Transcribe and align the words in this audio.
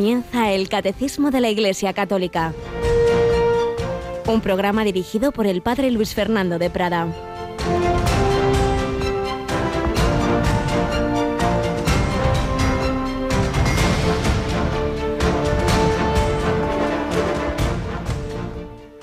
comienza 0.00 0.50
el 0.50 0.70
Catecismo 0.70 1.30
de 1.30 1.42
la 1.42 1.50
Iglesia 1.50 1.92
Católica, 1.92 2.54
un 4.26 4.40
programa 4.40 4.82
dirigido 4.82 5.30
por 5.30 5.46
el 5.46 5.60
Padre 5.60 5.90
Luis 5.90 6.14
Fernando 6.14 6.58
de 6.58 6.70
Prada. 6.70 7.06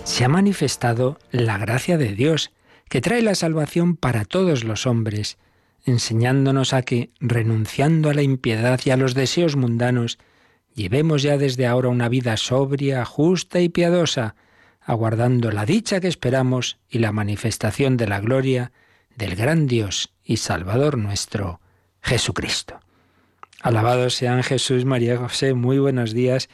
Se 0.04 0.26
ha 0.26 0.30
manifestado 0.30 1.20
la 1.30 1.60
gracia 1.60 2.00
de 2.00 2.14
Dios, 2.14 2.50
que 2.90 3.02
trae 3.02 3.22
la 3.22 3.36
salvación 3.36 3.98
para 3.98 4.26
todos 4.26 4.64
los 4.64 4.88
hombres 4.88 5.38
enseñándonos 5.88 6.74
a 6.74 6.82
que, 6.82 7.12
renunciando 7.20 8.10
a 8.10 8.14
la 8.14 8.22
impiedad 8.22 8.80
y 8.84 8.90
a 8.90 8.98
los 8.98 9.14
deseos 9.14 9.56
mundanos, 9.56 10.20
llevemos 10.78 11.24
ya 11.24 11.40
desde 11.40 11.66
ahora 11.66 11.90
una 11.90 12.08
vida 12.08 12.38
sobria, 12.38 13.04
justa 13.04 13.60
y 13.60 13.68
piadosa, 13.68 14.36
aguardando 14.80 15.52
la 15.52 15.66
dicha 15.66 16.00
que 16.00 16.08
esperamos 16.08 16.78
y 16.88 17.00
la 17.00 17.12
manifestación 17.12 17.98
de 17.98 18.08
la 18.08 18.20
gloria 18.22 18.72
del 19.16 19.36
gran 19.36 19.66
Dios 19.66 20.14
y 20.24 20.38
Salvador 20.38 21.00
nuestro, 21.00 21.60
Jesucristo. 22.02 22.80
Alabados 23.60 24.14
sean 24.14 24.44
Jesús, 24.44 24.86
María 24.86 25.18
José, 25.18 25.56
muy 25.56 25.80
buenos 25.80 26.14
días, 26.14 26.48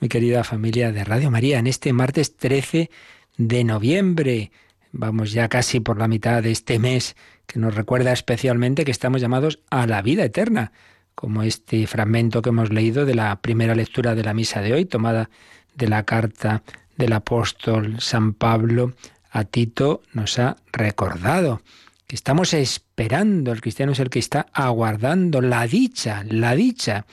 mi 0.00 0.08
querida 0.08 0.42
familia 0.42 0.90
de 0.90 1.04
Radio 1.04 1.30
María, 1.30 1.58
en 1.58 1.66
este 1.66 1.92
martes 1.92 2.34
13 2.34 2.88
de 3.36 3.64
noviembre. 3.64 4.52
Vamos 4.90 5.32
ya 5.32 5.48
casi 5.48 5.80
por 5.80 5.98
la 5.98 6.08
mitad 6.08 6.42
de 6.42 6.50
este 6.50 6.78
mes 6.78 7.14
que 7.46 7.58
nos 7.58 7.74
recuerda 7.74 8.12
especialmente 8.12 8.86
que 8.86 8.90
estamos 8.90 9.20
llamados 9.20 9.60
a 9.68 9.86
la 9.86 10.00
vida 10.00 10.24
eterna, 10.24 10.72
como 11.16 11.42
este 11.42 11.86
fragmento 11.86 12.42
que 12.42 12.50
hemos 12.50 12.70
leído 12.70 13.06
de 13.06 13.14
la 13.14 13.40
primera 13.40 13.74
lectura 13.74 14.14
de 14.14 14.22
la 14.22 14.34
misa 14.34 14.60
de 14.60 14.74
hoy, 14.74 14.84
tomada 14.84 15.30
de 15.74 15.88
la 15.88 16.04
carta 16.04 16.62
del 16.96 17.14
apóstol 17.14 17.96
San 18.00 18.34
Pablo 18.34 18.92
a 19.30 19.44
Tito, 19.44 20.02
nos 20.12 20.38
ha 20.38 20.56
recordado 20.72 21.62
que 22.06 22.14
estamos 22.14 22.52
esperando, 22.52 23.50
el 23.50 23.62
cristiano 23.62 23.92
es 23.92 23.98
el 23.98 24.10
que 24.10 24.18
está 24.18 24.46
aguardando 24.52 25.40
la 25.40 25.66
dicha, 25.66 26.22
la 26.28 26.54
dicha, 26.54 27.06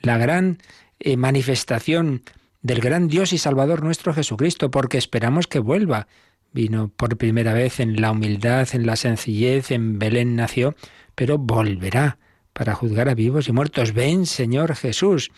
la 0.00 0.16
gran 0.18 0.58
eh, 1.00 1.16
manifestación 1.16 2.22
del 2.62 2.80
gran 2.80 3.08
Dios 3.08 3.32
y 3.32 3.38
Salvador 3.38 3.82
nuestro 3.82 4.14
Jesucristo, 4.14 4.70
porque 4.70 4.98
esperamos 4.98 5.48
que 5.48 5.58
vuelva. 5.58 6.06
Vino 6.52 6.88
por 6.96 7.16
primera 7.18 7.52
vez 7.52 7.80
en 7.80 8.00
la 8.00 8.12
humildad, 8.12 8.68
en 8.72 8.86
la 8.86 8.94
sencillez, 8.94 9.72
en 9.72 9.98
Belén 9.98 10.36
nació, 10.36 10.76
pero 11.14 11.38
volverá 11.38 12.18
para 12.58 12.74
juzgar 12.74 13.08
a 13.08 13.14
vivos 13.14 13.48
y 13.48 13.52
muertos. 13.52 13.94
Ven, 13.94 14.26
Señor 14.26 14.74
Jesús. 14.74 15.30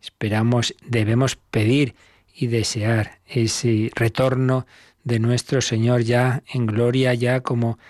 Esperamos, 0.00 0.76
debemos 0.86 1.34
pedir 1.34 1.96
y 2.32 2.46
desear 2.46 3.18
ese 3.26 3.90
retorno 3.96 4.64
de 5.02 5.18
nuestro 5.18 5.60
Señor 5.60 6.02
ya 6.02 6.44
en 6.46 6.66
gloria, 6.66 7.14
ya 7.14 7.40
como 7.40 7.80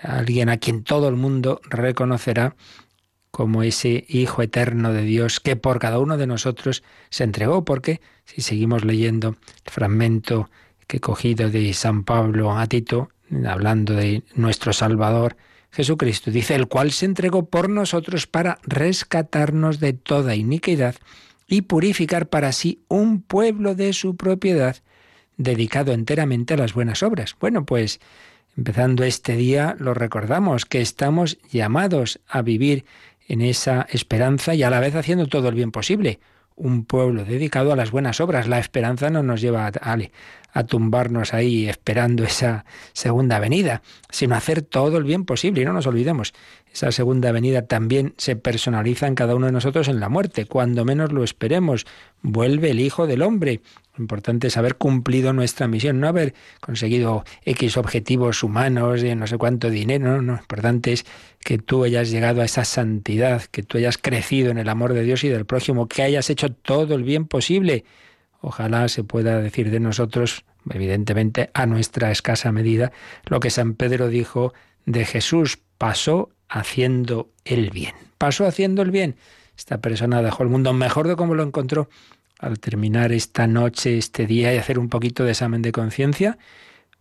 alguien 0.00 0.48
a 0.48 0.56
quien 0.56 0.82
todo 0.82 1.10
el 1.10 1.16
mundo 1.16 1.60
reconocerá 1.68 2.56
como 3.30 3.62
ese 3.62 4.06
Hijo 4.08 4.40
eterno 4.40 4.94
de 4.94 5.02
Dios 5.02 5.40
que 5.40 5.56
por 5.56 5.78
cada 5.78 5.98
uno 5.98 6.16
de 6.16 6.26
nosotros 6.26 6.82
se 7.10 7.24
entregó, 7.24 7.66
porque 7.66 8.00
si 8.24 8.40
seguimos 8.40 8.82
leyendo 8.82 9.36
el 9.66 9.70
fragmento 9.70 10.48
que 10.86 11.00
cogido 11.00 11.50
de 11.50 11.74
San 11.74 12.02
Pablo 12.02 12.56
a 12.56 12.66
Tito, 12.66 13.10
hablando 13.46 13.92
de 13.92 14.22
nuestro 14.34 14.72
Salvador 14.72 15.36
Jesucristo, 15.70 16.30
dice, 16.30 16.54
el 16.54 16.68
cual 16.68 16.92
se 16.92 17.06
entregó 17.06 17.46
por 17.46 17.68
nosotros 17.68 18.26
para 18.26 18.58
rescatarnos 18.62 19.80
de 19.80 19.92
toda 19.92 20.34
iniquidad 20.34 20.96
y 21.46 21.62
purificar 21.62 22.28
para 22.28 22.52
sí 22.52 22.80
un 22.88 23.22
pueblo 23.22 23.74
de 23.74 23.92
su 23.92 24.16
propiedad, 24.16 24.76
dedicado 25.36 25.92
enteramente 25.92 26.54
a 26.54 26.56
las 26.56 26.74
buenas 26.74 27.02
obras. 27.02 27.36
Bueno, 27.40 27.64
pues 27.64 28.00
empezando 28.56 29.04
este 29.04 29.36
día 29.36 29.76
lo 29.78 29.94
recordamos, 29.94 30.64
que 30.64 30.80
estamos 30.80 31.38
llamados 31.50 32.20
a 32.28 32.42
vivir 32.42 32.84
en 33.28 33.42
esa 33.42 33.86
esperanza 33.90 34.54
y 34.54 34.62
a 34.62 34.70
la 34.70 34.80
vez 34.80 34.94
haciendo 34.94 35.26
todo 35.26 35.48
el 35.48 35.54
bien 35.54 35.70
posible 35.70 36.18
un 36.58 36.84
pueblo 36.84 37.24
dedicado 37.24 37.72
a 37.72 37.76
las 37.76 37.90
buenas 37.90 38.20
obras. 38.20 38.48
La 38.48 38.58
esperanza 38.58 39.10
no 39.10 39.22
nos 39.22 39.40
lleva 39.40 39.66
a, 39.66 39.98
a, 40.52 40.64
tumbarnos 40.64 41.32
ahí 41.34 41.68
esperando 41.68 42.24
esa 42.24 42.64
segunda 42.92 43.38
venida, 43.38 43.82
sino 44.10 44.34
hacer 44.34 44.62
todo 44.62 44.98
el 44.98 45.04
bien 45.04 45.24
posible. 45.24 45.62
Y 45.62 45.64
no 45.64 45.72
nos 45.72 45.86
olvidemos, 45.86 46.34
esa 46.72 46.92
segunda 46.92 47.32
venida 47.32 47.62
también 47.62 48.14
se 48.18 48.36
personaliza 48.36 49.06
en 49.06 49.14
cada 49.14 49.34
uno 49.34 49.46
de 49.46 49.52
nosotros 49.52 49.88
en 49.88 50.00
la 50.00 50.08
muerte. 50.08 50.46
Cuando 50.46 50.84
menos 50.84 51.12
lo 51.12 51.24
esperemos, 51.24 51.86
vuelve 52.22 52.70
el 52.70 52.80
Hijo 52.80 53.06
del 53.06 53.22
Hombre. 53.22 53.60
Importante 53.98 54.46
es 54.46 54.56
haber 54.56 54.76
cumplido 54.76 55.32
nuestra 55.32 55.66
misión, 55.66 56.00
no 56.00 56.08
haber 56.08 56.34
conseguido 56.60 57.24
X 57.44 57.76
objetivos 57.76 58.42
humanos 58.42 59.02
de 59.02 59.14
no 59.16 59.26
sé 59.26 59.38
cuánto 59.38 59.70
dinero. 59.70 60.08
No, 60.12 60.22
no. 60.22 60.32
Lo 60.34 60.38
importante 60.38 60.92
es 60.92 61.04
que 61.40 61.58
tú 61.58 61.84
hayas 61.84 62.10
llegado 62.10 62.42
a 62.42 62.44
esa 62.44 62.64
santidad, 62.64 63.42
que 63.42 63.62
tú 63.62 63.78
hayas 63.78 63.98
crecido 63.98 64.50
en 64.50 64.58
el 64.58 64.68
amor 64.68 64.94
de 64.94 65.02
Dios 65.02 65.24
y 65.24 65.28
del 65.28 65.46
prójimo, 65.46 65.88
que 65.88 66.02
hayas 66.02 66.30
hecho 66.30 66.50
todo 66.50 66.94
el 66.94 67.02
bien 67.02 67.26
posible. 67.26 67.84
Ojalá 68.40 68.88
se 68.88 69.02
pueda 69.02 69.40
decir 69.40 69.70
de 69.70 69.80
nosotros, 69.80 70.44
evidentemente 70.70 71.50
a 71.54 71.66
nuestra 71.66 72.10
escasa 72.12 72.52
medida, 72.52 72.92
lo 73.24 73.40
que 73.40 73.50
San 73.50 73.74
Pedro 73.74 74.08
dijo 74.08 74.54
de 74.86 75.04
Jesús, 75.04 75.58
pasó 75.76 76.30
haciendo 76.48 77.30
el 77.44 77.70
bien. 77.70 77.94
Pasó 78.16 78.46
haciendo 78.46 78.82
el 78.82 78.90
bien. 78.90 79.16
Esta 79.56 79.80
persona 79.80 80.22
dejó 80.22 80.44
el 80.44 80.48
mundo 80.50 80.72
mejor 80.72 81.08
de 81.08 81.16
como 81.16 81.34
lo 81.34 81.42
encontró 81.42 81.88
al 82.38 82.60
terminar 82.60 83.12
esta 83.12 83.46
noche, 83.46 83.98
este 83.98 84.26
día 84.26 84.54
y 84.54 84.58
hacer 84.58 84.78
un 84.78 84.88
poquito 84.88 85.24
de 85.24 85.32
examen 85.32 85.62
de 85.62 85.72
conciencia, 85.72 86.38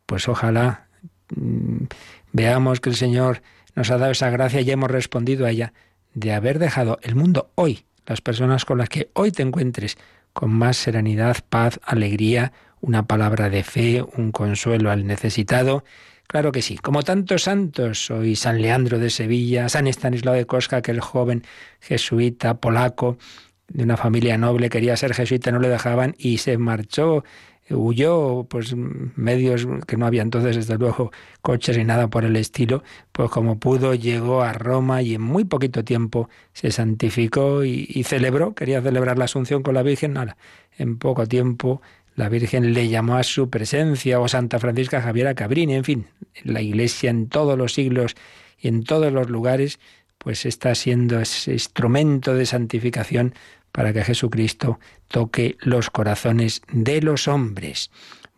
pues 0.05 0.27
ojalá 0.27 0.87
mm, 1.35 1.85
veamos 2.31 2.79
que 2.79 2.89
el 2.89 2.95
Señor 2.95 3.41
nos 3.75 3.91
ha 3.91 3.97
dado 3.97 4.11
esa 4.11 4.29
gracia 4.29 4.61
y 4.61 4.71
hemos 4.71 4.89
respondido 4.89 5.45
a 5.45 5.51
ella 5.51 5.73
de 6.13 6.33
haber 6.33 6.57
dejado 6.57 6.97
el 7.03 7.15
mundo 7.15 7.51
hoy, 7.55 7.85
las 8.07 8.21
personas 8.21 8.65
con 8.65 8.79
las 8.79 8.89
que 8.89 9.11
hoy 9.13 9.31
te 9.31 9.43
encuentres, 9.43 9.97
con 10.33 10.51
más 10.51 10.77
serenidad, 10.77 11.37
paz, 11.47 11.79
alegría, 11.83 12.53
una 12.81 13.05
palabra 13.05 13.49
de 13.49 13.63
fe, 13.63 14.01
un 14.01 14.31
consuelo 14.31 14.89
al 14.91 15.05
necesitado. 15.05 15.83
Claro 16.27 16.51
que 16.51 16.61
sí, 16.61 16.77
como 16.77 17.03
tantos 17.03 17.43
santos, 17.43 18.09
hoy 18.11 18.35
San 18.35 18.61
Leandro 18.61 18.99
de 18.99 19.09
Sevilla, 19.09 19.69
San 19.69 19.87
Estanislao 19.87 20.33
de 20.33 20.45
Cosca, 20.45 20.81
que 20.81 20.91
el 20.91 20.99
joven 20.99 21.43
jesuita 21.79 22.59
polaco, 22.59 23.17
de 23.67 23.83
una 23.83 23.97
familia 23.97 24.37
noble, 24.37 24.69
quería 24.69 24.95
ser 24.97 25.13
jesuita, 25.13 25.51
no 25.51 25.59
le 25.59 25.69
dejaban 25.69 26.15
y 26.17 26.37
se 26.37 26.57
marchó, 26.57 27.23
huyó, 27.69 28.45
pues 28.49 28.75
medios 28.75 29.67
que 29.85 29.97
no 29.97 30.05
había 30.05 30.21
entonces, 30.21 30.55
desde 30.55 30.77
luego, 30.77 31.11
coches 31.41 31.77
ni 31.77 31.83
nada 31.83 32.07
por 32.07 32.23
el 32.23 32.35
estilo, 32.35 32.83
pues 33.11 33.29
como 33.29 33.59
pudo 33.59 33.93
llegó 33.93 34.41
a 34.41 34.53
Roma 34.53 35.01
y 35.01 35.15
en 35.15 35.21
muy 35.21 35.43
poquito 35.43 35.83
tiempo 35.83 36.29
se 36.53 36.71
santificó 36.71 37.63
y, 37.63 38.03
celebró, 38.03 38.53
quería 38.55 38.81
celebrar 38.81 39.17
la 39.17 39.25
Asunción 39.25 39.63
con 39.63 39.73
la 39.73 39.83
Virgen, 39.83 40.13
nada, 40.13 40.37
en 40.77 40.97
poco 40.97 41.25
tiempo 41.25 41.81
la 42.15 42.29
Virgen 42.29 42.73
le 42.73 42.87
llamó 42.87 43.17
a 43.17 43.23
su 43.23 43.49
presencia, 43.49 44.19
o 44.19 44.27
Santa 44.27 44.59
Francisca 44.59 45.01
Javiera 45.01 45.35
Cabrini, 45.35 45.75
en 45.75 45.83
fin, 45.83 46.07
la 46.43 46.61
Iglesia 46.61 47.11
en 47.11 47.27
todos 47.27 47.57
los 47.57 47.73
siglos 47.73 48.15
y 48.59 48.69
en 48.69 48.83
todos 48.83 49.13
los 49.13 49.29
lugares, 49.29 49.79
pues 50.17 50.47
está 50.47 50.73
siendo 50.73 51.19
ese 51.19 51.53
instrumento 51.53 52.33
de 52.33 52.47
santificación 52.47 53.35
para 53.77 53.93
que 53.93 54.03
Jesucristo 54.03 54.79
toque 55.07 55.55
los 55.59 55.91
corazones 55.91 56.63
de 56.71 56.99
los 56.99 57.27
hombres. 57.27 57.91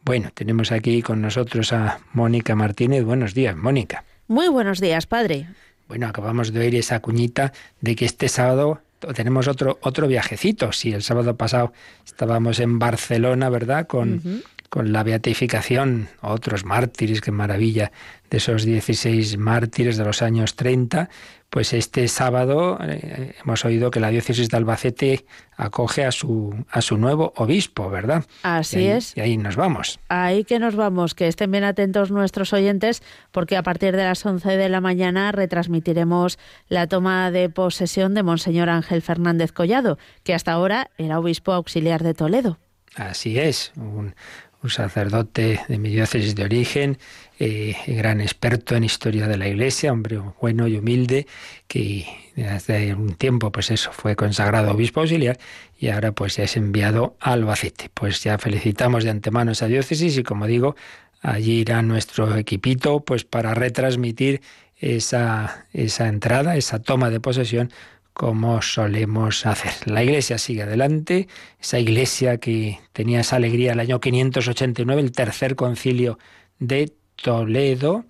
Bueno, 0.04 0.32
tenemos 0.34 0.74
aquí 0.74 1.02
con 1.02 1.22
nosotros 1.22 1.72
a 1.72 2.02
Mónica 2.12 2.56
Martínez. 2.56 3.06
Buenos 3.06 3.34
días, 3.34 3.56
Mónica. 3.56 4.04
Muy 4.28 4.50
buenos 4.50 4.82
días, 4.82 5.08
padre. 5.08 5.48
Bueno, 5.88 6.10
acabamos 6.10 6.52
de 6.52 6.60
oír 6.60 6.76
esa 6.76 7.00
cuñita 7.00 7.54
de 7.80 7.96
que 7.96 8.04
este 8.04 8.28
sábado 8.28 8.82
tenemos 9.16 9.48
otro, 9.48 9.80
otro 9.82 10.08
viajecito. 10.10 10.74
Sí, 10.74 10.92
el 10.92 11.04
sábado 11.04 11.38
pasado 11.38 11.72
estábamos 12.06 12.60
en 12.60 12.78
Barcelona, 12.78 13.48
¿verdad? 13.48 13.88
Con, 13.88 14.44
con 14.70 14.92
la 14.92 15.04
beatificación, 15.04 16.10
otros 16.20 16.66
mártires, 16.66 17.22
qué 17.22 17.32
maravilla, 17.32 17.94
de 18.30 18.38
esos 18.40 18.66
16 18.66 19.38
mártires 19.38 19.96
de 19.96 20.04
los 20.04 20.22
años 20.22 20.58
30, 20.58 21.10
pues 21.50 21.74
este 21.74 22.08
sábado 22.08 22.78
eh, 22.82 23.36
hemos 23.44 23.66
oído 23.66 23.90
que 23.90 24.00
la 24.00 24.10
diócesis 24.10 24.50
de 24.50 24.58
Albacete 24.58 25.26
acoge 25.58 26.06
a 26.06 26.12
su, 26.12 26.56
a 26.70 26.82
su 26.82 26.98
nuevo 26.98 27.34
obispo, 27.36 27.90
¿verdad? 27.90 28.26
Así 28.44 28.88
es. 28.88 29.18
Y 29.18 29.22
ahí 29.22 29.38
nos 29.38 29.56
vamos. 29.56 30.00
Ahí 30.10 30.44
que 30.44 30.60
nos 30.60 30.76
vamos, 30.76 31.16
que 31.16 31.28
estén 31.28 31.52
bien 31.52 31.64
atentos 31.64 32.12
nuestros 32.12 32.54
oyentes, 32.54 33.02
porque 33.32 33.58
a 33.58 33.64
partir 33.64 33.96
de 33.96 34.04
las 34.04 34.26
11 34.26 34.58
de 34.58 34.70
la 34.70 34.80
mañana 34.80 35.32
retransmitiremos 35.32 36.38
la 36.68 36.88
toma 36.88 37.32
de 37.32 37.50
posesión 37.50 38.14
de 38.14 38.24
Monseñor 38.24 38.70
Ángel 38.70 39.02
Fernández 39.02 39.52
Collado, 39.52 39.98
que 40.24 40.34
hasta 40.34 40.52
ahora 40.52 40.92
era 40.98 41.20
obispo 41.20 41.52
auxiliar 41.52 42.04
de 42.04 42.14
Toledo. 42.14 42.60
Así 42.96 43.40
es, 43.40 43.72
un 43.76 44.14
un 44.62 44.70
sacerdote 44.70 45.62
de 45.68 45.78
mi 45.78 45.90
diócesis 45.90 46.36
de 46.36 46.44
origen, 46.44 46.98
eh, 47.42 47.76
gran 47.88 48.20
experto 48.20 48.76
en 48.76 48.84
historia 48.84 49.28
de 49.28 49.38
la 49.38 49.48
Iglesia, 49.48 49.94
hombre 49.94 50.20
bueno 50.42 50.68
y 50.68 50.76
humilde, 50.78 51.26
que 51.68 52.06
hace 52.50 52.94
un 52.94 53.16
tiempo, 53.16 53.52
pues 53.52 53.72
eso, 53.72 53.92
fue 53.94 54.18
consagrado 54.18 54.72
obispo 54.72 55.00
auxiliar 55.00 55.40
y 55.80 55.88
ahora 55.88 56.12
pues 56.12 56.36
ya 56.36 56.44
es 56.44 56.58
enviado 56.58 57.16
a 57.22 57.32
Albacete. 57.32 57.90
Pues 57.94 58.22
ya 58.24 58.38
felicitamos 58.38 59.06
de 59.06 59.12
antemano 59.12 59.54
esa 59.54 59.68
diócesis 59.68 60.18
y 60.18 60.24
como 60.24 60.48
digo, 60.48 60.76
allí 61.22 61.62
irá 61.62 61.82
nuestro 61.82 62.36
equipito 62.36 63.00
pues 63.00 63.24
para 63.24 63.54
retransmitir 63.54 64.42
esa, 64.78 65.66
esa 65.72 66.08
entrada, 66.08 66.58
esa 66.58 66.80
toma 66.80 67.10
de 67.10 67.22
posesión 67.22 67.72
como 68.14 68.62
solemos 68.62 69.46
hacer. 69.46 69.72
La 69.86 70.04
iglesia 70.04 70.38
sigue 70.38 70.64
adelante, 70.64 71.30
esa 71.62 71.80
iglesia 71.80 72.38
que 72.38 72.80
tenía 72.92 73.22
esa 73.22 73.38
alegría 73.38 73.72
el 73.72 73.80
año 73.80 74.02
589, 74.02 75.02
el 75.02 75.14
tercer 75.14 75.56
concilio 75.56 76.20
de 76.60 76.92
Toledo, 77.22 78.06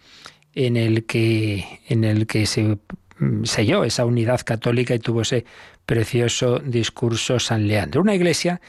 en 0.53 0.77
el 0.77 1.05
que, 1.05 1.81
en 1.87 2.03
el 2.03 2.27
que 2.27 2.45
se 2.45 2.77
mm, 3.19 3.43
selló 3.43 3.83
esa 3.83 4.05
unidad 4.05 4.41
católica 4.41 4.95
y 4.95 4.99
tuvo 4.99 5.21
ese 5.21 5.45
precioso 5.85 6.59
discurso 6.59 7.39
San 7.39 7.67
Leandro. 7.67 8.01
Una 8.01 8.15
iglesia 8.15 8.61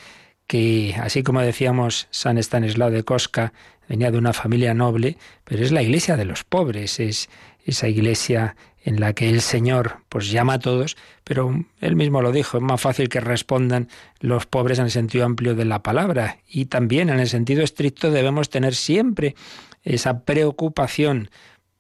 que, 0.47 0.95
así 1.01 1.23
como 1.23 1.41
decíamos 1.41 2.09
San 2.11 2.39
Estanislao 2.39 2.91
de 2.91 3.05
Cosca, 3.05 3.53
venía 3.89 4.11
de 4.11 4.19
una 4.19 4.33
familia 4.33 4.75
noble, 4.75 5.17
pero 5.45 5.63
es 5.63 5.73
la 5.73 5.83
iglesia 5.83 6.17
de 6.17 6.25
los 6.25 6.45
pobres, 6.45 7.01
es 7.01 7.29
esa 7.65 7.89
iglesia 7.89 8.57
en 8.82 9.00
la 9.00 9.12
que 9.12 9.29
el 9.29 9.41
Señor 9.41 9.99
pues 10.09 10.31
llama 10.31 10.55
a 10.55 10.59
todos, 10.59 10.97
pero 11.25 11.65
él 11.81 11.97
mismo 11.97 12.23
lo 12.23 12.32
dijo, 12.32 12.56
es 12.56 12.62
más 12.62 12.81
fácil 12.81 13.09
que 13.09 13.21
respondan 13.21 13.88
los 14.21 14.47
pobres 14.47 14.79
en 14.79 14.87
el 14.87 14.91
sentido 14.91 15.25
amplio 15.25 15.55
de 15.55 15.65
la 15.65 15.82
palabra 15.82 16.38
y 16.49 16.67
también 16.67 17.11
en 17.11 17.21
el 17.21 17.29
sentido 17.29 17.62
estricto 17.62 18.11
debemos 18.11 18.50
tener 18.50 18.75
siempre 18.75 19.35
esa 19.82 20.25
preocupación 20.25 21.31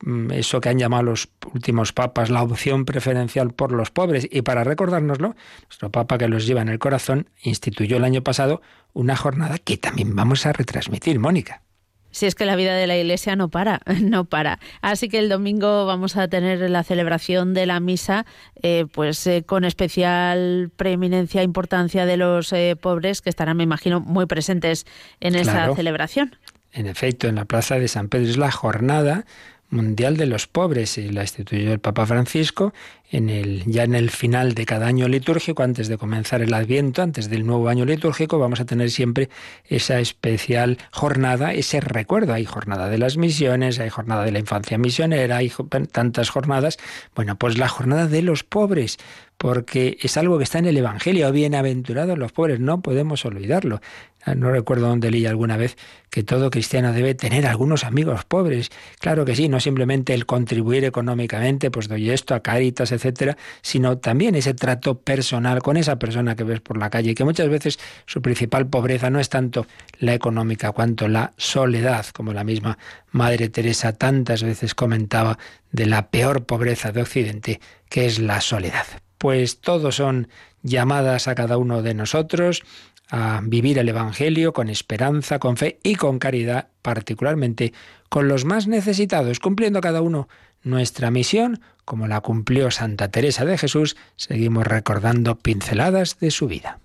mm, 0.02 0.32
eso 0.32 0.60
que 0.60 0.68
han 0.68 0.78
llamado 0.78 1.04
los 1.04 1.28
últimos 1.52 1.92
papas, 1.92 2.30
la 2.30 2.42
opción 2.42 2.84
preferencial 2.84 3.52
por 3.52 3.72
los 3.72 3.90
pobres. 3.90 4.26
Y 4.30 4.42
para 4.42 4.64
recordárnoslo, 4.64 5.34
nuestro 5.64 5.90
papa 5.90 6.18
que 6.18 6.28
los 6.28 6.46
lleva 6.46 6.62
en 6.62 6.68
el 6.68 6.78
corazón 6.78 7.28
instituyó 7.42 7.96
el 7.96 8.04
año 8.04 8.22
pasado 8.22 8.62
una 8.92 9.16
jornada 9.16 9.58
que 9.58 9.76
también 9.76 10.14
vamos 10.16 10.46
a 10.46 10.52
retransmitir, 10.52 11.18
Mónica. 11.18 11.62
Si 12.10 12.26
es 12.26 12.34
que 12.34 12.44
la 12.44 12.56
vida 12.56 12.74
de 12.74 12.86
la 12.86 12.96
Iglesia 12.96 13.36
no 13.36 13.48
para, 13.48 13.80
no 14.02 14.24
para. 14.24 14.58
Así 14.80 15.08
que 15.08 15.18
el 15.18 15.28
domingo 15.28 15.86
vamos 15.86 16.16
a 16.16 16.28
tener 16.28 16.68
la 16.70 16.82
celebración 16.82 17.54
de 17.54 17.66
la 17.66 17.80
misa, 17.80 18.26
eh, 18.62 18.86
pues 18.92 19.26
eh, 19.26 19.44
con 19.44 19.64
especial 19.64 20.70
preeminencia, 20.76 21.40
e 21.40 21.44
importancia 21.44 22.06
de 22.06 22.16
los 22.16 22.52
eh, 22.52 22.76
pobres 22.80 23.22
que 23.22 23.30
estarán, 23.30 23.56
me 23.56 23.64
imagino, 23.64 24.00
muy 24.00 24.26
presentes 24.26 24.86
en 25.20 25.34
esa 25.34 25.74
celebración. 25.74 26.36
En 26.72 26.86
efecto, 26.86 27.26
en 27.26 27.34
la 27.34 27.46
plaza 27.46 27.78
de 27.78 27.88
San 27.88 28.08
Pedro 28.08 28.30
es 28.30 28.36
la 28.36 28.52
jornada 28.52 29.24
mundial 29.70 30.16
de 30.16 30.26
los 30.26 30.46
pobres 30.46 30.98
y 30.98 31.08
la 31.10 31.22
instituyó 31.22 31.72
el 31.72 31.78
Papa 31.78 32.06
Francisco 32.06 32.72
en 33.10 33.28
el, 33.28 33.64
ya 33.66 33.84
en 33.84 33.94
el 33.94 34.10
final 34.10 34.54
de 34.54 34.66
cada 34.66 34.86
año 34.86 35.08
litúrgico, 35.08 35.62
antes 35.62 35.88
de 35.88 35.98
comenzar 35.98 36.42
el 36.42 36.54
Adviento, 36.54 37.02
antes 37.02 37.28
del 37.28 37.44
nuevo 37.44 37.68
año 37.68 37.84
litúrgico, 37.84 38.38
vamos 38.38 38.60
a 38.60 38.66
tener 38.66 38.90
siempre 38.90 39.28
esa 39.64 39.98
especial 39.98 40.78
jornada, 40.92 41.52
ese 41.52 41.80
recuerdo. 41.80 42.34
Hay 42.34 42.44
jornada 42.44 42.88
de 42.88 42.98
las 42.98 43.16
misiones, 43.16 43.80
hay 43.80 43.88
jornada 43.88 44.24
de 44.24 44.32
la 44.32 44.38
infancia 44.38 44.78
misionera, 44.78 45.38
hay 45.38 45.52
tantas 45.90 46.30
jornadas. 46.30 46.78
Bueno, 47.14 47.36
pues 47.36 47.58
la 47.58 47.68
jornada 47.68 48.06
de 48.06 48.22
los 48.22 48.44
pobres, 48.44 48.98
porque 49.40 49.96
es 50.02 50.18
algo 50.18 50.36
que 50.36 50.44
está 50.44 50.58
en 50.58 50.66
el 50.66 50.76
Evangelio. 50.76 51.32
Bienaventurados 51.32 52.18
los 52.18 52.30
pobres, 52.30 52.60
no 52.60 52.82
podemos 52.82 53.24
olvidarlo. 53.24 53.80
Ah, 54.22 54.34
no 54.34 54.50
recuerdo 54.50 54.88
dónde 54.88 55.10
leí 55.10 55.24
alguna 55.24 55.56
vez 55.56 55.78
que 56.10 56.22
todo 56.22 56.50
cristiano 56.50 56.92
debe 56.92 57.14
tener 57.14 57.46
algunos 57.46 57.84
amigos 57.84 58.26
pobres. 58.26 58.68
Claro 58.98 59.24
que 59.24 59.34
sí, 59.34 59.48
no 59.48 59.58
simplemente 59.58 60.12
el 60.12 60.26
contribuir 60.26 60.84
económicamente, 60.84 61.70
pues 61.70 61.88
doy 61.88 62.10
esto 62.10 62.34
a 62.34 62.40
Caritas, 62.40 62.92
etcétera, 62.92 63.38
sino 63.62 63.96
también 63.96 64.34
ese 64.34 64.52
trato 64.52 65.00
personal 65.00 65.62
con 65.62 65.78
esa 65.78 65.98
persona 65.98 66.36
que 66.36 66.44
ves 66.44 66.60
por 66.60 66.76
la 66.76 66.90
calle, 66.90 67.14
que 67.14 67.24
muchas 67.24 67.48
veces 67.48 67.78
su 68.04 68.20
principal 68.20 68.66
pobreza 68.66 69.08
no 69.08 69.20
es 69.20 69.30
tanto 69.30 69.66
la 70.00 70.12
económica 70.12 70.72
cuanto 70.72 71.08
la 71.08 71.32
soledad, 71.38 72.04
como 72.12 72.34
la 72.34 72.44
misma 72.44 72.76
Madre 73.10 73.48
Teresa 73.48 73.94
tantas 73.94 74.42
veces 74.42 74.74
comentaba 74.74 75.38
de 75.72 75.86
la 75.86 76.10
peor 76.10 76.44
pobreza 76.44 76.92
de 76.92 77.00
Occidente, 77.00 77.60
que 77.88 78.04
es 78.04 78.18
la 78.18 78.42
soledad. 78.42 78.84
Pues 79.20 79.60
todos 79.60 79.96
son 79.96 80.28
llamadas 80.62 81.28
a 81.28 81.34
cada 81.34 81.58
uno 81.58 81.82
de 81.82 81.92
nosotros 81.92 82.62
a 83.10 83.42
vivir 83.44 83.78
el 83.78 83.90
Evangelio 83.90 84.54
con 84.54 84.70
esperanza, 84.70 85.38
con 85.38 85.58
fe 85.58 85.78
y 85.82 85.96
con 85.96 86.18
caridad, 86.18 86.68
particularmente 86.80 87.74
con 88.08 88.28
los 88.28 88.46
más 88.46 88.66
necesitados, 88.66 89.38
cumpliendo 89.38 89.82
cada 89.82 90.00
uno 90.00 90.26
nuestra 90.62 91.10
misión, 91.10 91.60
como 91.84 92.06
la 92.06 92.22
cumplió 92.22 92.70
Santa 92.70 93.08
Teresa 93.08 93.44
de 93.44 93.58
Jesús, 93.58 93.94
seguimos 94.16 94.66
recordando 94.66 95.36
pinceladas 95.36 96.18
de 96.18 96.30
su 96.30 96.46
vida. 96.46 96.78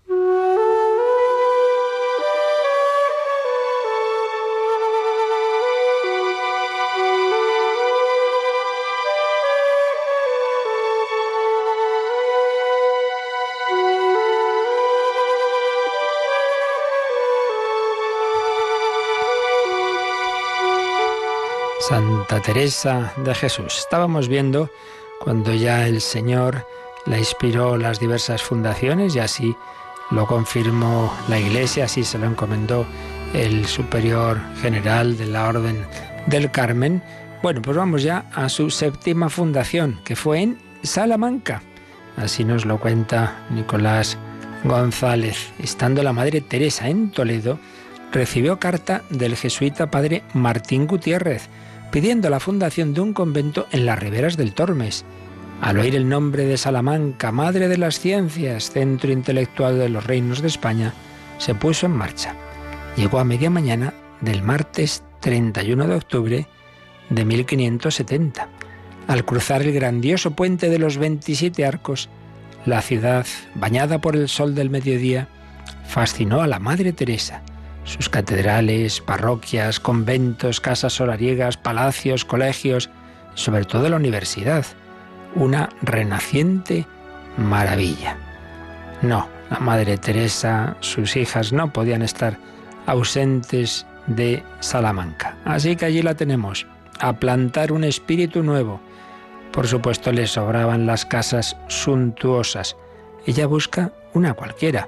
Santa 21.88 22.42
Teresa 22.42 23.14
de 23.18 23.36
Jesús. 23.36 23.78
Estábamos 23.78 24.28
viendo 24.28 24.72
cuando 25.20 25.54
ya 25.54 25.86
el 25.88 26.02
Señor 26.02 26.66
la 27.06 27.20
inspiró 27.20 27.78
las 27.78 28.00
diversas 28.00 28.42
fundaciones 28.42 29.16
y 29.16 29.20
así 29.20 29.56
lo 30.10 30.26
confirmó 30.26 31.14
la 31.28 31.40
Iglesia, 31.40 31.86
así 31.86 32.04
se 32.04 32.18
lo 32.18 32.26
encomendó 32.26 32.88
el 33.34 33.68
superior 33.68 34.42
general 34.62 35.16
de 35.16 35.28
la 35.28 35.48
Orden 35.48 35.86
del 36.26 36.50
Carmen. 36.50 37.04
Bueno, 37.44 37.62
pues 37.62 37.78
vamos 37.78 38.02
ya 38.02 38.26
a 38.34 38.50
su 38.50 38.72
séptima 38.72 39.30
fundación, 39.30 40.00
que 40.04 40.16
fue 40.16 40.42
en 40.42 40.58
Salamanca. 40.82 41.62
Así 42.18 42.44
nos 42.44 42.66
lo 42.66 42.80
cuenta 42.80 43.46
Nicolás 43.52 44.18
González. 44.64 45.52
Estando 45.60 46.02
la 46.02 46.14
Madre 46.14 46.42
Teresa 46.42 46.90
en 46.90 47.12
Toledo, 47.12 47.60
recibió 48.12 48.60
carta 48.60 49.04
del 49.12 49.36
jesuita 49.36 49.92
padre 49.92 50.24
Martín 50.34 50.88
Gutiérrez, 50.88 51.48
pidiendo 51.96 52.30
la 52.30 52.42
fundación 52.42 52.94
de 52.94 53.00
un 53.00 53.14
convento 53.14 53.68
en 53.72 53.86
las 53.86 53.98
riberas 53.98 54.36
del 54.36 54.54
Tormes. 54.54 55.06
Al 55.62 55.80
oír 55.80 55.96
el 55.96 56.10
nombre 56.10 56.44
de 56.44 56.58
Salamanca, 56.58 57.32
Madre 57.32 57.70
de 57.70 57.78
las 57.78 58.02
Ciencias, 58.02 58.70
centro 58.70 59.14
intelectual 59.14 59.80
de 59.80 59.88
los 59.88 60.06
reinos 60.06 60.42
de 60.42 60.50
España, 60.50 60.94
se 61.38 61.56
puso 61.56 61.86
en 61.86 61.94
marcha. 61.94 62.36
Llegó 62.98 63.18
a 63.18 63.24
media 63.24 63.50
mañana 63.50 63.94
del 64.20 64.44
martes 64.44 65.06
31 65.22 65.88
de 65.88 65.96
octubre 65.96 66.48
de 67.10 67.24
1570. 67.24 68.50
Al 69.08 69.24
cruzar 69.24 69.62
el 69.62 69.72
grandioso 69.72 70.32
puente 70.32 70.70
de 70.70 70.80
los 70.80 70.98
27 70.98 71.66
arcos, 71.66 72.10
la 72.66 72.82
ciudad, 72.82 73.26
bañada 73.54 74.02
por 74.02 74.18
el 74.18 74.28
sol 74.28 74.54
del 74.54 74.70
mediodía, 74.70 75.30
fascinó 75.88 76.42
a 76.42 76.48
la 76.48 76.60
Madre 76.60 76.92
Teresa 76.92 77.42
sus 77.86 78.10
catedrales, 78.10 79.00
parroquias, 79.00 79.80
conventos, 79.80 80.60
casas 80.60 80.94
solariegas, 80.94 81.56
palacios, 81.56 82.26
colegios, 82.26 82.90
sobre 83.36 83.64
todo 83.64 83.88
la 83.88 83.96
universidad, 83.96 84.66
una 85.36 85.70
renaciente 85.82 86.86
maravilla. 87.38 88.18
No, 89.02 89.28
la 89.50 89.60
Madre 89.60 89.98
Teresa, 89.98 90.76
sus 90.80 91.16
hijas 91.16 91.54
no 91.54 91.72
podían 91.72 92.02
estar 92.02 92.38
ausentes 92.86 93.86
de 94.08 94.44
Salamanca. 94.60 95.38
Así 95.46 95.76
que 95.76 95.86
allí 95.86 96.02
la 96.02 96.16
tenemos, 96.16 96.66
a 97.00 97.14
plantar 97.14 97.72
un 97.72 97.84
espíritu 97.84 98.44
nuevo. 98.44 98.80
Por 99.52 99.68
supuesto 99.68 100.12
le 100.12 100.28
sobraban 100.28 100.86
las 100.86 101.06
casas 101.06 101.56
suntuosas. 101.68 102.76
Ella 103.26 103.48
busca 103.48 103.92
una 104.14 104.34
cualquiera, 104.34 104.88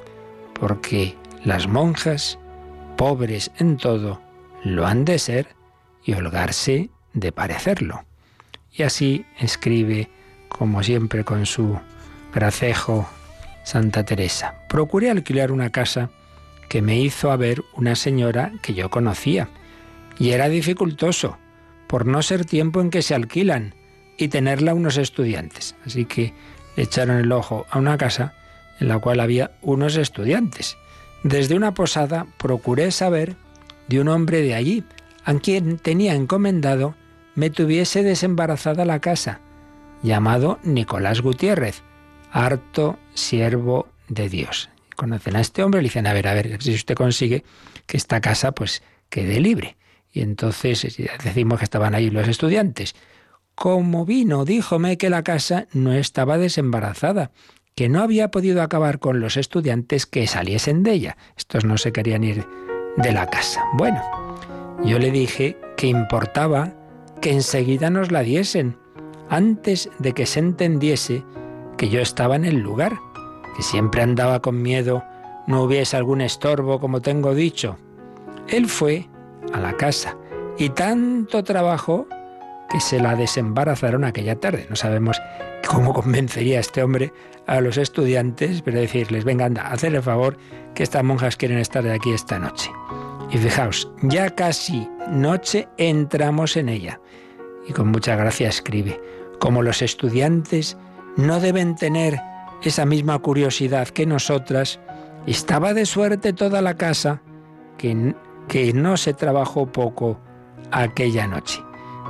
porque 0.60 1.16
las 1.44 1.68
monjas 1.68 2.38
pobres 2.98 3.52
en 3.58 3.78
todo, 3.78 4.20
lo 4.64 4.86
han 4.86 5.06
de 5.06 5.20
ser 5.20 5.56
y 6.04 6.14
holgarse 6.14 6.90
de 7.14 7.32
parecerlo. 7.32 8.04
Y 8.74 8.84
así 8.84 9.26
escribe, 9.40 10.10
como 10.50 10.84
siempre 10.84 11.24
con 11.24 11.46
su 11.46 11.80
gracejo, 12.34 13.08
Santa 13.64 14.04
Teresa. 14.04 14.56
Procuré 14.68 15.10
alquilar 15.10 15.52
una 15.52 15.70
casa 15.70 16.10
que 16.70 16.82
me 16.82 17.00
hizo 17.00 17.32
a 17.32 17.38
ver 17.38 17.64
una 17.74 17.96
señora 17.96 18.54
que 18.62 18.74
yo 18.74 18.90
conocía, 18.90 19.50
y 20.20 20.32
era 20.32 20.50
dificultoso, 20.50 21.38
por 21.88 22.06
no 22.06 22.22
ser 22.22 22.46
tiempo 22.46 22.82
en 22.82 22.90
que 22.90 23.02
se 23.02 23.16
alquilan 23.16 23.76
y 24.18 24.28
tenerla 24.30 24.74
unos 24.74 24.98
estudiantes. 24.98 25.76
Así 25.86 26.06
que 26.06 26.34
echaron 26.76 27.18
el 27.18 27.32
ojo 27.32 27.66
a 27.70 27.78
una 27.78 27.98
casa 27.98 28.34
en 28.80 28.88
la 28.88 29.00
cual 29.00 29.20
había 29.20 29.52
unos 29.62 29.96
estudiantes. 29.96 30.78
Desde 31.24 31.56
una 31.56 31.74
posada 31.74 32.28
procuré 32.38 32.92
saber 32.92 33.36
de 33.88 34.00
un 34.00 34.08
hombre 34.08 34.42
de 34.42 34.56
allí, 34.56 34.84
a 35.26 35.34
quien 35.36 35.78
tenía 35.78 36.14
encomendado 36.14 36.96
me 37.36 37.50
tuviese 37.50 38.04
desembarazada 38.04 38.86
la 38.86 39.00
casa, 39.00 39.42
llamado 40.02 40.60
Nicolás 40.64 41.22
Gutiérrez, 41.22 41.84
harto 42.32 42.98
siervo 43.14 43.88
de 44.08 44.30
Dios. 44.30 44.70
Conocen 44.96 45.36
a 45.36 45.42
este 45.42 45.64
hombre, 45.64 45.82
le 45.82 45.90
dicen, 45.90 46.08
a 46.08 46.14
ver, 46.14 46.28
a 46.28 46.34
ver, 46.34 46.62
si 46.62 46.74
usted 46.74 46.96
consigue 46.96 47.44
que 47.86 47.98
esta 47.98 48.22
casa 48.22 48.52
pues 48.54 48.82
quede 49.10 49.40
libre. 49.40 49.78
Y 50.12 50.22
entonces 50.22 50.84
eh, 51.00 51.10
decimos 51.24 51.60
que 51.60 51.66
estaban 51.66 51.94
ahí 51.94 52.10
los 52.10 52.28
estudiantes. 52.28 52.96
Como 53.54 54.06
vino, 54.06 54.46
díjome 54.46 54.98
que 54.98 55.10
la 55.10 55.24
casa 55.24 55.68
no 55.74 55.94
estaba 55.94 56.38
desembarazada, 56.38 57.32
que 57.78 57.90
no 57.90 58.02
había 58.02 58.32
podido 58.32 58.64
acabar 58.64 58.98
con 58.98 59.20
los 59.20 59.38
estudiantes 59.38 60.08
que 60.08 60.26
saliesen 60.26 60.82
de 60.82 60.94
ella. 60.94 61.18
Estos 61.38 61.64
no 61.64 61.78
se 61.78 61.92
querían 61.92 62.24
ir 62.24 62.44
de 62.98 63.12
la 63.12 63.28
casa. 63.28 63.64
Bueno, 63.74 64.02
yo 64.84 64.98
le 64.98 65.12
dije 65.12 65.56
que 65.78 65.86
importaba 65.86 66.74
que 67.22 67.32
enseguida 67.32 67.92
nos 67.92 68.12
la 68.12 68.22
diesen, 68.22 68.80
antes 69.30 69.92
de 70.00 70.14
que 70.14 70.26
se 70.26 70.40
entendiese 70.40 71.24
que 71.78 71.90
yo 71.90 72.02
estaba 72.02 72.36
en 72.36 72.46
el 72.46 72.58
lugar, 72.58 72.98
que 73.56 73.62
siempre 73.62 74.02
andaba 74.02 74.42
con 74.42 74.60
miedo 74.60 75.04
no 75.46 75.62
hubiese 75.62 75.98
algún 75.98 76.22
estorbo, 76.22 76.80
como 76.80 77.02
tengo 77.02 77.36
dicho. 77.36 77.78
Él 78.48 78.68
fue 78.68 79.08
a 79.54 79.60
la 79.60 79.74
casa 79.74 80.18
y 80.58 80.70
tanto 80.70 81.44
trabajó 81.44 82.08
que 82.72 82.80
se 82.80 83.00
la 83.00 83.16
desembarazaron 83.16 84.04
aquella 84.04 84.40
tarde. 84.40 84.66
No 84.68 84.76
sabemos 84.76 85.22
cómo 85.72 85.94
convencería 85.94 86.60
este 86.60 86.84
hombre 86.84 87.14
a 87.46 87.62
los 87.62 87.78
estudiantes, 87.78 88.62
pero 88.62 88.80
decirles, 88.80 89.24
venga, 89.24 89.46
anda, 89.46 89.68
hacer 89.68 89.96
el 89.96 90.02
favor 90.02 90.38
que 90.74 90.84
estas 90.84 91.04
monjas 91.04 91.38
quieren 91.38 91.60
estar 91.60 91.84
de 91.84 91.94
aquí 91.94 92.12
esta 92.12 92.40
noche. 92.40 92.72
Y 93.32 93.38
fijaos, 93.38 93.92
ya 94.04 94.30
casi 94.30 94.90
noche 95.10 95.68
entramos 95.78 96.56
en 96.58 96.70
ella. 96.70 97.00
Y 97.68 97.74
con 97.74 97.90
mucha 97.90 98.16
gracia 98.16 98.50
escribe, 98.50 99.00
como 99.40 99.62
los 99.62 99.82
estudiantes 99.82 100.78
no 101.18 101.40
deben 101.40 101.76
tener 101.76 102.20
esa 102.64 102.86
misma 102.86 103.20
curiosidad 103.20 103.88
que 103.90 104.06
nosotras, 104.06 104.80
estaba 105.26 105.74
de 105.74 105.86
suerte 105.86 106.34
toda 106.34 106.62
la 106.62 106.76
casa 106.76 107.22
que, 107.78 108.16
que 108.48 108.74
no 108.74 108.98
se 108.98 109.14
trabajó 109.14 109.68
poco 109.68 110.20
aquella 110.72 111.28
noche. 111.28 111.62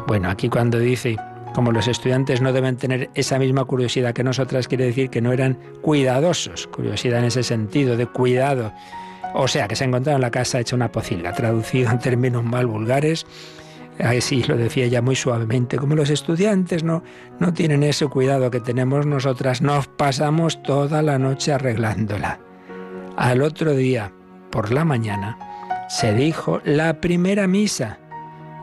Bueno, 0.07 0.29
aquí 0.29 0.49
cuando 0.49 0.77
dice, 0.77 1.17
como 1.53 1.71
los 1.71 1.87
estudiantes 1.87 2.41
no 2.41 2.53
deben 2.53 2.77
tener 2.77 3.09
esa 3.15 3.39
misma 3.39 3.65
curiosidad 3.65 4.13
que 4.13 4.23
nosotras, 4.23 4.67
quiere 4.67 4.85
decir 4.85 5.09
que 5.09 5.21
no 5.21 5.31
eran 5.31 5.57
cuidadosos, 5.81 6.67
curiosidad 6.67 7.19
en 7.19 7.25
ese 7.25 7.43
sentido, 7.43 7.97
de 7.97 8.07
cuidado. 8.07 8.73
O 9.33 9.47
sea, 9.47 9.67
que 9.67 9.75
se 9.75 9.83
encontraron 9.83 10.19
en 10.19 10.21
la 10.21 10.31
casa 10.31 10.59
hecha 10.59 10.75
una 10.75 10.91
pocilga, 10.91 11.33
traducido 11.33 11.91
en 11.91 11.99
términos 11.99 12.43
mal 12.43 12.67
vulgares, 12.67 13.25
Así 13.99 14.43
lo 14.43 14.57
decía 14.57 14.85
ella 14.85 15.01
muy 15.01 15.15
suavemente, 15.15 15.77
como 15.77 15.95
los 15.95 16.09
estudiantes 16.09 16.83
no, 16.83 17.03
no 17.39 17.53
tienen 17.53 17.81
ese 17.81 18.05
cuidado 18.07 18.51
que 18.51 18.59
tenemos 18.59 19.07
nosotras, 19.07 19.61
nos 19.61 19.87
pasamos 19.87 20.61
toda 20.61 21.01
la 21.01 21.17
noche 21.17 21.51
arreglándola. 21.51 22.39
Al 23.15 23.41
otro 23.41 23.73
día, 23.73 24.11
por 24.51 24.71
la 24.71 24.85
mañana, 24.85 25.39
se 25.89 26.13
dijo 26.13 26.61
la 26.63 27.01
primera 27.01 27.47
misa 27.47 27.97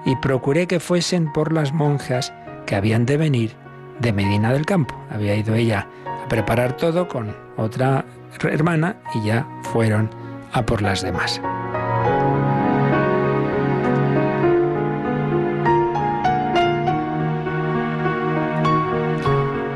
y 0.04 0.14
procuré 0.16 0.68
que 0.68 0.78
fuesen 0.78 1.32
por 1.32 1.52
las 1.52 1.72
monjas 1.72 2.32
que 2.66 2.76
habían 2.76 3.06
de 3.06 3.16
venir 3.16 3.52
de 4.00 4.12
Medina 4.12 4.52
del 4.52 4.66
Campo. 4.66 4.94
Había 5.11 5.35
ido 5.37 5.54
ella 5.54 5.87
a 6.25 6.28
preparar 6.28 6.76
todo 6.76 7.09
con 7.09 7.35
otra 7.56 8.04
hermana 8.42 8.97
y 9.14 9.26
ya 9.26 9.47
fueron 9.73 10.11
a 10.52 10.64
por 10.64 10.83
las 10.83 11.02
demás. 11.02 11.40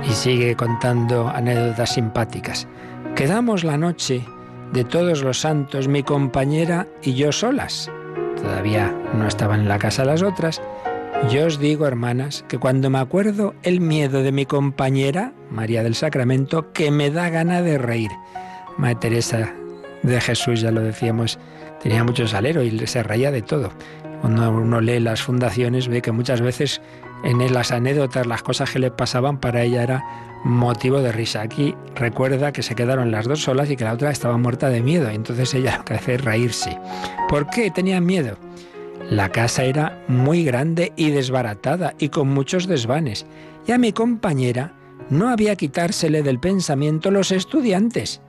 Y 0.08 0.12
sigue 0.12 0.56
contando 0.56 1.28
anécdotas 1.28 1.94
simpáticas. 1.94 2.66
Quedamos 3.14 3.64
la 3.64 3.76
noche 3.76 4.24
de 4.72 4.84
todos 4.84 5.22
los 5.22 5.40
santos, 5.40 5.88
mi 5.88 6.02
compañera 6.02 6.86
y 7.02 7.14
yo 7.14 7.32
solas. 7.32 7.90
Todavía 8.36 8.94
no 9.14 9.26
estaban 9.26 9.60
en 9.60 9.68
la 9.68 9.78
casa 9.78 10.04
las 10.04 10.22
otras. 10.22 10.60
Yo 11.30 11.46
os 11.46 11.58
digo, 11.58 11.86
hermanas, 11.86 12.44
que 12.48 12.58
cuando 12.58 12.88
me 12.90 12.98
acuerdo 12.98 13.54
el 13.62 13.80
miedo 13.80 14.22
de 14.22 14.32
mi 14.32 14.46
compañera, 14.46 15.32
María 15.50 15.82
del 15.82 15.94
Sacramento, 15.94 16.72
que 16.72 16.90
me 16.90 17.10
da 17.10 17.28
gana 17.28 17.60
de 17.60 17.76
reír. 17.76 18.10
Madre 18.78 18.96
Teresa 18.96 19.54
de 20.02 20.20
Jesús, 20.20 20.60
ya 20.60 20.70
lo 20.70 20.80
decíamos, 20.80 21.38
tenía 21.82 22.04
mucho 22.04 22.26
salero 22.26 22.62
y 22.62 22.86
se 22.86 23.02
reía 23.02 23.30
de 23.30 23.42
todo. 23.42 23.72
Cuando 24.20 24.50
uno 24.50 24.80
lee 24.80 25.00
las 25.00 25.22
fundaciones 25.22 25.88
ve 25.88 26.02
que 26.02 26.12
muchas 26.12 26.40
veces 26.40 26.80
en 27.24 27.52
las 27.52 27.72
anécdotas, 27.72 28.26
las 28.26 28.42
cosas 28.42 28.70
que 28.70 28.78
le 28.78 28.90
pasaban 28.90 29.38
para 29.38 29.62
ella 29.62 29.82
era 29.82 30.04
motivo 30.44 31.00
de 31.00 31.12
risa. 31.12 31.42
Aquí 31.42 31.74
recuerda 31.94 32.52
que 32.52 32.62
se 32.62 32.74
quedaron 32.74 33.10
las 33.10 33.26
dos 33.26 33.42
solas 33.42 33.70
y 33.70 33.76
que 33.76 33.84
la 33.84 33.92
otra 33.92 34.10
estaba 34.10 34.36
muerta 34.38 34.68
de 34.70 34.82
miedo. 34.82 35.08
Entonces 35.08 35.52
ella 35.54 35.78
lo 35.78 35.84
que 35.84 35.94
hace 35.94 36.14
es 36.14 36.24
reírse. 36.24 36.78
¿Por 37.28 37.50
qué 37.50 37.70
tenían 37.70 38.06
miedo? 38.06 38.36
La 39.10 39.30
casa 39.30 39.64
era 39.64 40.04
muy 40.06 40.44
grande 40.44 40.92
y 40.94 41.10
desbaratada 41.10 41.94
y 41.98 42.10
con 42.10 42.28
muchos 42.28 42.66
desvanes. 42.66 43.24
Y 43.66 43.72
a 43.72 43.78
mi 43.78 43.92
compañera 43.92 44.74
no 45.08 45.30
había 45.30 45.56
quitársele 45.56 46.22
del 46.22 46.38
pensamiento 46.38 47.10
los 47.10 47.32
estudiantes, 47.32 48.20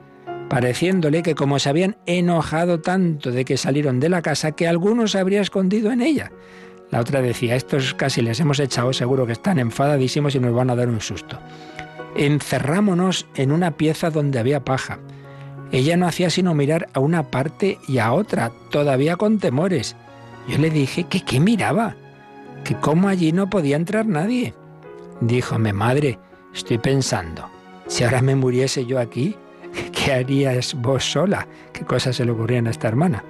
pareciéndole 0.48 1.22
que 1.22 1.34
como 1.34 1.58
se 1.58 1.68
habían 1.68 1.98
enojado 2.06 2.80
tanto 2.80 3.30
de 3.30 3.44
que 3.44 3.58
salieron 3.58 4.00
de 4.00 4.08
la 4.08 4.22
casa, 4.22 4.52
que 4.52 4.66
algunos 4.66 5.10
se 5.10 5.18
habría 5.18 5.42
escondido 5.42 5.92
en 5.92 6.00
ella. 6.00 6.32
La 6.90 7.00
otra 7.00 7.20
decía, 7.20 7.56
estos 7.56 7.92
casi 7.92 8.22
les 8.22 8.40
hemos 8.40 8.58
echado, 8.58 8.94
seguro 8.94 9.26
que 9.26 9.32
están 9.32 9.58
enfadadísimos 9.58 10.34
y 10.34 10.40
nos 10.40 10.54
van 10.54 10.70
a 10.70 10.76
dar 10.76 10.88
un 10.88 11.02
susto. 11.02 11.38
Encerrámonos 12.16 13.26
en 13.34 13.52
una 13.52 13.76
pieza 13.76 14.08
donde 14.08 14.38
había 14.38 14.64
paja. 14.64 14.98
Ella 15.72 15.98
no 15.98 16.06
hacía 16.06 16.30
sino 16.30 16.54
mirar 16.54 16.88
a 16.94 17.00
una 17.00 17.30
parte 17.30 17.78
y 17.86 17.98
a 17.98 18.12
otra, 18.12 18.50
todavía 18.70 19.16
con 19.16 19.38
temores. 19.38 19.94
Yo 20.50 20.58
le 20.58 20.68
dije 20.68 21.04
que 21.04 21.20
qué 21.20 21.38
miraba, 21.38 21.94
que 22.64 22.74
cómo 22.74 23.06
allí 23.06 23.30
no 23.30 23.48
podía 23.48 23.76
entrar 23.76 24.06
nadie. 24.06 24.52
Díjome, 25.20 25.72
madre, 25.72 26.18
estoy 26.52 26.78
pensando, 26.78 27.48
si 27.86 28.02
ahora 28.02 28.20
me 28.20 28.34
muriese 28.34 28.84
yo 28.84 28.98
aquí, 28.98 29.36
¿qué 29.92 30.12
harías 30.12 30.74
vos 30.74 31.04
sola? 31.04 31.46
¿Qué 31.72 31.84
cosas 31.84 32.16
se 32.16 32.24
le 32.24 32.32
ocurrían 32.32 32.66
a 32.66 32.70
esta 32.70 32.88
hermana? 32.88 33.22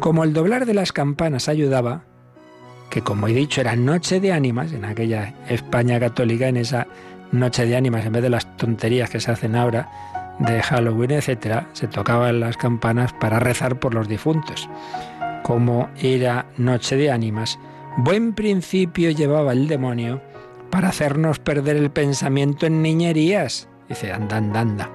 Como 0.00 0.24
el 0.24 0.32
doblar 0.32 0.64
de 0.64 0.72
las 0.72 0.90
campanas 0.90 1.50
ayudaba, 1.50 2.04
que 2.88 3.02
como 3.02 3.28
he 3.28 3.34
dicho 3.34 3.60
era 3.60 3.76
noche 3.76 4.18
de 4.18 4.32
ánimas, 4.32 4.72
en 4.72 4.86
aquella 4.86 5.34
España 5.50 6.00
católica, 6.00 6.48
en 6.48 6.56
esa 6.56 6.86
noche 7.30 7.66
de 7.66 7.76
ánimas, 7.76 8.06
en 8.06 8.12
vez 8.12 8.22
de 8.22 8.30
las 8.30 8.56
tonterías 8.56 9.10
que 9.10 9.20
se 9.20 9.30
hacen 9.30 9.54
ahora 9.54 9.90
de 10.38 10.62
Halloween, 10.62 11.10
etc., 11.10 11.64
se 11.74 11.88
tocaban 11.88 12.40
las 12.40 12.56
campanas 12.56 13.12
para 13.12 13.38
rezar 13.38 13.78
por 13.78 13.92
los 13.92 14.08
difuntos. 14.08 14.66
Como 15.44 15.90
era 16.00 16.46
noche 16.56 16.96
de 16.96 17.10
ánimas, 17.10 17.58
buen 17.98 18.32
principio 18.32 19.10
llevaba 19.10 19.52
el 19.52 19.68
demonio 19.68 20.22
para 20.70 20.88
hacernos 20.88 21.38
perder 21.38 21.76
el 21.76 21.90
pensamiento 21.90 22.64
en 22.64 22.80
niñerías. 22.80 23.68
Dice, 23.86 24.10
anda, 24.10 24.38
anda, 24.38 24.60
anda. 24.60 24.90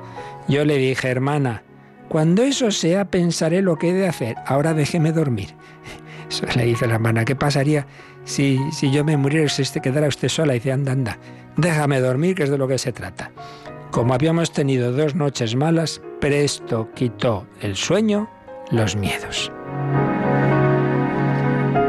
Yo 0.47 0.65
le 0.65 0.77
dije, 0.77 1.07
hermana, 1.07 1.61
cuando 2.09 2.41
eso 2.41 2.71
sea 2.71 3.05
pensaré 3.05 3.61
lo 3.61 3.77
que 3.77 3.91
he 3.91 3.93
de 3.93 4.07
hacer. 4.07 4.37
Ahora 4.47 4.73
déjeme 4.73 5.11
dormir. 5.11 5.49
Eso 6.31 6.47
le 6.55 6.65
dice 6.65 6.87
la 6.87 6.95
hermana, 6.95 7.25
¿qué 7.25 7.35
pasaría 7.35 7.85
si, 8.23 8.59
si 8.71 8.89
yo 8.89 9.03
me 9.03 9.17
muriera 9.17 9.49
si 9.49 9.61
este 9.61 9.81
quedara 9.81 10.07
usted 10.07 10.29
sola? 10.29 10.55
Y 10.55 10.59
dice, 10.59 10.71
anda, 10.71 10.93
anda, 10.93 11.19
déjame 11.57 11.99
dormir, 11.99 12.33
que 12.33 12.43
es 12.43 12.49
de 12.49 12.57
lo 12.57 12.67
que 12.67 12.79
se 12.79 12.91
trata. 12.91 13.31
Como 13.91 14.15
habíamos 14.15 14.51
tenido 14.51 14.91
dos 14.93 15.13
noches 15.13 15.55
malas, 15.55 16.01
presto 16.19 16.89
quitó 16.95 17.45
el 17.61 17.75
sueño 17.75 18.27
los 18.71 18.95
miedos. 18.95 19.51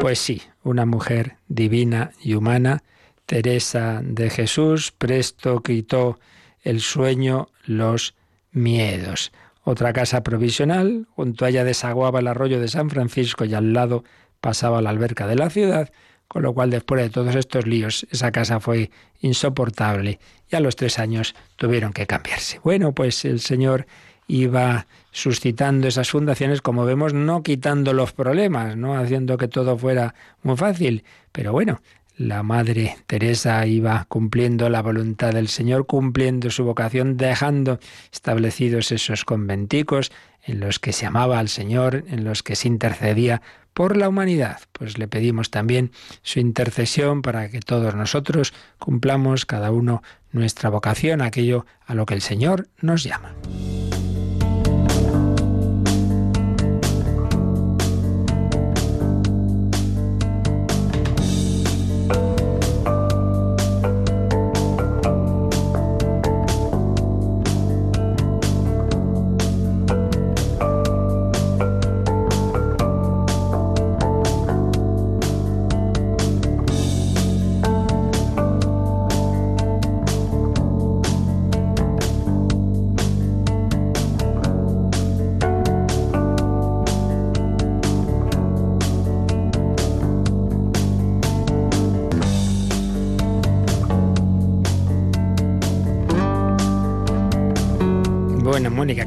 Pues 0.00 0.19
sí, 0.19 0.40
una 0.64 0.87
mujer 0.87 1.37
divina 1.49 2.12
y 2.23 2.33
humana, 2.33 2.83
Teresa 3.26 4.00
de 4.02 4.30
Jesús, 4.30 4.92
presto 4.92 5.62
quitó 5.62 6.19
el 6.62 6.80
sueño 6.80 7.49
los 7.66 8.14
miedos. 8.50 9.30
Otra 9.62 9.92
casa 9.92 10.23
provisional, 10.23 11.07
junto 11.14 11.45
a 11.45 11.50
ella 11.50 11.64
desaguaba 11.64 12.21
el 12.21 12.28
arroyo 12.28 12.59
de 12.61 12.69
San 12.69 12.88
Francisco 12.88 13.45
y 13.45 13.52
al 13.52 13.75
lado 13.75 14.02
pasaba 14.40 14.80
la 14.80 14.88
alberca 14.88 15.26
de 15.26 15.37
la 15.37 15.50
ciudad, 15.50 15.92
con 16.28 16.45
lo 16.45 16.54
cual 16.54 16.71
después 16.71 17.02
de 17.02 17.11
todos 17.11 17.35
estos 17.35 17.66
líos 17.66 18.07
esa 18.11 18.33
casa 18.33 18.59
fue 18.59 18.90
insoportable 19.21 20.19
y 20.50 20.57
a 20.57 20.61
los 20.61 20.76
tres 20.76 20.99
años 20.99 21.35
tuvieron 21.57 21.92
que 21.92 22.07
cambiarse. 22.07 22.59
Bueno, 22.64 22.95
pues 22.95 23.26
el 23.26 23.40
Señor 23.40 23.87
iba 24.28 24.87
suscitando 25.12 25.88
esas 25.88 26.10
fundaciones, 26.10 26.62
como 26.62 26.84
vemos, 26.84 27.14
no 27.14 27.42
quitando 27.42 27.92
los 27.92 28.12
problemas, 28.12 28.76
no 28.76 28.96
haciendo 28.96 29.36
que 29.38 29.48
todo 29.48 29.76
fuera 29.76 30.14
muy 30.42 30.56
fácil, 30.56 31.04
pero 31.32 31.52
bueno, 31.52 31.80
la 32.16 32.42
Madre 32.42 32.98
Teresa 33.06 33.66
iba 33.66 34.04
cumpliendo 34.08 34.68
la 34.68 34.82
voluntad 34.82 35.32
del 35.32 35.48
Señor, 35.48 35.86
cumpliendo 35.86 36.50
su 36.50 36.64
vocación, 36.64 37.16
dejando 37.16 37.80
establecidos 38.12 38.92
esos 38.92 39.24
conventicos 39.24 40.12
en 40.44 40.60
los 40.60 40.78
que 40.78 40.92
se 40.92 41.06
amaba 41.06 41.38
al 41.38 41.48
Señor, 41.48 42.04
en 42.08 42.24
los 42.24 42.42
que 42.42 42.56
se 42.56 42.68
intercedía 42.68 43.40
por 43.72 43.96
la 43.96 44.08
humanidad. 44.08 44.60
Pues 44.72 44.98
le 44.98 45.08
pedimos 45.08 45.50
también 45.50 45.92
su 46.22 46.40
intercesión 46.40 47.22
para 47.22 47.48
que 47.48 47.60
todos 47.60 47.94
nosotros 47.94 48.52
cumplamos 48.78 49.46
cada 49.46 49.70
uno 49.70 50.02
nuestra 50.30 50.68
vocación, 50.68 51.22
aquello 51.22 51.64
a 51.86 51.94
lo 51.94 52.04
que 52.04 52.14
el 52.14 52.20
Señor 52.20 52.68
nos 52.82 53.02
llama. 53.02 53.34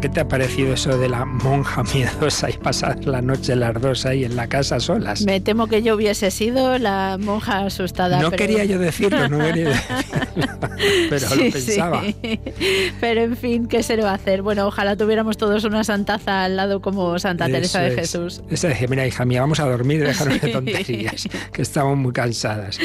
¿Qué 0.03 0.09
te 0.09 0.19
ha 0.19 0.27
parecido 0.27 0.73
eso 0.73 0.97
de 0.97 1.07
la 1.07 1.23
monja 1.23 1.81
miedosa 1.93 2.49
y 2.49 2.57
pasar 2.57 3.05
la 3.05 3.21
noche 3.21 3.55
las 3.55 3.73
dos 3.81 4.05
ahí 4.05 4.25
en 4.25 4.35
la 4.35 4.47
casa 4.47 4.81
solas? 4.81 5.21
Me 5.21 5.39
temo 5.39 5.67
que 5.67 5.81
yo 5.81 5.95
hubiese 5.95 6.29
sido 6.29 6.77
la 6.77 7.17
monja 7.17 7.59
asustada. 7.59 8.19
No 8.19 8.29
quería 8.31 8.65
yo 8.65 8.79
decirlo, 8.79 9.29
no 9.29 9.39
quería 9.39 9.69
decirlo, 9.69 10.59
pero 11.09 11.29
lo 11.29 11.51
pensaba. 11.53 12.03
Pero 12.99 13.21
en 13.21 13.37
fin, 13.37 13.67
¿qué 13.67 13.81
se 13.81 13.95
le 13.95 14.03
va 14.03 14.11
a 14.11 14.15
hacer? 14.15 14.41
Bueno, 14.41 14.67
ojalá 14.67 14.97
tuviéramos 14.97 15.37
todos 15.37 15.63
una 15.63 15.85
santaza 15.85 16.43
al 16.43 16.57
lado 16.57 16.81
como 16.81 17.17
Santa 17.17 17.45
Teresa 17.45 17.79
de 17.79 17.95
Jesús. 17.95 18.41
Esa 18.49 18.67
decía, 18.67 18.89
mira 18.89 19.07
hija 19.07 19.23
mía, 19.23 19.39
vamos 19.39 19.61
a 19.61 19.69
dormir 19.69 20.01
y 20.01 20.03
dejarnos 20.03 20.41
de 20.41 20.49
tonterías, 20.49 21.29
que 21.53 21.61
estamos 21.61 21.97
muy 21.97 22.11
cansadas. 22.11 22.77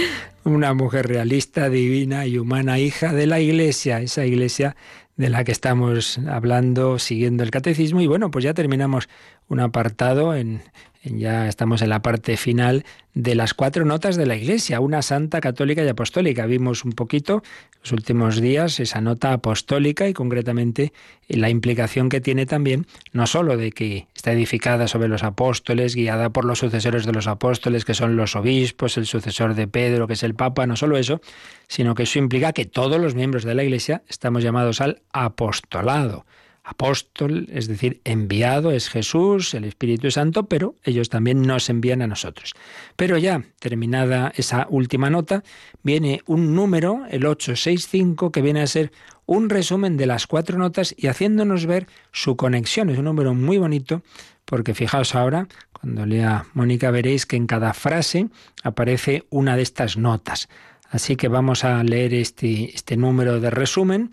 Una 0.45 0.73
mujer 0.73 1.09
realista, 1.09 1.69
divina 1.69 2.27
y 2.27 2.39
humana, 2.39 2.79
hija 2.79 3.13
de 3.13 3.27
la 3.27 3.41
iglesia, 3.41 4.01
esa 4.01 4.25
iglesia 4.25 4.77
de 5.19 5.29
la 5.29 5.45
que 5.45 5.53
estamos 5.53 6.19
hablando 6.29 6.99
siguiendo 6.99 7.43
el 7.43 7.51
catecismo. 7.51 8.01
Y 8.01 8.07
bueno, 8.07 8.31
pues 8.31 8.45
ya 8.45 8.55
terminamos 8.55 9.09
un 9.49 9.61
apartado 9.61 10.35
en, 10.35 10.63
ya 11.05 11.49
estamos 11.49 11.83
en 11.83 11.91
la 11.91 12.03
parte 12.03 12.37
final 12.37 12.85
de 13.15 13.35
las 13.35 13.55
cuatro 13.55 13.85
notas 13.85 14.17
de 14.17 14.27
la 14.27 14.37
Iglesia, 14.37 14.81
una 14.81 15.03
santa 15.03 15.41
católica 15.41 15.83
y 15.85 15.89
apostólica. 15.89 16.47
Vimos 16.47 16.85
un 16.85 16.93
poquito 16.93 17.43
los 17.83 17.93
últimos 17.93 18.41
días 18.41 18.81
esa 18.81 19.01
nota 19.01 19.33
apostólica 19.33 20.09
y 20.09 20.13
concretamente 20.13 20.93
la 21.29 21.51
implicación 21.51 22.09
que 22.09 22.21
tiene 22.21 22.47
también, 22.47 22.87
no 23.13 23.27
sólo 23.27 23.57
de 23.57 23.73
que 23.73 24.07
está 24.15 24.33
edificada 24.33 24.89
sobre 24.89 25.09
los 25.09 25.23
apóstoles, 25.23 25.95
guiada 25.95 26.31
por 26.31 26.45
los 26.45 26.59
sucesores 26.59 27.07
de 27.07 27.13
los 27.13 27.27
apóstoles, 27.27 27.85
que 27.85 27.95
son 27.95 28.17
los 28.17 28.37
obispos, 28.37 28.97
el 28.99 29.07
sucesor 29.07 29.55
de 29.55 29.69
Pedro, 29.69 30.07
que 30.07 30.15
es 30.15 30.23
el 30.23 30.35
Papa, 30.35 30.67
no 30.67 30.77
solo 30.77 30.97
eso, 30.97 31.21
sino 31.69 31.95
que 31.95 32.05
eso 32.05 32.19
implica 32.19 32.53
que 32.53 32.67
todos 32.67 33.01
los 33.01 33.15
miembros 33.15 33.45
de 33.45 33.55
la 33.55 33.65
Iglesia 33.65 34.03
estamos 34.09 34.43
llamados 34.43 34.81
al 34.81 35.03
apostolado 35.13 36.25
apóstol, 36.69 37.49
es 37.51 37.67
decir, 37.67 38.03
enviado 38.05 38.71
es 38.73 38.91
Jesús, 38.91 39.55
el 39.55 39.65
Espíritu 39.65 40.11
Santo, 40.11 40.47
pero 40.47 40.75
ellos 40.85 41.09
también 41.09 41.41
nos 41.41 41.71
envían 41.71 42.03
a 42.03 42.07
nosotros. 42.07 42.55
Pero 42.95 43.17
ya 43.17 43.43
terminada 43.59 44.33
esa 44.37 44.67
última 44.69 45.09
nota, 45.09 45.43
viene 45.83 46.21
un 46.27 46.55
número, 46.55 47.07
el 47.11 47.25
865, 47.25 48.31
que 48.31 48.43
viene 48.43 48.61
a 48.61 48.67
ser 48.67 48.93
un 49.25 49.49
resumen 49.49 49.97
de 49.97 50.07
las 50.07 50.27
cuatro 50.27 50.59
notas 50.59 50.95
y 50.97 51.07
haciéndonos 51.07 51.65
ver 51.65 51.87
su 52.13 52.37
conexión. 52.37 52.91
Es 52.91 52.99
un 52.99 53.07
número 53.07 53.33
muy 53.33 53.57
bonito 53.57 54.03
porque 54.45 54.75
fijaos 54.75 55.15
ahora, 55.15 55.49
cuando 55.73 56.05
lea 56.05 56.47
Mónica 56.53 56.91
veréis 56.91 57.25
que 57.25 57.37
en 57.37 57.47
cada 57.47 57.73
frase 57.73 58.29
aparece 58.63 59.25
una 59.31 59.57
de 59.57 59.63
estas 59.63 59.97
notas. 59.97 60.49
Así 60.91 61.17
que 61.17 61.29
vamos 61.29 61.65
a 61.65 61.83
leer 61.83 62.13
este, 62.13 62.75
este 62.75 62.97
número 62.97 63.41
de 63.41 63.51
resumen 63.51 64.11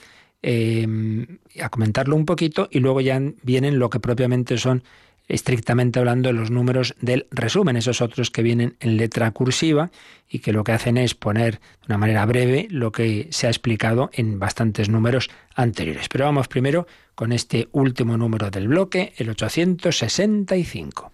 Em, 0.48 1.40
a 1.60 1.70
comentarlo 1.70 2.16
un 2.16 2.28
poquito 2.28 2.68
y 2.70 2.80
luego 2.80 3.02
ya 3.02 3.20
vienen 3.42 3.80
lo 3.80 3.90
que 3.90 4.00
propiamente 4.00 4.60
son 4.60 4.84
estrictamente 5.28 5.98
hablando 5.98 6.32
los 6.34 6.52
números 6.52 6.94
del 7.02 7.26
resumen, 7.32 7.78
esos 7.78 8.00
otros 8.00 8.30
que 8.30 8.44
vienen 8.44 8.76
en 8.80 8.98
letra 8.98 9.32
cursiva 9.32 9.90
y 10.30 10.40
que 10.40 10.54
lo 10.54 10.64
que 10.64 10.74
hacen 10.74 10.98
es 10.98 11.16
poner 11.16 11.54
de 11.56 11.88
una 11.88 11.98
manera 11.98 12.24
breve 12.28 12.68
lo 12.70 12.92
que 12.92 13.28
se 13.32 13.48
ha 13.48 13.50
explicado 13.50 14.12
en 14.14 14.38
bastantes 14.38 14.88
números 14.88 15.32
anteriores. 15.56 16.10
Pero 16.10 16.26
vamos 16.26 16.48
primero 16.48 16.86
con 17.16 17.32
este 17.32 17.68
último 17.72 18.16
número 18.16 18.52
del 18.52 18.68
bloque, 18.68 19.14
el 19.18 19.32
865. 19.32 21.12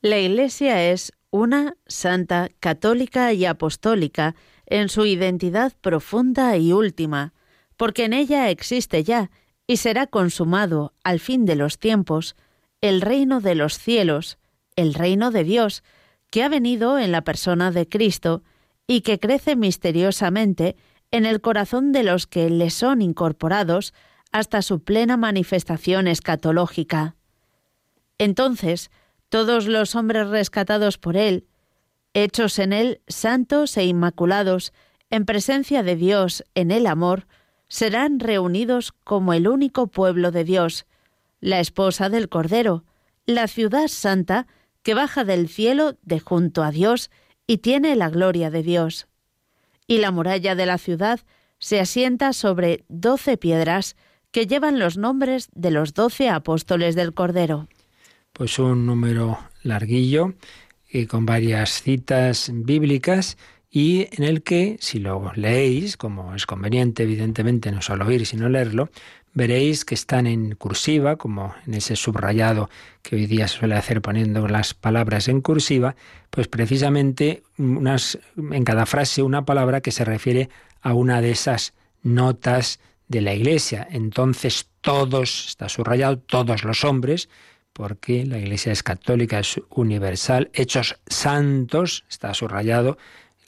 La 0.00 0.18
Iglesia 0.18 0.90
es 0.90 1.12
una 1.30 1.74
santa, 1.86 2.48
católica 2.58 3.34
y 3.34 3.44
apostólica 3.44 4.34
en 4.64 4.88
su 4.88 5.04
identidad 5.04 5.74
profunda 5.82 6.56
y 6.56 6.72
última 6.72 7.34
porque 7.82 8.04
en 8.04 8.12
ella 8.12 8.48
existe 8.48 9.02
ya 9.02 9.32
y 9.66 9.78
será 9.78 10.06
consumado 10.06 10.94
al 11.02 11.18
fin 11.18 11.44
de 11.44 11.56
los 11.56 11.80
tiempos 11.80 12.36
el 12.80 13.00
reino 13.00 13.40
de 13.40 13.56
los 13.56 13.76
cielos, 13.76 14.38
el 14.76 14.94
reino 14.94 15.32
de 15.32 15.42
Dios, 15.42 15.82
que 16.30 16.44
ha 16.44 16.48
venido 16.48 17.00
en 17.00 17.10
la 17.10 17.24
persona 17.24 17.72
de 17.72 17.88
Cristo 17.88 18.44
y 18.86 19.00
que 19.00 19.18
crece 19.18 19.56
misteriosamente 19.56 20.76
en 21.10 21.26
el 21.26 21.40
corazón 21.40 21.90
de 21.90 22.04
los 22.04 22.28
que 22.28 22.50
le 22.50 22.70
son 22.70 23.02
incorporados 23.02 23.94
hasta 24.30 24.62
su 24.62 24.84
plena 24.84 25.16
manifestación 25.16 26.06
escatológica. 26.06 27.16
Entonces, 28.16 28.92
todos 29.28 29.66
los 29.66 29.96
hombres 29.96 30.28
rescatados 30.28 30.98
por 30.98 31.16
él, 31.16 31.48
hechos 32.14 32.60
en 32.60 32.74
él 32.74 33.00
santos 33.08 33.76
e 33.76 33.86
inmaculados, 33.86 34.72
en 35.10 35.24
presencia 35.24 35.82
de 35.82 35.96
Dios 35.96 36.44
en 36.54 36.70
el 36.70 36.86
amor, 36.86 37.26
serán 37.72 38.20
reunidos 38.20 38.92
como 39.02 39.32
el 39.32 39.48
único 39.48 39.86
pueblo 39.86 40.30
de 40.30 40.44
Dios, 40.44 40.84
la 41.40 41.58
esposa 41.58 42.10
del 42.10 42.28
Cordero, 42.28 42.84
la 43.24 43.48
ciudad 43.48 43.88
santa 43.88 44.46
que 44.82 44.92
baja 44.92 45.24
del 45.24 45.48
cielo 45.48 45.96
de 46.02 46.20
junto 46.20 46.62
a 46.64 46.70
Dios 46.70 47.10
y 47.46 47.58
tiene 47.58 47.96
la 47.96 48.10
gloria 48.10 48.50
de 48.50 48.62
Dios. 48.62 49.08
Y 49.86 49.98
la 49.98 50.10
muralla 50.10 50.54
de 50.54 50.66
la 50.66 50.76
ciudad 50.76 51.20
se 51.58 51.80
asienta 51.80 52.34
sobre 52.34 52.84
doce 52.90 53.38
piedras 53.38 53.96
que 54.32 54.46
llevan 54.46 54.78
los 54.78 54.98
nombres 54.98 55.48
de 55.54 55.70
los 55.70 55.94
doce 55.94 56.28
apóstoles 56.28 56.94
del 56.94 57.14
Cordero. 57.14 57.68
Pues 58.34 58.58
un 58.58 58.84
número 58.84 59.38
larguillo 59.62 60.34
y 60.90 61.06
con 61.06 61.24
varias 61.24 61.80
citas 61.80 62.50
bíblicas 62.52 63.38
y 63.74 64.08
en 64.12 64.24
el 64.24 64.42
que, 64.42 64.76
si 64.80 64.98
lo 64.98 65.32
leéis, 65.34 65.96
como 65.96 66.34
es 66.34 66.44
conveniente, 66.44 67.04
evidentemente, 67.04 67.72
no 67.72 67.80
solo 67.80 68.06
oír, 68.06 68.26
sino 68.26 68.50
leerlo, 68.50 68.90
veréis 69.32 69.86
que 69.86 69.94
están 69.94 70.26
en 70.26 70.54
cursiva, 70.56 71.16
como 71.16 71.54
en 71.66 71.72
ese 71.72 71.96
subrayado 71.96 72.68
que 73.00 73.16
hoy 73.16 73.24
día 73.24 73.48
se 73.48 73.60
suele 73.60 73.74
hacer 73.74 74.02
poniendo 74.02 74.46
las 74.46 74.74
palabras 74.74 75.26
en 75.28 75.40
cursiva, 75.40 75.96
pues 76.28 76.48
precisamente 76.48 77.44
unas, 77.56 78.18
en 78.36 78.62
cada 78.64 78.84
frase 78.84 79.22
una 79.22 79.46
palabra 79.46 79.80
que 79.80 79.90
se 79.90 80.04
refiere 80.04 80.50
a 80.82 80.92
una 80.92 81.22
de 81.22 81.30
esas 81.30 81.72
notas 82.02 82.78
de 83.08 83.22
la 83.22 83.32
Iglesia. 83.32 83.88
Entonces 83.90 84.68
todos, 84.82 85.46
está 85.48 85.70
subrayado, 85.70 86.18
todos 86.18 86.62
los 86.64 86.84
hombres, 86.84 87.30
porque 87.72 88.26
la 88.26 88.36
Iglesia 88.36 88.70
es 88.70 88.82
católica, 88.82 89.38
es 89.38 89.58
universal, 89.70 90.50
hechos 90.52 90.98
santos, 91.06 92.04
está 92.10 92.34
subrayado, 92.34 92.98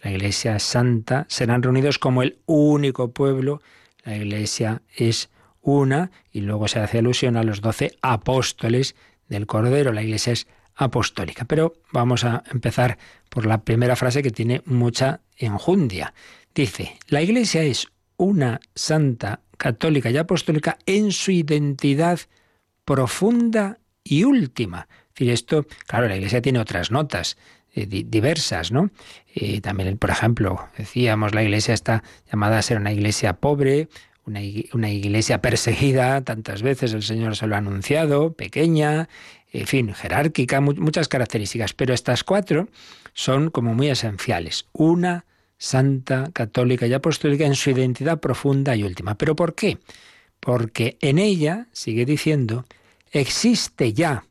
la 0.05 0.11
Iglesia 0.11 0.59
Santa, 0.59 1.25
serán 1.31 1.63
reunidos 1.63 1.99
como 1.99 2.23
el 2.23 2.39
único 2.45 3.13
pueblo. 3.13 3.63
La 4.05 4.15
Iglesia 4.15 4.83
es 4.95 5.31
una 5.63 6.11
y 6.31 6.43
luego 6.43 6.69
se 6.69 6.79
hace 6.79 6.99
alusión 6.99 7.39
a 7.39 7.43
los 7.43 7.63
doce 7.63 7.97
apóstoles 8.03 8.97
del 9.29 9.47
Cordero. 9.47 9.93
La 9.93 10.03
Iglesia 10.03 10.35
es 10.35 10.47
apostólica. 10.77 11.47
Pero 11.47 11.77
vamos 11.91 12.25
a 12.25 12.45
empezar 12.53 12.99
por 13.31 13.47
la 13.47 13.63
primera 13.63 13.97
frase 13.97 14.23
que 14.23 14.31
tiene 14.31 14.61
mucha 14.67 15.23
enjundia. 15.39 16.13
Dice, 16.55 16.99
la 17.09 17.23
Iglesia 17.23 17.63
es 17.63 17.89
una 18.19 18.61
santa, 18.75 19.41
católica 19.57 20.11
y 20.11 20.19
apostólica 20.19 20.77
en 20.85 21.13
su 21.13 21.31
identidad 21.31 22.21
profunda 22.85 23.79
y 24.03 24.25
última. 24.25 24.87
Es 24.91 25.15
decir, 25.15 25.31
esto, 25.31 25.67
claro, 25.87 26.09
la 26.09 26.17
Iglesia 26.17 26.43
tiene 26.43 26.59
otras 26.59 26.91
notas. 26.91 27.39
Eh, 27.75 27.87
diversas, 27.87 28.71
¿no? 28.71 28.91
también, 29.63 29.99
por 29.99 30.11
ejemplo, 30.11 30.69
decíamos, 30.79 31.35
la 31.35 31.43
iglesia 31.43 31.75
está 31.75 32.05
llamada 32.31 32.59
a 32.59 32.63
ser 32.63 32.79
una 32.79 32.93
iglesia 32.93 33.33
pobre, 33.33 33.89
una, 34.27 34.91
iglesia 34.91 35.41
perseguida, 35.43 36.23
tantas 36.23 36.63
veces 36.63 36.93
el 36.93 37.03
Señor 37.03 37.37
se 37.37 37.47
lo 37.47 37.55
ha 37.55 37.59
anunciado, 37.59 38.33
pequeña, 38.33 39.09
en 39.53 39.67
fin, 39.67 39.93
jerárquica, 39.93 40.61
muchas 40.61 41.09
características, 41.09 41.75
pero 41.75 41.95
estas 41.95 42.25
cuatro 42.25 42.69
son 43.13 43.51
como 43.51 43.75
muy 43.75 43.89
esenciales. 43.89 44.67
Una 44.73 45.25
santa, 45.59 46.31
católica 46.33 46.87
y 46.87 46.93
apostólica 46.93 47.45
en 47.45 47.55
su 47.55 47.71
identidad 47.71 48.21
profunda 48.21 48.75
y 48.75 48.83
última. 48.83 49.17
¿Pero 49.17 49.37
por 49.37 49.55
qué? 49.55 49.79
Porque 50.41 50.97
en 51.01 51.19
ella, 51.19 51.69
sigue 51.73 52.05
diciendo, 52.05 52.65
existe 53.13 53.93
ya, 53.93 54.25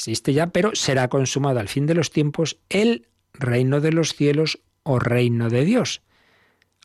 existe 0.00 0.32
ya, 0.32 0.46
pero 0.46 0.70
será 0.74 1.08
consumado 1.08 1.60
al 1.60 1.68
fin 1.68 1.84
de 1.84 1.92
los 1.92 2.10
tiempos 2.10 2.56
el 2.70 3.06
reino 3.34 3.82
de 3.82 3.92
los 3.92 4.14
cielos 4.14 4.58
o 4.82 4.98
reino 4.98 5.50
de 5.50 5.66
Dios. 5.66 6.00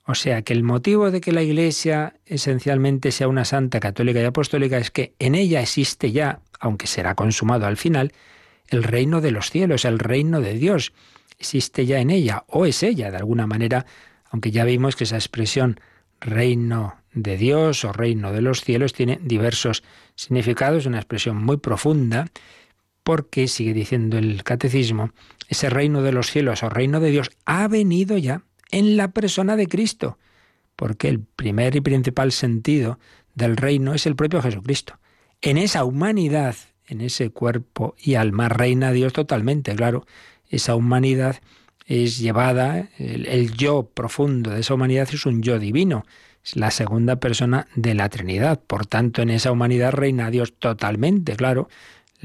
O 0.06 0.15
sea 0.15 0.41
que 0.41 0.51
el 0.51 0.63
motivo 0.63 1.10
de 1.12 1.21
que 1.21 1.32
la 1.32 1.41
Iglesia 1.41 2.15
esencialmente 2.25 3.13
sea 3.13 3.30
una 3.30 3.45
santa 3.45 3.80
católica 3.80 4.19
y 4.19 4.25
apostólica 4.25 4.78
es 4.78 4.91
que 4.91 5.15
en 5.17 5.34
ella 5.34 5.62
existe 5.62 6.12
ya, 6.12 6.41
aunque 6.60 6.88
será 6.88 7.15
consumado 7.15 7.65
al 7.65 7.78
final, 7.78 8.12
el 8.67 8.84
reino 8.84 9.21
de 9.21 9.32
los 9.32 9.49
cielos, 9.49 9.86
el 9.86 9.97
reino 9.97 10.41
de 10.41 10.56
Dios. 10.56 10.91
Existe 11.39 11.86
ya 11.86 11.99
en 11.99 12.10
ella, 12.10 12.43
o 12.47 12.65
es 12.65 12.84
ella 12.84 13.12
de 13.12 13.17
alguna 13.17 13.47
manera, 13.47 13.86
aunque 14.30 14.51
ya 14.51 14.65
vimos 14.65 14.97
que 14.97 15.06
esa 15.06 15.15
expresión 15.15 15.80
reino 16.19 16.97
de 17.13 17.38
Dios 17.38 17.86
o 17.86 17.93
reino 17.93 18.34
de 18.34 18.41
los 18.41 18.62
cielos 18.62 18.91
tiene 18.91 19.19
diversos 19.23 19.84
significados, 20.15 20.86
una 20.86 20.97
expresión 20.97 21.38
muy 21.38 21.58
profunda, 21.58 22.28
porque, 23.06 23.48
sigue 23.48 23.76
diciendo 23.76 24.18
el 24.18 24.44
catecismo, 24.44 25.12
ese 25.48 25.70
reino 25.70 26.02
de 26.02 26.12
los 26.12 26.32
cielos 26.32 26.63
o 26.63 26.70
reino 26.70 27.00
de 27.00 27.12
Dios 27.12 27.30
ha 27.46 27.68
venido 27.68 28.18
ya 28.18 28.41
en 28.72 28.98
la 28.98 29.10
persona 29.10 29.56
de 29.56 29.68
Cristo, 29.68 30.18
porque 30.76 31.08
el 31.08 31.20
primer 31.20 31.76
y 31.76 31.82
principal 31.82 32.32
sentido 32.32 32.98
del 33.36 33.58
reino 33.58 33.94
es 33.94 34.08
el 34.08 34.15
propio 34.15 34.41
Jesucristo. 34.41 34.98
En 35.44 35.60
esa 35.60 35.86
humanidad, 35.86 36.56
en 36.88 37.00
ese 37.00 37.30
cuerpo 37.30 37.94
y 38.00 38.15
alma, 38.15 38.50
reina 38.50 38.91
Dios 38.91 39.13
totalmente, 39.13 39.76
claro. 39.76 40.08
Esa 40.50 40.74
humanidad 40.74 41.41
es 41.86 42.18
llevada, 42.18 42.89
el, 42.98 43.54
yo 43.54 43.91
profundo 43.94 44.50
de 44.50 44.62
esa 44.62 44.74
humanidad 44.74 45.08
es 45.13 45.28
un 45.28 45.44
yo 45.44 45.60
divino, 45.60 46.06
es 46.44 46.56
la 46.56 46.72
segunda 46.72 47.18
persona 47.18 47.68
de 47.76 47.94
la 47.94 48.10
Trinidad. 48.10 48.60
Por 48.65 48.88
tanto, 48.88 49.22
en 49.22 49.30
esa 49.30 49.52
humanidad 49.52 49.91
reina 49.91 50.32
Dios 50.32 50.54
totalmente, 50.58 51.36
claro. 51.36 51.70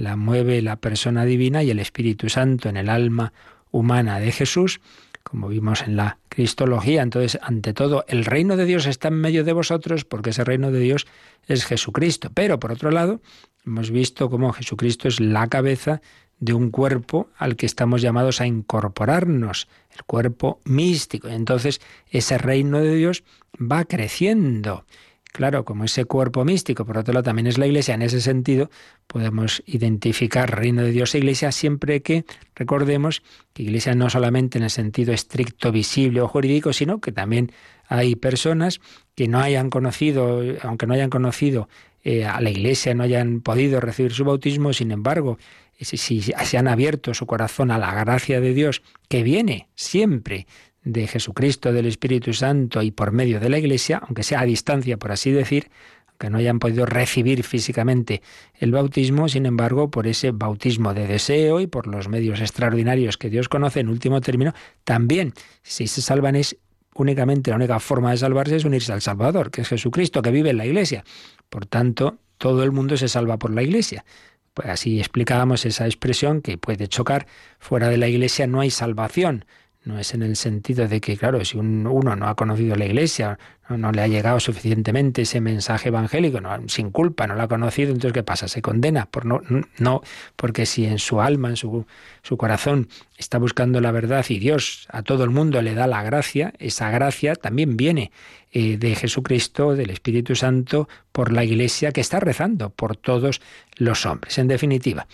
La 0.00 0.16
mueve 0.16 0.62
la 0.62 0.76
persona 0.76 1.24
divina 1.24 1.62
y 1.62 1.70
el 1.70 1.78
Espíritu 1.78 2.28
Santo 2.28 2.68
en 2.68 2.76
el 2.76 2.88
alma 2.88 3.32
humana 3.70 4.18
de 4.18 4.32
Jesús 4.32 4.80
como 5.22 5.48
vimos 5.48 5.82
en 5.82 5.96
la 5.96 6.18
Cristología. 6.28 7.02
Entonces, 7.02 7.38
ante 7.42 7.72
todo, 7.72 8.04
el 8.08 8.24
reino 8.24 8.56
de 8.56 8.64
Dios 8.64 8.86
está 8.86 9.08
en 9.08 9.14
medio 9.14 9.44
de 9.44 9.52
vosotros 9.52 10.04
porque 10.04 10.30
ese 10.30 10.44
reino 10.44 10.70
de 10.70 10.80
Dios 10.80 11.06
es 11.46 11.64
Jesucristo. 11.64 12.30
Pero, 12.34 12.58
por 12.58 12.72
otro 12.72 12.90
lado, 12.90 13.20
hemos 13.66 13.90
visto 13.90 14.30
cómo 14.30 14.52
Jesucristo 14.52 15.08
es 15.08 15.20
la 15.20 15.46
cabeza 15.48 16.00
de 16.38 16.54
un 16.54 16.70
cuerpo 16.70 17.28
al 17.36 17.56
que 17.56 17.66
estamos 17.66 18.00
llamados 18.00 18.40
a 18.40 18.46
incorporarnos, 18.46 19.68
el 19.94 20.04
cuerpo 20.04 20.60
místico. 20.64 21.28
Entonces, 21.28 21.80
ese 22.10 22.38
reino 22.38 22.80
de 22.80 22.94
Dios 22.94 23.24
va 23.60 23.84
creciendo. 23.84 24.86
Claro, 25.32 25.64
como 25.64 25.84
ese 25.84 26.06
cuerpo 26.06 26.44
místico, 26.44 26.84
por 26.84 26.98
otro 26.98 27.14
lado 27.14 27.22
también 27.22 27.46
es 27.46 27.56
la 27.56 27.66
Iglesia, 27.66 27.94
en 27.94 28.02
ese 28.02 28.20
sentido 28.20 28.68
podemos 29.06 29.62
identificar 29.64 30.50
reino 30.56 30.82
de 30.82 30.90
Dios 30.90 31.14
e 31.14 31.18
Iglesia 31.18 31.52
siempre 31.52 32.02
que 32.02 32.24
recordemos 32.56 33.22
que 33.52 33.62
Iglesia 33.62 33.94
no 33.94 34.10
solamente 34.10 34.58
en 34.58 34.64
el 34.64 34.70
sentido 34.70 35.12
estricto, 35.12 35.70
visible 35.70 36.20
o 36.20 36.26
jurídico, 36.28 36.72
sino 36.72 37.00
que 37.00 37.12
también 37.12 37.52
hay 37.86 38.16
personas 38.16 38.80
que 39.14 39.28
no 39.28 39.38
hayan 39.40 39.70
conocido, 39.70 40.42
aunque 40.62 40.86
no 40.86 40.94
hayan 40.94 41.10
conocido 41.10 41.68
eh, 42.02 42.24
a 42.24 42.40
la 42.40 42.50
Iglesia, 42.50 42.94
no 42.94 43.04
hayan 43.04 43.40
podido 43.40 43.80
recibir 43.80 44.12
su 44.12 44.24
bautismo, 44.24 44.72
sin 44.72 44.90
embargo, 44.90 45.38
si, 45.78 45.96
si 45.96 46.20
se 46.22 46.58
han 46.58 46.66
abierto 46.66 47.14
su 47.14 47.26
corazón 47.26 47.70
a 47.70 47.78
la 47.78 47.94
gracia 47.94 48.40
de 48.40 48.52
Dios, 48.52 48.82
que 49.08 49.22
viene 49.22 49.68
siempre 49.74 50.46
de 50.82 51.06
Jesucristo, 51.06 51.72
del 51.72 51.86
Espíritu 51.86 52.32
Santo 52.32 52.82
y 52.82 52.90
por 52.90 53.12
medio 53.12 53.40
de 53.40 53.48
la 53.48 53.58
Iglesia, 53.58 53.98
aunque 53.98 54.22
sea 54.22 54.40
a 54.40 54.44
distancia, 54.44 54.96
por 54.96 55.12
así 55.12 55.30
decir, 55.30 55.70
que 56.18 56.30
no 56.30 56.38
hayan 56.38 56.58
podido 56.58 56.84
recibir 56.84 57.42
físicamente 57.42 58.22
el 58.54 58.72
bautismo, 58.72 59.28
sin 59.28 59.46
embargo, 59.46 59.90
por 59.90 60.06
ese 60.06 60.32
bautismo 60.32 60.92
de 60.92 61.06
deseo 61.06 61.60
y 61.60 61.66
por 61.66 61.86
los 61.86 62.08
medios 62.08 62.40
extraordinarios 62.40 63.16
que 63.16 63.30
Dios 63.30 63.48
conoce, 63.48 63.80
en 63.80 63.88
último 63.88 64.20
término, 64.20 64.52
también, 64.84 65.32
si 65.62 65.86
se 65.86 66.02
salvan 66.02 66.36
es 66.36 66.56
únicamente 66.94 67.50
la 67.50 67.56
única 67.56 67.80
forma 67.80 68.10
de 68.10 68.18
salvarse 68.18 68.56
es 68.56 68.64
unirse 68.64 68.92
al 68.92 69.00
Salvador, 69.00 69.50
que 69.50 69.62
es 69.62 69.68
Jesucristo, 69.68 70.20
que 70.20 70.30
vive 70.30 70.50
en 70.50 70.58
la 70.58 70.66
Iglesia. 70.66 71.04
Por 71.48 71.64
tanto, 71.64 72.18
todo 72.36 72.62
el 72.62 72.72
mundo 72.72 72.96
se 72.96 73.08
salva 73.08 73.38
por 73.38 73.52
la 73.52 73.62
Iglesia. 73.62 74.04
Pues 74.52 74.68
así 74.68 74.98
explicábamos 74.98 75.64
esa 75.64 75.86
expresión 75.86 76.42
que 76.42 76.58
puede 76.58 76.88
chocar. 76.88 77.26
Fuera 77.58 77.88
de 77.88 77.96
la 77.96 78.08
Iglesia 78.08 78.46
no 78.46 78.60
hay 78.60 78.70
salvación. 78.70 79.46
No 79.82 79.98
es 79.98 80.12
en 80.12 80.22
el 80.22 80.36
sentido 80.36 80.86
de 80.88 81.00
que, 81.00 81.16
claro, 81.16 81.42
si 81.44 81.56
uno 81.56 82.14
no 82.14 82.28
ha 82.28 82.34
conocido 82.34 82.76
la 82.76 82.84
Iglesia, 82.84 83.38
no, 83.76 83.92
le 83.92 84.02
ha 84.02 84.08
llegado 84.08 84.38
suficientemente 84.38 85.22
ese 85.22 85.40
mensaje 85.40 85.88
evangélico, 85.88 86.38
sin 86.66 86.90
culpa, 86.90 87.26
no 87.26 87.34
lo 87.34 87.42
ha 87.42 87.48
conocido, 87.48 87.90
entonces 87.90 88.12
¿qué 88.12 88.22
pasa? 88.22 88.46
¿Se 88.48 88.60
condena? 88.60 89.06
Por 89.06 89.24
no, 89.24 89.40
no, 89.78 90.02
porque 90.36 90.66
si 90.66 90.84
en 90.84 90.98
su 90.98 91.20
alma, 91.20 91.48
en 91.48 91.56
su, 91.56 91.86
su 92.22 92.36
corazón 92.36 92.88
está 93.16 93.38
buscando 93.38 93.80
la 93.80 93.90
verdad 93.90 94.24
y 94.28 94.38
Dios 94.38 94.86
a 94.90 95.02
todo 95.02 95.24
el 95.24 95.30
mundo 95.30 95.62
le 95.62 95.74
da 95.74 95.86
la 95.86 96.02
gracia, 96.02 96.52
esa 96.58 96.90
gracia 96.90 97.34
también 97.34 97.76
viene 97.76 98.12
eh, 98.52 98.76
de 98.76 98.94
Jesucristo, 98.96 99.74
del 99.74 99.90
Espíritu 99.90 100.34
Santo, 100.34 100.88
por 101.12 101.32
la 101.32 101.44
Iglesia 101.44 101.92
que 101.92 102.00
está 102.00 102.20
rezando 102.20 102.70
por 102.70 102.96
todos 102.96 103.40
los 103.76 104.04
hombres. 104.04 104.36
En 104.38 104.48
definitiva, 104.48 105.06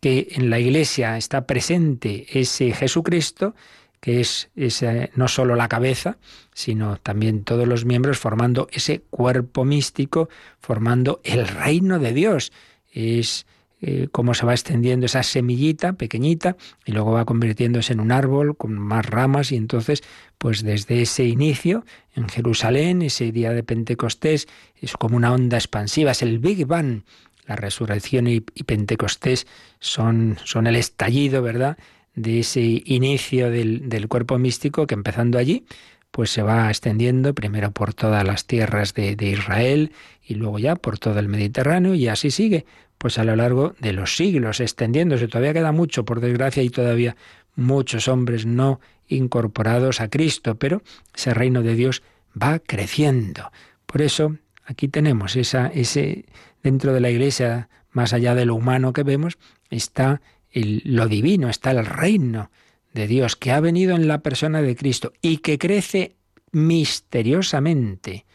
que 0.00 0.28
en 0.32 0.50
la 0.50 0.58
Iglesia 0.58 1.16
está 1.16 1.46
presente 1.46 2.26
ese 2.32 2.72
Jesucristo, 2.72 3.54
que 4.00 4.20
es, 4.20 4.50
no 5.14 5.28
solo 5.28 5.56
la 5.56 5.68
cabeza, 5.68 6.16
sino 6.54 6.96
también 6.96 7.44
todos 7.44 7.68
los 7.68 7.84
miembros 7.84 8.18
formando 8.18 8.68
ese 8.72 9.02
cuerpo 9.10 9.64
místico, 9.64 10.28
formando 10.58 11.20
el 11.22 11.46
reino 11.46 11.98
de 11.98 12.12
Dios. 12.14 12.52
Es 12.92 13.46
eh, 13.82 14.08
cómo 14.10 14.34
se 14.34 14.46
va 14.46 14.52
extendiendo 14.52 15.06
esa 15.06 15.22
semillita 15.22 15.92
pequeñita 15.94 16.56
y 16.84 16.92
luego 16.92 17.12
va 17.12 17.24
convirtiéndose 17.24 17.92
en 17.92 18.00
un 18.00 18.10
árbol 18.12 18.56
con 18.56 18.78
más 18.78 19.04
ramas 19.04 19.52
y 19.52 19.56
entonces, 19.56 20.02
pues 20.38 20.62
desde 20.62 21.02
ese 21.02 21.24
inicio 21.24 21.84
en 22.14 22.28
Jerusalén, 22.28 23.02
ese 23.02 23.32
día 23.32 23.52
de 23.52 23.62
Pentecostés, 23.62 24.48
es 24.80 24.94
como 24.94 25.16
una 25.16 25.32
onda 25.32 25.58
expansiva, 25.58 26.12
es 26.12 26.22
el 26.22 26.38
Big 26.38 26.66
Bang. 26.66 27.02
La 27.46 27.56
resurrección 27.56 28.28
y, 28.28 28.44
y 28.54 28.62
Pentecostés 28.64 29.46
son, 29.80 30.38
son 30.44 30.66
el 30.66 30.76
estallido, 30.76 31.42
¿verdad? 31.42 31.76
De 32.14 32.40
ese 32.40 32.82
inicio 32.84 33.50
del, 33.50 33.88
del 33.88 34.08
cuerpo 34.08 34.38
místico 34.38 34.86
que 34.86 34.94
empezando 34.94 35.38
allí, 35.38 35.64
pues 36.10 36.30
se 36.30 36.42
va 36.42 36.68
extendiendo 36.68 37.34
primero 37.34 37.70
por 37.70 37.94
todas 37.94 38.24
las 38.26 38.46
tierras 38.46 38.94
de, 38.94 39.16
de, 39.16 39.28
Israel 39.28 39.92
y 40.26 40.34
luego 40.34 40.58
ya 40.58 40.76
por 40.76 40.98
todo 40.98 41.18
el 41.18 41.28
Mediterráneo 41.28 41.94
y 41.94 42.08
así 42.08 42.30
sigue, 42.30 42.66
pues 42.98 43.18
a 43.18 43.24
lo 43.24 43.36
largo 43.36 43.74
de 43.78 43.92
los 43.92 44.16
siglos 44.16 44.60
extendiéndose. 44.60 45.28
Todavía 45.28 45.54
queda 45.54 45.72
mucho, 45.72 46.04
por 46.04 46.20
desgracia, 46.20 46.62
y 46.62 46.70
todavía 46.70 47.16
muchos 47.54 48.08
hombres 48.08 48.44
no 48.44 48.80
incorporados 49.08 50.00
a 50.00 50.08
Cristo, 50.08 50.56
pero 50.56 50.82
ese 51.14 51.32
reino 51.34 51.62
de 51.62 51.74
Dios 51.74 52.02
va 52.40 52.58
creciendo. 52.58 53.50
Por 53.86 54.02
eso 54.02 54.36
aquí 54.64 54.88
tenemos 54.88 55.36
esa, 55.36 55.68
ese 55.68 56.26
dentro 56.62 56.92
de 56.92 57.00
la 57.00 57.10
Iglesia, 57.10 57.68
más 57.90 58.12
allá 58.12 58.34
de 58.34 58.44
lo 58.44 58.54
humano 58.54 58.92
que 58.92 59.02
vemos, 59.02 59.38
está 59.70 60.20
lo 60.52 61.06
divino, 61.06 61.48
está 61.48 61.70
el 61.70 61.86
reino 61.86 62.50
de 62.92 63.06
Dios 63.06 63.36
que 63.36 63.52
ha 63.52 63.60
venido 63.60 63.94
en 63.94 64.08
la 64.08 64.18
persona 64.18 64.62
de 64.62 64.76
Cristo 64.76 65.12
y 65.22 65.38
que 65.38 65.58
crece 65.58 66.16
misteriosamente 66.52 68.26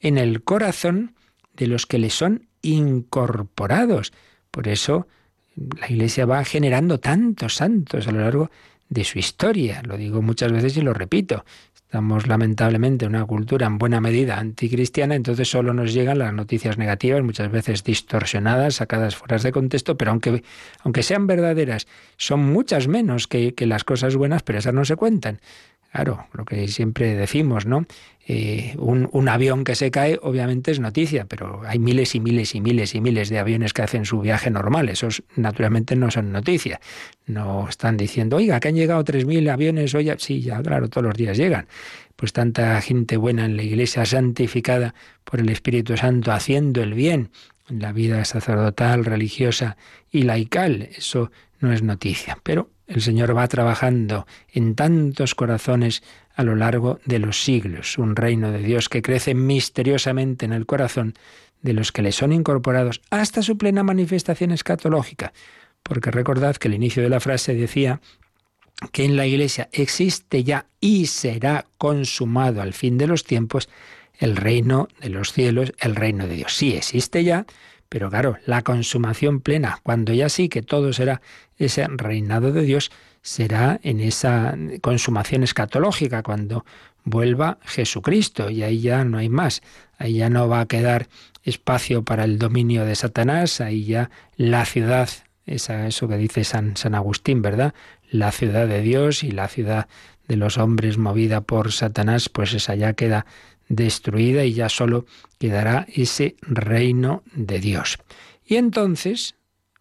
en 0.00 0.18
el 0.18 0.42
corazón 0.42 1.14
de 1.54 1.66
los 1.66 1.86
que 1.86 1.98
le 1.98 2.10
son 2.10 2.46
incorporados. 2.62 4.12
Por 4.50 4.68
eso 4.68 5.08
la 5.56 5.90
Iglesia 5.90 6.26
va 6.26 6.44
generando 6.44 7.00
tantos 7.00 7.56
santos 7.56 8.06
a 8.06 8.12
lo 8.12 8.20
largo 8.20 8.50
de 8.94 9.04
su 9.04 9.18
historia. 9.18 9.82
Lo 9.84 9.98
digo 9.98 10.22
muchas 10.22 10.52
veces 10.52 10.76
y 10.76 10.80
lo 10.80 10.94
repito. 10.94 11.44
Estamos 11.74 12.26
lamentablemente 12.26 13.04
en 13.04 13.14
una 13.14 13.24
cultura 13.24 13.66
en 13.66 13.78
buena 13.78 14.00
medida 14.00 14.38
anticristiana, 14.38 15.14
entonces 15.14 15.48
solo 15.48 15.72
nos 15.74 15.92
llegan 15.92 16.18
las 16.18 16.32
noticias 16.32 16.76
negativas, 16.76 17.22
muchas 17.22 17.52
veces 17.52 17.84
distorsionadas, 17.84 18.76
sacadas 18.76 19.14
fuera 19.14 19.38
de 19.38 19.52
contexto, 19.52 19.96
pero 19.96 20.10
aunque, 20.10 20.42
aunque 20.82 21.04
sean 21.04 21.28
verdaderas, 21.28 21.86
son 22.16 22.40
muchas 22.40 22.88
menos 22.88 23.28
que, 23.28 23.54
que 23.54 23.66
las 23.66 23.84
cosas 23.84 24.16
buenas, 24.16 24.42
pero 24.42 24.58
esas 24.58 24.74
no 24.74 24.84
se 24.84 24.96
cuentan. 24.96 25.40
Claro, 25.94 26.26
lo 26.32 26.44
que 26.44 26.66
siempre 26.66 27.14
decimos, 27.14 27.66
¿no? 27.66 27.86
Eh, 28.26 28.74
un, 28.78 29.28
avión 29.28 29.62
que 29.62 29.76
se 29.76 29.92
cae 29.92 30.18
obviamente 30.20 30.72
es 30.72 30.80
noticia, 30.80 31.24
pero 31.26 31.62
hay 31.64 31.78
miles 31.78 32.16
y 32.16 32.20
miles 32.20 32.56
y 32.56 32.60
miles 32.60 32.96
y 32.96 33.00
miles 33.00 33.28
de 33.28 33.38
aviones 33.38 33.72
que 33.72 33.82
hacen 33.82 34.04
su 34.04 34.20
viaje 34.20 34.50
normal. 34.50 34.88
Esos 34.88 35.22
naturalmente 35.36 35.94
no 35.94 36.10
son 36.10 36.32
noticia. 36.32 36.80
No 37.26 37.68
están 37.68 37.96
diciendo, 37.96 38.38
oiga, 38.38 38.58
que 38.58 38.68
han 38.68 38.74
llegado 38.74 39.04
3.000 39.04 39.48
aviones 39.48 39.94
hoy. 39.94 40.10
Sí, 40.18 40.40
ya, 40.40 40.60
claro, 40.62 40.88
todos 40.88 41.06
los 41.06 41.14
días 41.14 41.36
llegan. 41.36 41.68
Pues 42.16 42.32
tanta 42.32 42.80
gente 42.80 43.16
buena 43.16 43.44
en 43.44 43.56
la 43.56 43.62
iglesia 43.62 44.04
santificada 44.04 44.96
por 45.22 45.38
el 45.38 45.48
Espíritu 45.48 45.96
Santo 45.96 46.32
haciendo 46.32 46.82
el 46.82 46.94
bien 46.94 47.30
en 47.68 47.78
la 47.78 47.92
vida 47.92 48.24
sacerdotal, 48.24 49.04
religiosa 49.04 49.76
y 50.10 50.22
laical. 50.22 50.88
Eso 50.96 51.30
no 51.64 51.72
es 51.72 51.82
noticia. 51.82 52.38
Pero 52.42 52.70
el 52.86 53.02
Señor 53.02 53.36
va 53.36 53.48
trabajando 53.48 54.26
en 54.52 54.74
tantos 54.74 55.34
corazones 55.34 56.02
a 56.34 56.42
lo 56.42 56.54
largo 56.54 57.00
de 57.04 57.18
los 57.18 57.42
siglos, 57.42 57.98
un 57.98 58.16
reino 58.16 58.52
de 58.52 58.58
Dios 58.60 58.88
que 58.88 59.02
crece 59.02 59.34
misteriosamente 59.34 60.44
en 60.44 60.52
el 60.52 60.66
corazón 60.66 61.14
de 61.62 61.72
los 61.72 61.92
que 61.92 62.02
le 62.02 62.12
son 62.12 62.32
incorporados 62.32 63.00
hasta 63.10 63.42
su 63.42 63.56
plena 63.56 63.82
manifestación 63.82 64.52
escatológica. 64.52 65.32
Porque 65.82 66.10
recordad 66.10 66.56
que 66.56 66.68
el 66.68 66.74
inicio 66.74 67.02
de 67.02 67.08
la 67.08 67.20
frase 67.20 67.54
decía 67.54 68.00
que 68.92 69.04
en 69.04 69.16
la 69.16 69.26
Iglesia 69.26 69.68
existe 69.72 70.44
ya 70.44 70.66
y 70.80 71.06
será 71.06 71.66
consumado 71.78 72.60
al 72.60 72.74
fin 72.74 72.98
de 72.98 73.06
los 73.06 73.24
tiempos 73.24 73.68
el 74.18 74.36
reino 74.36 74.88
de 75.00 75.08
los 75.08 75.32
cielos, 75.32 75.72
el 75.78 75.96
reino 75.96 76.26
de 76.26 76.36
Dios. 76.36 76.54
Sí 76.54 76.74
existe 76.74 77.24
ya, 77.24 77.46
pero 77.94 78.10
claro, 78.10 78.38
la 78.44 78.62
consumación 78.62 79.38
plena, 79.38 79.78
cuando 79.84 80.12
ya 80.12 80.28
sí 80.28 80.48
que 80.48 80.62
todo 80.62 80.92
será 80.92 81.22
ese 81.58 81.86
reinado 81.86 82.50
de 82.50 82.62
Dios, 82.62 82.90
será 83.22 83.78
en 83.84 84.00
esa 84.00 84.58
consumación 84.80 85.44
escatológica, 85.44 86.24
cuando 86.24 86.64
vuelva 87.04 87.58
Jesucristo, 87.62 88.50
y 88.50 88.64
ahí 88.64 88.80
ya 88.80 89.04
no 89.04 89.18
hay 89.18 89.28
más, 89.28 89.62
ahí 89.96 90.14
ya 90.14 90.28
no 90.28 90.48
va 90.48 90.62
a 90.62 90.66
quedar 90.66 91.06
espacio 91.44 92.02
para 92.02 92.24
el 92.24 92.36
dominio 92.36 92.84
de 92.84 92.96
Satanás, 92.96 93.60
ahí 93.60 93.84
ya 93.84 94.10
la 94.36 94.64
ciudad, 94.64 95.08
eso 95.46 96.08
que 96.08 96.16
dice 96.16 96.42
San, 96.42 96.76
San 96.76 96.96
Agustín, 96.96 97.42
¿verdad? 97.42 97.74
La 98.10 98.32
ciudad 98.32 98.66
de 98.66 98.82
Dios 98.82 99.22
y 99.22 99.30
la 99.30 99.46
ciudad 99.46 99.86
de 100.26 100.34
los 100.34 100.58
hombres 100.58 100.98
movida 100.98 101.42
por 101.42 101.70
Satanás, 101.70 102.28
pues 102.28 102.54
esa 102.54 102.74
ya 102.74 102.94
queda 102.94 103.24
destruida 103.68 104.44
y 104.44 104.54
ya 104.54 104.68
solo 104.68 105.06
quedará 105.38 105.86
ese 105.92 106.36
reino 106.42 107.22
de 107.34 107.60
Dios. 107.60 107.98
Y 108.44 108.56
entonces, 108.56 109.36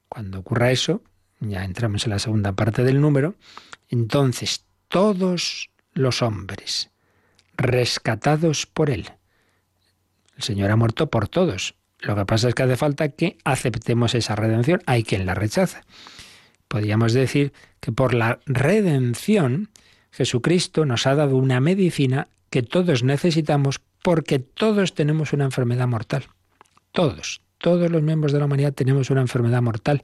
cuando 0.09 0.39
ocurra 0.39 0.71
eso, 0.71 1.01
ya 1.39 1.63
entramos 1.65 2.05
en 2.05 2.11
la 2.11 2.19
segunda 2.19 2.53
parte 2.53 2.83
del 2.83 3.01
número, 3.01 3.35
entonces 3.89 4.65
todos 4.87 5.69
los 5.93 6.21
hombres 6.21 6.89
rescatados 7.57 8.65
por 8.65 8.89
Él, 8.89 9.11
el 10.37 10.43
Señor 10.43 10.71
ha 10.71 10.75
muerto 10.75 11.09
por 11.09 11.27
todos. 11.27 11.75
Lo 11.99 12.15
que 12.15 12.25
pasa 12.25 12.49
es 12.49 12.55
que 12.55 12.63
hace 12.63 12.75
falta 12.75 13.09
que 13.09 13.37
aceptemos 13.43 14.15
esa 14.15 14.35
redención. 14.35 14.81
Hay 14.85 15.03
quien 15.03 15.25
la 15.25 15.35
rechaza. 15.35 15.83
Podríamos 16.67 17.13
decir 17.13 17.53
que 17.79 17.91
por 17.91 18.13
la 18.13 18.39
redención 18.45 19.69
Jesucristo 20.11 20.85
nos 20.85 21.07
ha 21.07 21.15
dado 21.15 21.37
una 21.37 21.59
medicina 21.59 22.27
que 22.53 22.61
todos 22.61 23.01
necesitamos 23.01 23.81
porque 24.03 24.37
todos 24.37 24.93
tenemos 24.93 25.33
una 25.33 25.45
enfermedad 25.45 25.87
mortal. 25.87 26.25
Todos, 26.91 27.41
todos 27.57 27.89
los 27.89 28.03
miembros 28.03 28.31
de 28.31 28.37
la 28.37 28.45
humanidad 28.45 28.73
tenemos 28.73 29.09
una 29.09 29.21
enfermedad 29.21 29.63
mortal. 29.63 30.03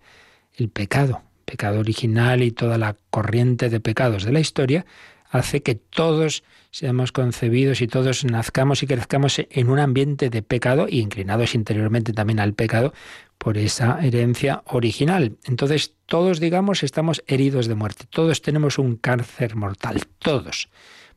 El 0.55 0.69
pecado, 0.69 1.21
pecado 1.45 1.79
original 1.79 2.41
y 2.41 2.49
toda 2.49 2.79
la 2.79 2.95
corriente 3.11 3.69
de 3.69 3.79
pecados 3.79 4.23
de 4.23 4.31
la 4.31 4.39
historia 4.39 4.87
hace 5.29 5.61
que 5.61 5.75
todos 5.75 6.43
seamos 6.71 7.11
concebidos 7.11 7.81
y 7.81 7.87
todos 7.87 8.25
nazcamos 8.25 8.81
y 8.81 8.87
crezcamos 8.87 9.39
en 9.47 9.69
un 9.69 9.77
ambiente 9.77 10.31
de 10.31 10.41
pecado 10.41 10.87
y 10.89 11.01
inclinados 11.01 11.53
interiormente 11.53 12.13
también 12.13 12.39
al 12.39 12.55
pecado 12.55 12.95
por 13.37 13.59
esa 13.59 13.99
herencia 14.01 14.63
original. 14.65 15.37
Entonces 15.43 15.93
todos, 16.07 16.39
digamos, 16.39 16.81
estamos 16.81 17.23
heridos 17.27 17.67
de 17.67 17.75
muerte, 17.75 18.05
todos 18.09 18.41
tenemos 18.41 18.79
un 18.79 18.95
cáncer 18.95 19.55
mortal, 19.55 20.01
todos. 20.17 20.67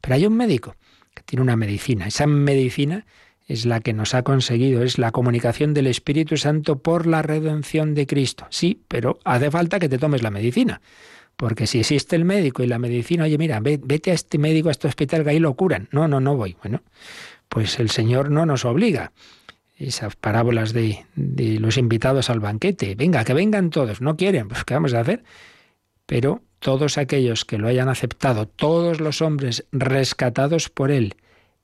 Pero 0.03 0.15
hay 0.17 0.27
un 0.27 0.37
médico 0.37 0.77
que 1.15 1.23
tiene 1.23 1.43
una 1.43 1.57
medicina. 1.57 2.07
Esa 2.07 2.27
medicina 2.27 3.07
es 3.47 3.67
la 3.67 3.81
que 3.81 3.93
nos 3.93 4.15
ha 4.15 4.23
conseguido, 4.23 4.83
es 4.83 4.99
la 4.99 5.11
comunicación 5.11 5.75
del 5.75 5.87
Espíritu 5.87 6.37
Santo 6.37 6.79
por 6.79 7.07
la 7.07 7.23
redención 7.23 7.95
de 7.95 8.07
Cristo. 8.07 8.47
Sí, 8.51 8.83
pero 8.89 9.19
hace 9.25 9.51
falta 9.51 9.79
que 9.79 9.89
te 9.89 9.99
tomes 9.99 10.23
la 10.23 10.31
medicina. 10.31 10.81
Porque 11.37 11.67
si 11.67 11.81
existe 11.81 12.15
el 12.15 12.25
médico 12.25 12.63
y 12.63 12.67
la 12.67 12.79
medicina, 12.79 13.25
oye, 13.25 13.39
mira, 13.39 13.61
vete 13.61 14.11
a 14.11 14.15
este 14.15 14.39
médico, 14.39 14.69
a 14.69 14.73
este 14.73 14.87
hospital, 14.87 15.25
que 15.25 15.31
ahí 15.31 15.39
lo 15.39 15.55
curan. 15.55 15.89
No, 15.91 16.07
no, 16.07 16.21
no 16.21 16.37
voy. 16.37 16.57
Bueno, 16.63 16.83
pues 17.49 17.81
el 17.81 17.91
Señor 17.91 18.31
no 18.31 18.47
nos 18.47 18.65
obliga. 18.65 19.13
Esas 19.77 20.15
parábolas 20.15 20.73
de, 20.73 21.05
de 21.17 21.59
los 21.59 21.79
invitados 21.79 22.31
al 22.31 22.39
banquete. 22.39 22.95
Venga, 22.95 23.25
que 23.25 23.35
vengan 23.35 23.71
todos. 23.71 24.01
No 24.01 24.17
quieren, 24.17 24.49
pues 24.49 24.65
¿qué 24.65 24.75
vamos 24.75 24.95
a 24.95 25.01
hacer? 25.01 25.25
Pero 26.13 26.43
todos 26.59 26.99
aquellos 26.99 27.47
que 27.47 27.57
lo 27.57 27.69
hayan 27.69 27.89
aceptado, 27.89 28.47
todos 28.47 29.01
los 29.01 29.23
hombres 29.23 29.65
rescatados 29.73 30.69
por 30.69 30.91
Él, 30.91 31.15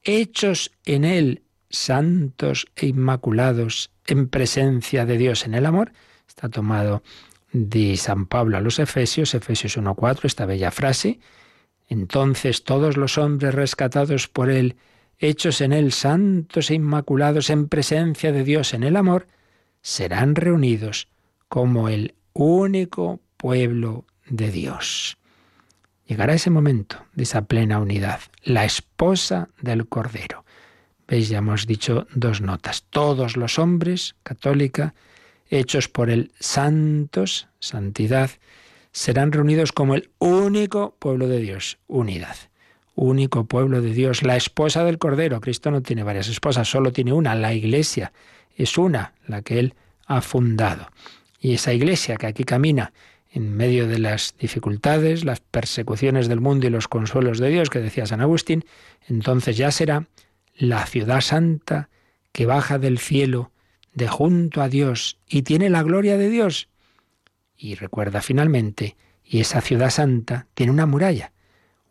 hechos 0.05 0.73
en 0.87 1.05
Él 1.05 1.43
santos 1.69 2.67
e 2.75 2.87
inmaculados 2.87 3.91
en 4.07 4.27
presencia 4.27 5.05
de 5.05 5.19
Dios 5.19 5.45
en 5.45 5.53
el 5.53 5.67
amor, 5.67 5.93
está 6.27 6.49
tomado 6.49 7.03
de 7.53 7.99
San 7.99 8.25
Pablo 8.25 8.57
a 8.57 8.63
los 8.63 8.79
Efesios, 8.79 9.35
Efesios 9.35 9.77
1.4, 9.77 10.21
esta 10.25 10.47
bella 10.47 10.71
frase, 10.71 11.21
entonces 11.87 12.65
todos 12.65 12.97
los 12.97 13.19
hombres 13.19 13.55
rescatados 13.55 14.29
por 14.29 14.49
Él, 14.49 14.77
hechos 15.19 15.61
en 15.61 15.75
Él 15.75 15.93
santos 15.93 16.71
e 16.71 16.75
inmaculados 16.77 17.51
en 17.51 17.69
presencia 17.69 18.33
de 18.33 18.45
Dios 18.45 18.73
en 18.73 18.83
el 18.83 18.97
amor, 18.97 19.27
serán 19.83 20.37
reunidos 20.37 21.09
como 21.51 21.91
el 21.91 22.15
único 22.33 23.21
pueblo 23.37 24.07
de 24.29 24.51
Dios. 24.51 25.19
Llegará 26.07 26.35
ese 26.35 26.51
momento 26.51 27.05
de 27.14 27.25
esa 27.25 27.43
plena 27.43 27.79
unidad, 27.79 28.21
la 28.43 28.64
esposa 28.64 29.51
del 29.61 29.87
Cordero. 29.87 30.45
Veis, 31.07 31.29
ya 31.29 31.38
hemos 31.38 31.67
dicho 31.67 32.07
dos 32.14 32.41
notas. 32.41 32.85
Todos 32.91 33.37
los 33.37 33.59
hombres, 33.59 34.14
católica, 34.23 34.95
hechos 35.51 35.88
por 35.88 36.11
el 36.11 36.33
santos, 36.38 37.49
santidad, 37.61 38.31
serán 38.93 39.33
reunidos 39.33 39.73
como 39.73 39.95
el 39.95 40.11
único 40.19 40.97
pueblo 40.99 41.29
de 41.29 41.41
Dios, 41.41 41.79
unidad. 41.87 42.37
Único 42.95 43.45
pueblo 43.45 43.81
de 43.81 43.93
Dios, 43.93 44.23
la 44.23 44.37
esposa 44.37 44.85
del 44.85 44.99
Cordero. 44.99 45.41
Cristo 45.41 45.71
no 45.71 45.83
tiene 45.83 46.03
varias 46.03 46.29
esposas, 46.29 46.69
solo 46.69 46.93
tiene 46.93 47.12
una, 47.12 47.35
la 47.35 47.55
iglesia. 47.55 48.12
Es 48.57 48.77
una, 48.77 49.12
la 49.27 49.43
que 49.43 49.61
Él 49.61 49.75
ha 50.07 50.21
fundado. 50.21 50.91
Y 51.41 51.55
esa 51.55 51.73
iglesia 51.73 52.17
que 52.17 52.27
aquí 52.27 52.45
camina 52.45 52.93
en 53.31 53.57
medio 53.57 53.87
de 53.87 53.99
las 53.99 54.35
dificultades, 54.38 55.25
las 55.25 55.41
persecuciones 55.41 56.29
del 56.29 56.41
mundo 56.41 56.67
y 56.67 56.71
los 56.71 56.88
consuelos 56.88 57.38
de 57.38 57.51
Dios 57.51 57.71
que 57.71 57.81
decía 57.81 58.07
San 58.07 58.21
Agustín, 58.21 58.64
entonces 59.07 59.57
ya 59.57 59.71
será 59.71 60.07
la 60.57 60.87
ciudad 60.87 61.21
santa 61.21 61.88
que 62.33 62.47
baja 62.47 62.79
del 62.79 62.99
cielo 62.99 63.53
de 63.93 64.09
junto 64.09 64.62
a 64.62 64.69
Dios 64.69 65.19
y 65.29 65.43
tiene 65.43 65.71
la 65.71 65.83
gloria 65.83 66.17
de 66.17 66.31
Dios. 66.31 66.69
Y 67.57 67.75
recuerda 67.75 68.23
finalmente, 68.23 68.97
y 69.25 69.41
esa 69.41 69.61
ciudad 69.61 69.91
santa 69.91 70.47
tiene 70.55 70.73
una 70.73 70.87
muralla, 70.87 71.33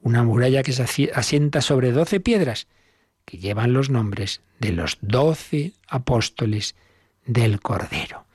una 0.02 0.24
muralla 0.24 0.64
que 0.64 0.74
se 0.74 1.12
asienta 1.14 1.62
sobre 1.62 1.92
doce 1.92 2.20
piedras 2.20 2.68
que 3.26 3.38
llevan 3.38 3.74
los 3.74 3.90
nombres 3.90 4.42
de 4.60 4.72
los 4.72 4.98
doce 5.02 5.74
apóstoles 5.88 6.76
del 7.26 7.60
Cordero. 7.60 8.26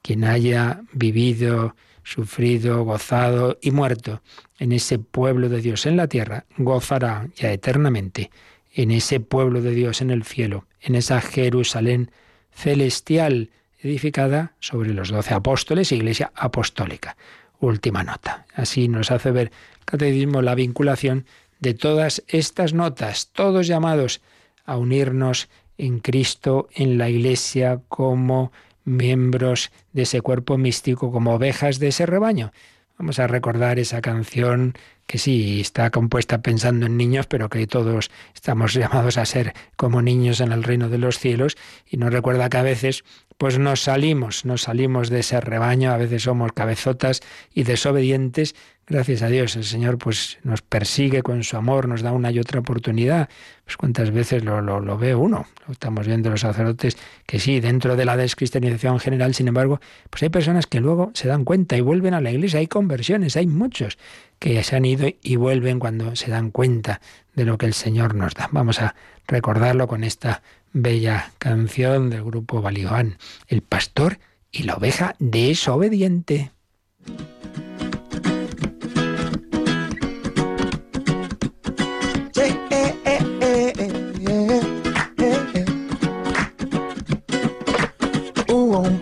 Quien 0.00 0.24
haya 0.24 0.82
vivido 0.92 1.74
sufrido, 2.08 2.84
gozado 2.84 3.58
y 3.60 3.70
muerto 3.70 4.22
en 4.58 4.72
ese 4.72 4.98
pueblo 4.98 5.50
de 5.50 5.60
Dios 5.60 5.84
en 5.84 5.96
la 5.98 6.08
tierra, 6.08 6.46
gozará 6.56 7.28
ya 7.36 7.52
eternamente 7.52 8.30
en 8.72 8.90
ese 8.90 9.20
pueblo 9.20 9.60
de 9.60 9.72
Dios 9.72 10.00
en 10.00 10.10
el 10.10 10.24
cielo, 10.24 10.66
en 10.80 10.94
esa 10.94 11.20
Jerusalén 11.20 12.10
celestial 12.50 13.50
edificada 13.80 14.54
sobre 14.58 14.94
los 14.94 15.10
doce 15.10 15.34
apóstoles, 15.34 15.92
iglesia 15.92 16.32
apostólica. 16.34 17.16
Última 17.60 18.02
nota. 18.04 18.46
Así 18.54 18.88
nos 18.88 19.10
hace 19.10 19.30
ver 19.30 19.52
el 19.78 19.84
catecismo 19.84 20.40
la 20.40 20.54
vinculación 20.54 21.26
de 21.60 21.74
todas 21.74 22.24
estas 22.26 22.72
notas, 22.72 23.28
todos 23.32 23.66
llamados 23.66 24.22
a 24.64 24.78
unirnos 24.78 25.48
en 25.76 25.98
Cristo, 25.98 26.68
en 26.74 26.96
la 26.96 27.10
iglesia, 27.10 27.82
como 27.88 28.50
miembros 28.88 29.70
de 29.92 30.02
ese 30.02 30.20
cuerpo 30.20 30.58
místico 30.58 31.12
como 31.12 31.34
ovejas 31.34 31.78
de 31.78 31.88
ese 31.88 32.06
rebaño. 32.06 32.52
Vamos 32.98 33.20
a 33.20 33.28
recordar 33.28 33.78
esa 33.78 34.00
canción 34.00 34.74
que 35.06 35.18
sí 35.18 35.60
está 35.60 35.90
compuesta 35.90 36.42
pensando 36.42 36.86
en 36.86 36.96
niños, 36.96 37.26
pero 37.28 37.48
que 37.48 37.64
todos 37.68 38.10
estamos 38.34 38.74
llamados 38.74 39.18
a 39.18 39.24
ser 39.24 39.54
como 39.76 40.02
niños 40.02 40.40
en 40.40 40.50
el 40.50 40.64
reino 40.64 40.88
de 40.88 40.98
los 40.98 41.18
cielos 41.18 41.56
y 41.88 41.96
nos 41.96 42.12
recuerda 42.12 42.48
que 42.48 42.56
a 42.56 42.62
veces 42.62 43.04
pues 43.36 43.56
nos 43.60 43.82
salimos, 43.82 44.44
nos 44.44 44.62
salimos 44.62 45.10
de 45.10 45.20
ese 45.20 45.40
rebaño, 45.40 45.92
a 45.92 45.96
veces 45.96 46.24
somos 46.24 46.52
cabezotas 46.52 47.20
y 47.54 47.62
desobedientes, 47.62 48.56
Gracias 48.90 49.20
a 49.20 49.28
Dios, 49.28 49.54
el 49.54 49.64
Señor 49.64 49.98
pues 49.98 50.38
nos 50.44 50.62
persigue 50.62 51.22
con 51.22 51.44
su 51.44 51.58
amor, 51.58 51.88
nos 51.88 52.00
da 52.00 52.12
una 52.12 52.30
y 52.30 52.38
otra 52.38 52.60
oportunidad. 52.60 53.28
Pues 53.66 53.76
cuántas 53.76 54.10
veces 54.10 54.44
lo, 54.44 54.96
ve 54.96 55.14
uno. 55.14 55.46
Estamos 55.70 56.06
viendo 56.06 56.30
los 56.30 56.40
sacerdotes 56.40 56.96
que 57.26 57.38
sí, 57.38 57.60
dentro 57.60 57.96
de 57.96 58.06
la 58.06 58.16
descristianización 58.16 58.98
general, 58.98 59.34
sin 59.34 59.48
embargo, 59.48 59.78
pues 60.08 60.22
hay 60.22 60.30
personas 60.30 60.66
que 60.66 60.80
luego 60.80 61.10
se 61.12 61.28
dan 61.28 61.44
cuenta 61.44 61.76
y 61.76 61.82
vuelven 61.82 62.14
a 62.14 62.22
la 62.22 62.30
iglesia. 62.30 62.60
Hay 62.60 62.66
conversiones, 62.66 63.36
hay 63.36 63.46
muchos 63.46 63.98
que 64.38 64.62
se 64.62 64.74
han 64.74 64.86
ido 64.86 65.06
y 65.22 65.36
vuelven 65.36 65.80
cuando 65.80 66.16
se 66.16 66.30
dan 66.30 66.50
cuenta 66.50 67.02
de 67.34 67.44
lo 67.44 67.58
que 67.58 67.66
el 67.66 67.74
Señor 67.74 68.14
nos 68.14 68.32
da. 68.32 68.48
Vamos 68.52 68.80
a 68.80 68.94
recordarlo 69.26 69.86
con 69.86 70.02
esta 70.02 70.42
bella 70.72 71.32
canción 71.36 72.08
del 72.08 72.24
grupo 72.24 72.62
Balioán, 72.62 73.18
El 73.48 73.60
pastor 73.60 74.18
y 74.50 74.62
la 74.62 74.76
oveja 74.76 75.14
desobediente. 75.18 76.52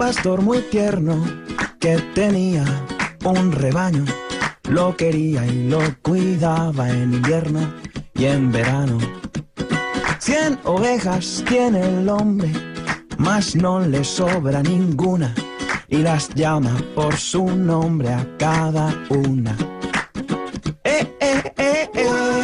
Pastor 0.07 0.41
muy 0.41 0.61
tierno 0.71 1.21
que 1.81 1.97
tenía 2.15 2.65
un 3.25 3.51
rebaño, 3.51 4.05
lo 4.69 4.97
quería 4.97 5.45
y 5.45 5.69
lo 5.69 5.81
cuidaba 6.01 6.89
en 6.89 7.15
invierno 7.15 7.75
y 8.15 8.27
en 8.27 8.53
verano. 8.53 8.99
Cien 10.21 10.61
ovejas 10.63 11.43
tiene 11.49 11.81
el 11.81 12.09
hombre, 12.09 12.53
mas 13.19 13.57
no 13.57 13.81
le 13.81 14.05
sobra 14.05 14.63
ninguna 14.63 15.35
y 15.89 15.97
las 15.97 16.33
llama 16.37 16.77
por 16.95 17.17
su 17.17 17.45
nombre 17.45 18.13
a 18.13 18.25
cada 18.39 18.95
una. 19.09 19.57
Eh, 20.85 21.17
eh, 21.19 21.53
eh, 21.57 21.91
eh. 21.95 22.41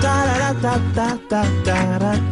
Tarara, 0.00 0.54
ta, 0.60 0.80
ta, 0.92 1.18
ta, 1.28 2.31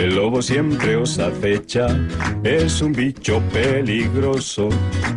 El 0.00 0.14
lobo 0.14 0.40
siempre 0.40 0.96
os 0.96 1.18
acecha, 1.18 1.86
es 2.42 2.80
un 2.80 2.92
bicho 2.92 3.42
peligroso, 3.52 4.70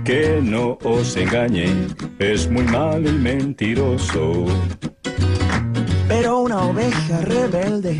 que 0.04 0.42
no 0.44 0.78
os 0.84 1.16
engañe, 1.16 1.88
es 2.20 2.50
muy 2.50 2.64
malo 2.64 3.10
y 3.10 3.14
mentiroso. 3.14 4.46
Pero 6.10 6.40
una 6.40 6.64
oveja 6.64 7.22
rebelde 7.22 7.98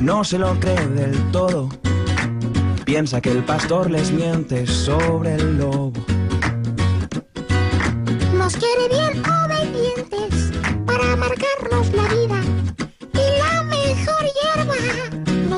no 0.00 0.24
se 0.24 0.40
lo 0.40 0.58
cree 0.58 0.88
del 0.88 1.16
todo. 1.30 1.68
Piensa 2.84 3.20
que 3.20 3.30
el 3.30 3.44
pastor 3.44 3.88
les 3.88 4.10
miente 4.10 4.66
sobre 4.66 5.36
el 5.36 5.56
lobo. 5.56 5.92
Nos 8.36 8.56
quiere 8.56 8.88
bien 8.90 9.22
obedientes 9.24 10.50
para 10.84 11.14
marcarnos 11.14 11.92
la 11.94 12.08
vida. 12.08 12.35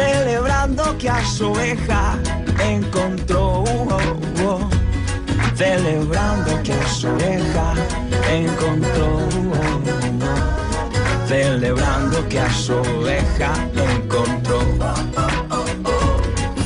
celebrando 0.00 0.96
que 0.98 1.08
a 1.10 1.24
su 1.24 1.50
oveja 1.52 2.18
encontró. 2.58 3.64
oh, 4.44 4.60
celebrando 5.54 6.62
que 6.62 6.72
a 6.72 6.88
su 6.88 7.08
oveja 7.08 7.74
encontró. 8.30 9.20
celebrando 11.26 12.28
que 12.28 12.40
a 12.40 12.50
su 12.50 12.74
oveja 12.74 13.52
encontró. 13.76 14.60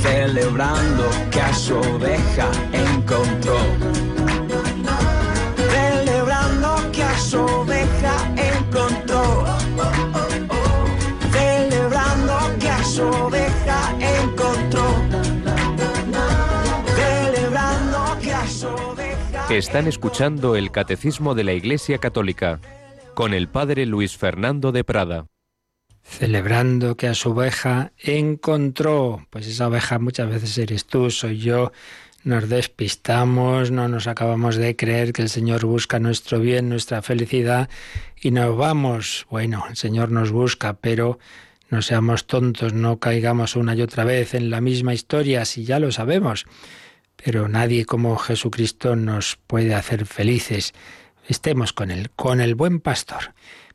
Celebrando 0.02 1.04
que 1.30 1.40
a 1.40 1.52
su 1.54 1.74
oveja 1.76 2.48
encontró. 2.72 4.13
Están 19.54 19.86
escuchando 19.86 20.56
el 20.56 20.72
Catecismo 20.72 21.36
de 21.36 21.44
la 21.44 21.52
Iglesia 21.52 21.98
Católica 21.98 22.58
con 23.14 23.32
el 23.32 23.46
Padre 23.46 23.86
Luis 23.86 24.16
Fernando 24.16 24.72
de 24.72 24.82
Prada. 24.82 25.26
celebrando 26.02 26.96
que 26.96 27.06
a 27.06 27.14
su 27.14 27.30
oveja 27.30 27.92
encontró. 27.98 29.24
Pues 29.30 29.46
esa 29.46 29.68
oveja 29.68 30.00
muchas 30.00 30.28
veces 30.28 30.58
eres 30.58 30.86
tú, 30.86 31.08
soy 31.08 31.38
yo. 31.38 31.70
Nos 32.24 32.48
despistamos, 32.48 33.70
no 33.70 33.86
nos 33.86 34.08
acabamos 34.08 34.56
de 34.56 34.74
creer 34.74 35.12
que 35.12 35.22
el 35.22 35.28
Señor 35.28 35.64
busca 35.64 36.00
nuestro 36.00 36.40
bien, 36.40 36.68
nuestra 36.68 37.00
felicidad 37.00 37.68
y 38.20 38.32
nos 38.32 38.56
vamos. 38.56 39.24
Bueno, 39.30 39.66
el 39.70 39.76
Señor 39.76 40.10
nos 40.10 40.32
busca, 40.32 40.74
pero 40.74 41.20
no 41.70 41.80
seamos 41.80 42.26
tontos, 42.26 42.72
no 42.72 42.98
caigamos 42.98 43.54
una 43.54 43.76
y 43.76 43.82
otra 43.82 44.02
vez 44.02 44.34
en 44.34 44.50
la 44.50 44.60
misma 44.60 44.94
historia, 44.94 45.44
si 45.44 45.64
ya 45.64 45.78
lo 45.78 45.92
sabemos. 45.92 46.44
Pero 47.24 47.48
nadie 47.48 47.86
como 47.86 48.16
Jesucristo 48.18 48.96
nos 48.96 49.38
puede 49.46 49.74
hacer 49.74 50.04
felices. 50.04 50.74
Estemos 51.26 51.72
con 51.72 51.90
él, 51.90 52.10
con 52.10 52.42
el 52.42 52.54
buen 52.54 52.80
pastor. 52.80 53.32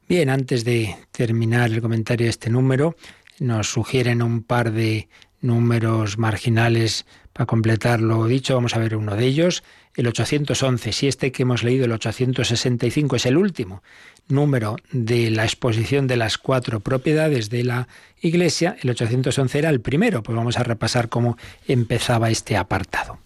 Bien, 0.07 0.29
antes 0.29 0.63
de 0.63 0.95
terminar 1.11 1.71
el 1.71 1.81
comentario 1.81 2.25
de 2.25 2.29
este 2.29 2.51
número, 2.51 2.95
nos 3.39 3.71
sugieren 3.71 4.21
un 4.21 4.43
par 4.43 4.71
de 4.71 5.09
números 5.41 6.19
marginales 6.19 7.07
para 7.33 7.47
completar 7.47 8.01
lo 8.01 8.27
dicho. 8.27 8.53
Vamos 8.53 8.75
a 8.75 8.79
ver 8.79 8.95
uno 8.95 9.15
de 9.15 9.25
ellos, 9.25 9.63
el 9.95 10.05
811. 10.05 10.91
Si 10.91 11.07
este 11.07 11.31
que 11.31 11.41
hemos 11.41 11.63
leído, 11.63 11.85
el 11.85 11.91
865, 11.91 13.15
es 13.15 13.25
el 13.25 13.35
último 13.35 13.81
número 14.27 14.75
de 14.91 15.31
la 15.31 15.43
exposición 15.43 16.05
de 16.05 16.17
las 16.17 16.37
cuatro 16.37 16.81
propiedades 16.81 17.49
de 17.49 17.63
la 17.63 17.87
Iglesia, 18.21 18.77
el 18.83 18.91
811 18.91 19.57
era 19.57 19.69
el 19.71 19.81
primero. 19.81 20.21
Pues 20.21 20.35
vamos 20.35 20.59
a 20.59 20.63
repasar 20.63 21.09
cómo 21.09 21.35
empezaba 21.67 22.29
este 22.29 22.55
apartado. 22.55 23.17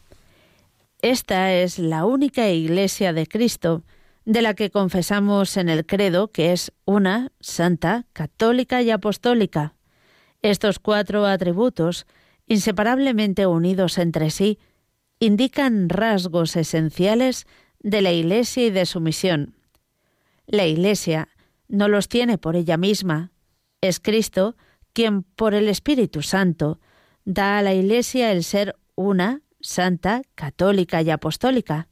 Esta 1.03 1.53
es 1.53 1.79
la 1.79 2.05
única 2.05 2.49
Iglesia 2.49 3.11
de 3.11 3.27
Cristo 3.27 3.83
de 4.23 4.41
la 4.41 4.53
que 4.53 4.71
confesamos 4.71 5.57
en 5.57 5.67
el 5.67 5.85
credo 5.85 6.31
que 6.31 6.53
es 6.53 6.71
una, 6.85 7.33
santa, 7.41 8.05
católica 8.13 8.81
y 8.81 8.89
apostólica. 8.89 9.75
Estos 10.41 10.79
cuatro 10.79 11.25
atributos, 11.25 12.05
inseparablemente 12.47 13.45
unidos 13.47 13.97
entre 13.97 14.29
sí, 14.29 14.59
indican 15.19 15.89
rasgos 15.89 16.55
esenciales 16.55 17.47
de 17.79 18.01
la 18.01 18.13
Iglesia 18.13 18.67
y 18.67 18.71
de 18.71 18.85
su 18.85 19.01
misión. 19.01 19.57
La 20.47 20.65
Iglesia 20.67 21.27
no 21.67 21.89
los 21.89 22.07
tiene 22.07 22.37
por 22.37 22.55
ella 22.55 22.77
misma. 22.77 23.33
Es 23.81 23.99
Cristo 23.99 24.55
quien, 24.93 25.23
por 25.23 25.53
el 25.53 25.67
Espíritu 25.67 26.21
Santo, 26.21 26.79
da 27.25 27.57
a 27.57 27.61
la 27.61 27.73
Iglesia 27.73 28.31
el 28.31 28.45
ser 28.45 28.77
una, 28.95 29.41
santa, 29.63 30.21
católica 30.35 31.01
y 31.01 31.09
apostólica. 31.09 31.87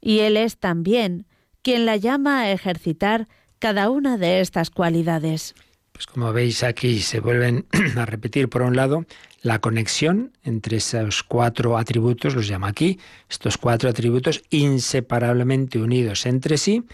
Y 0.00 0.20
Él 0.20 0.38
es 0.38 0.56
también 0.58 1.26
quien 1.62 1.84
la 1.84 1.96
llama 1.96 2.40
a 2.40 2.52
ejercitar 2.52 3.28
cada 3.58 3.90
una 3.90 4.16
de 4.16 4.40
estas 4.40 4.70
cualidades. 4.70 5.54
Pues 5.92 6.06
como 6.06 6.32
veis 6.32 6.62
aquí 6.62 7.00
se 7.00 7.20
vuelven 7.20 7.66
a 7.96 8.06
repetir 8.06 8.48
por 8.48 8.62
un 8.62 8.74
lado 8.74 9.04
la 9.42 9.58
conexión 9.58 10.32
entre 10.42 10.78
esos 10.78 11.22
cuatro 11.22 11.76
atributos, 11.76 12.34
los 12.34 12.48
llama 12.48 12.68
aquí, 12.68 12.98
estos 13.28 13.58
cuatro 13.58 13.90
atributos 13.90 14.42
inseparablemente 14.48 15.78
unidos 15.78 16.24
entre 16.24 16.56
sí, 16.56 16.84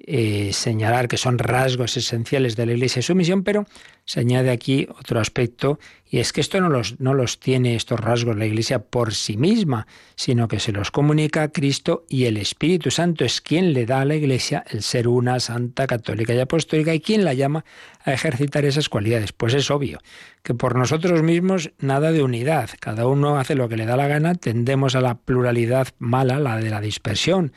eh, 0.00 0.52
señalar 0.52 1.08
que 1.08 1.16
son 1.16 1.38
rasgos 1.38 1.96
esenciales 1.96 2.54
de 2.54 2.66
la 2.66 2.72
Iglesia 2.72 3.00
y 3.00 3.02
su 3.02 3.16
misión, 3.16 3.42
pero 3.42 3.66
se 4.04 4.20
añade 4.20 4.50
aquí 4.50 4.86
otro 4.96 5.20
aspecto, 5.20 5.80
y 6.08 6.18
es 6.18 6.32
que 6.32 6.40
esto 6.40 6.60
no 6.60 6.68
los, 6.68 7.00
no 7.00 7.14
los 7.14 7.40
tiene, 7.40 7.74
estos 7.74 7.98
rasgos, 7.98 8.36
la 8.36 8.46
Iglesia 8.46 8.78
por 8.78 9.12
sí 9.12 9.36
misma, 9.36 9.86
sino 10.14 10.46
que 10.46 10.60
se 10.60 10.72
los 10.72 10.92
comunica 10.92 11.42
a 11.42 11.48
Cristo 11.48 12.06
y 12.08 12.24
el 12.24 12.36
Espíritu 12.36 12.90
Santo 12.92 13.24
es 13.24 13.40
quien 13.40 13.72
le 13.72 13.86
da 13.86 14.00
a 14.00 14.04
la 14.04 14.14
Iglesia 14.14 14.64
el 14.70 14.82
ser 14.82 15.08
una 15.08 15.40
santa, 15.40 15.86
católica 15.88 16.32
y 16.32 16.38
apostólica, 16.38 16.94
y 16.94 17.00
quien 17.00 17.24
la 17.24 17.34
llama 17.34 17.64
a 18.04 18.12
ejercitar 18.12 18.64
esas 18.64 18.88
cualidades. 18.88 19.32
Pues 19.32 19.52
es 19.52 19.68
obvio 19.70 19.98
que 20.44 20.54
por 20.54 20.76
nosotros 20.76 21.22
mismos 21.22 21.72
nada 21.80 22.12
de 22.12 22.22
unidad, 22.22 22.70
cada 22.80 23.06
uno 23.08 23.36
hace 23.36 23.56
lo 23.56 23.68
que 23.68 23.76
le 23.76 23.84
da 23.84 23.96
la 23.96 24.06
gana, 24.06 24.36
tendemos 24.36 24.94
a 24.94 25.00
la 25.00 25.16
pluralidad 25.16 25.88
mala, 25.98 26.38
la 26.38 26.56
de 26.56 26.70
la 26.70 26.80
dispersión 26.80 27.52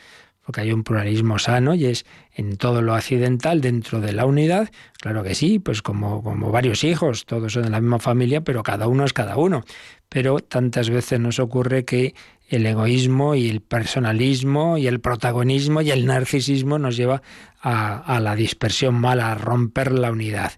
porque 0.52 0.68
hay 0.68 0.74
un 0.74 0.84
pluralismo 0.84 1.39
sano 1.39 1.76
y 1.76 1.86
es 1.86 2.06
en 2.34 2.58
todo 2.58 2.82
lo 2.82 2.93
accidental 2.93 3.62
dentro 3.62 4.02
de 4.02 4.12
la 4.12 4.26
unidad. 4.26 4.70
Claro 4.99 5.24
que 5.24 5.34
sí, 5.34 5.60
pues 5.60 5.82
como, 5.82 6.22
como 6.22 6.52
varios 6.52 6.84
hijos, 6.84 7.26
todos 7.26 7.54
son 7.54 7.64
de 7.64 7.70
la 7.70 7.80
misma 7.80 7.99
familia, 7.99 8.41
pero 8.41 8.62
cada 8.62 8.88
uno 8.88 9.06
es 9.06 9.14
cada 9.14 9.38
uno. 9.38 9.64
Pero 10.10 10.39
tantas 10.39 10.89
veces 10.89 11.22
nos 11.22 11.39
ocurre 11.39 11.86
que 11.86 12.16
el 12.49 12.66
egoísmo 12.66 13.34
y 13.34 13.49
el 13.49 13.62
personalismo 13.62 14.78
y 14.78 14.88
el 14.88 14.99
protagonismo 14.99 15.82
y 15.82 15.91
el 15.91 16.06
narcisismo 16.06 16.78
nos 16.78 16.97
lleva 16.97 17.22
a, 17.62 17.95
a 17.95 18.20
la 18.20 18.36
dispersión 18.36 18.95
mala, 18.95 19.32
a 19.32 19.36
romper 19.36 19.93
la 19.93 20.12
unidad. 20.12 20.52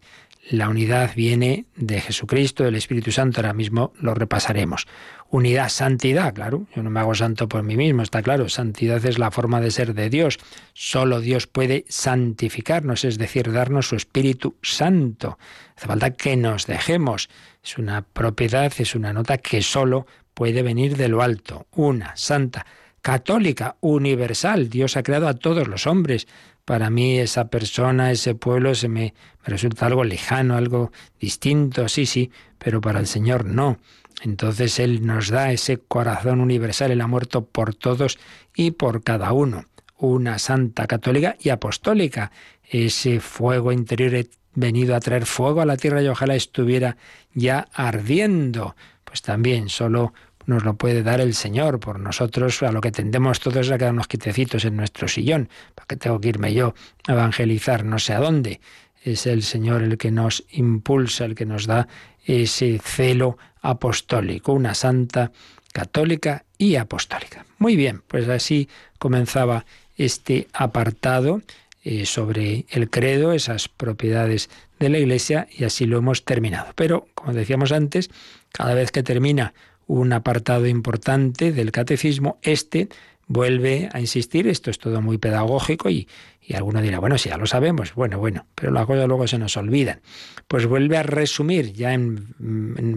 La 0.50 0.68
unidad 0.68 1.12
viene 1.16 1.66
de 1.78 2.02
Jesucristo, 2.02 2.66
del 2.66 2.76
Espíritu 2.76 3.14
Santo, 3.14 3.39
ahora 3.39 3.54
mismo 3.54 3.94
lo 4.00 4.14
repasaremos. 4.14 4.88
Unidad, 5.30 5.70
santidad, 5.70 6.34
claro, 6.34 6.68
yo 6.76 6.84
no 6.84 6.89
me 6.89 7.00
hago 7.00 7.16
santo 7.16 7.48
por 7.48 7.64
mí 7.64 7.78
mismo, 7.78 8.04
está 8.04 8.22
claro, 8.22 8.50
santidad 8.50 9.04
es 9.06 9.18
la 9.18 9.32
forma 9.32 9.62
de 9.62 9.72
ser 9.72 9.94
de 9.94 10.10
Dios. 10.10 10.38
Solo 10.74 11.22
Dios 11.22 11.48
puede 11.48 11.86
santificarnos, 11.88 13.06
es 13.06 13.18
decir, 13.18 13.52
darnos 13.54 13.88
su 13.88 13.96
Espíritu 13.96 14.58
Santo. 14.62 15.39
Hace 15.78 15.88
falta 15.88 16.12
que 16.12 16.36
nos 16.36 16.68
dejemos. 16.68 17.30
Es 17.64 17.78
una 17.78 18.02
propiedad, 18.02 18.72
es 18.78 18.96
una 18.96 19.14
nota 19.14 19.38
que 19.38 19.62
solo 19.62 20.06
puede 20.34 20.62
venir 20.62 20.98
de 20.98 21.08
lo 21.08 21.22
alto. 21.22 21.68
Una, 21.72 22.16
santa, 22.18 22.66
católica, 23.02 23.78
universal. 23.80 24.70
Dios 24.70 24.98
ha 24.98 25.04
creado 25.04 25.28
a 25.28 25.36
todos 25.36 25.68
los 25.68 25.88
hombres 25.88 26.28
para 26.66 26.89
mí 26.89 27.20
esa 27.20 27.49
persona, 27.49 28.11
ese 28.11 28.36
pueblo, 28.36 28.76
se 28.76 28.88
me, 28.88 29.14
resulta 29.43 29.86
algo 29.86 30.03
lejano, 30.03 30.55
algo 30.55 30.91
distinto, 31.20 31.89
sí, 31.89 32.05
sí, 32.05 32.32
pero 32.57 32.82
para 32.82 32.99
el 32.99 33.07
Señor 33.07 33.45
no. 33.45 33.78
Entonces 34.22 34.80
Él 34.80 35.05
nos 35.05 35.30
da 35.30 35.51
ese 35.51 35.78
corazón 35.78 36.39
universal, 36.39 36.91
Él 36.91 37.01
ha 37.01 37.07
muerto 37.07 37.45
por 37.45 37.76
todos 37.76 38.20
y 38.55 38.72
por 38.72 39.03
cada 39.03 39.34
uno. 39.34 39.66
Una 39.97 40.39
santa 40.39 40.88
católica 40.88 41.36
y 41.39 41.49
apostólica. 41.49 42.32
Ese 42.64 43.20
fuego 43.20 43.72
interior 43.72 44.26
venido 44.55 44.95
a 44.95 44.99
traer 44.99 45.26
fuego 45.26 45.61
a 45.61 45.66
la 45.66 45.78
tierra 45.78 46.01
y 46.01 46.07
ojalá 46.07 46.36
estuviera 46.36 46.97
ya 47.34 47.68
ardiendo. 47.74 48.76
Pues 49.03 49.22
también 49.22 49.70
solo 49.70 50.14
nos 50.46 50.64
lo 50.64 50.76
puede 50.76 51.04
dar 51.04 51.22
el 51.22 51.34
Señor. 51.34 51.80
Por 51.80 52.00
nosotros 52.00 52.62
a 52.64 52.72
lo 52.72 52.82
que 52.82 52.91
tendemos 52.91 53.39
todos 53.39 53.68
es 53.68 53.72
a 53.72 53.78
quedarnos 53.78 54.08
quitecitos 54.08 54.66
en 54.66 54.76
nuestro 54.76 55.08
sillón. 55.08 55.50
¿Para 55.76 55.88
qué 55.88 55.98
tengo 55.98 56.20
que 56.20 56.30
irme 56.30 56.54
yo 56.54 56.74
a 57.08 57.14
evangelizar 57.14 57.86
no 57.86 58.00
sé 58.00 58.14
a 58.14 58.20
dónde? 58.20 58.62
Es 59.04 59.26
el 59.26 59.44
Señor 59.44 59.84
el 59.84 59.98
que 59.98 60.12
nos 60.12 60.44
impulsa, 60.52 61.26
el 61.26 61.36
que 61.36 61.46
nos 61.46 61.66
da 61.66 61.88
ese 62.26 62.80
celo 62.80 63.38
apostólico, 63.62 64.54
una 64.54 64.74
santa 64.74 65.32
católica 65.74 66.46
y 66.58 66.76
apostólica. 66.76 67.46
Muy 67.58 67.76
bien, 67.76 68.02
pues 68.08 68.30
así 68.30 68.70
comenzaba 69.00 69.66
este 69.98 70.48
apartado 70.54 71.41
eh, 71.84 72.06
sobre 72.06 72.66
el 72.70 72.89
credo, 72.89 73.34
esas 73.34 73.68
propiedades 73.68 74.50
de 74.80 74.89
la 74.89 75.00
Iglesia, 75.00 75.48
y 75.52 75.66
así 75.66 75.86
lo 75.86 75.98
hemos 75.98 76.24
terminado. 76.24 76.72
Pero, 76.76 77.08
como 77.14 77.34
decíamos 77.34 77.72
antes, 77.72 78.10
cada 78.54 78.74
vez 78.74 78.91
que 78.91 79.04
termina 79.04 79.54
un 79.88 80.13
apartado 80.13 80.67
importante 80.67 81.51
del 81.51 81.71
catecismo, 81.71 82.38
este 82.41 82.89
vuelve 83.27 83.89
a 83.93 83.99
insistir, 83.99 84.47
esto 84.47 84.69
es 84.69 84.79
todo 84.79 85.01
muy 85.01 85.17
pedagógico 85.17 85.89
y, 85.89 86.07
y 86.41 86.55
alguno 86.55 86.81
dirá, 86.81 86.99
bueno, 86.99 87.17
si 87.17 87.29
ya 87.29 87.38
lo 87.38 87.45
sabemos, 87.45 87.93
bueno, 87.95 88.19
bueno, 88.19 88.45
pero 88.55 88.71
las 88.71 88.86
cosas 88.86 89.07
luego 89.07 89.27
se 89.27 89.38
nos 89.38 89.55
olvidan. 89.57 90.01
Pues 90.47 90.65
vuelve 90.65 90.97
a 90.97 91.03
resumir 91.03 91.73
ya 91.73 91.93
en, 91.93 92.34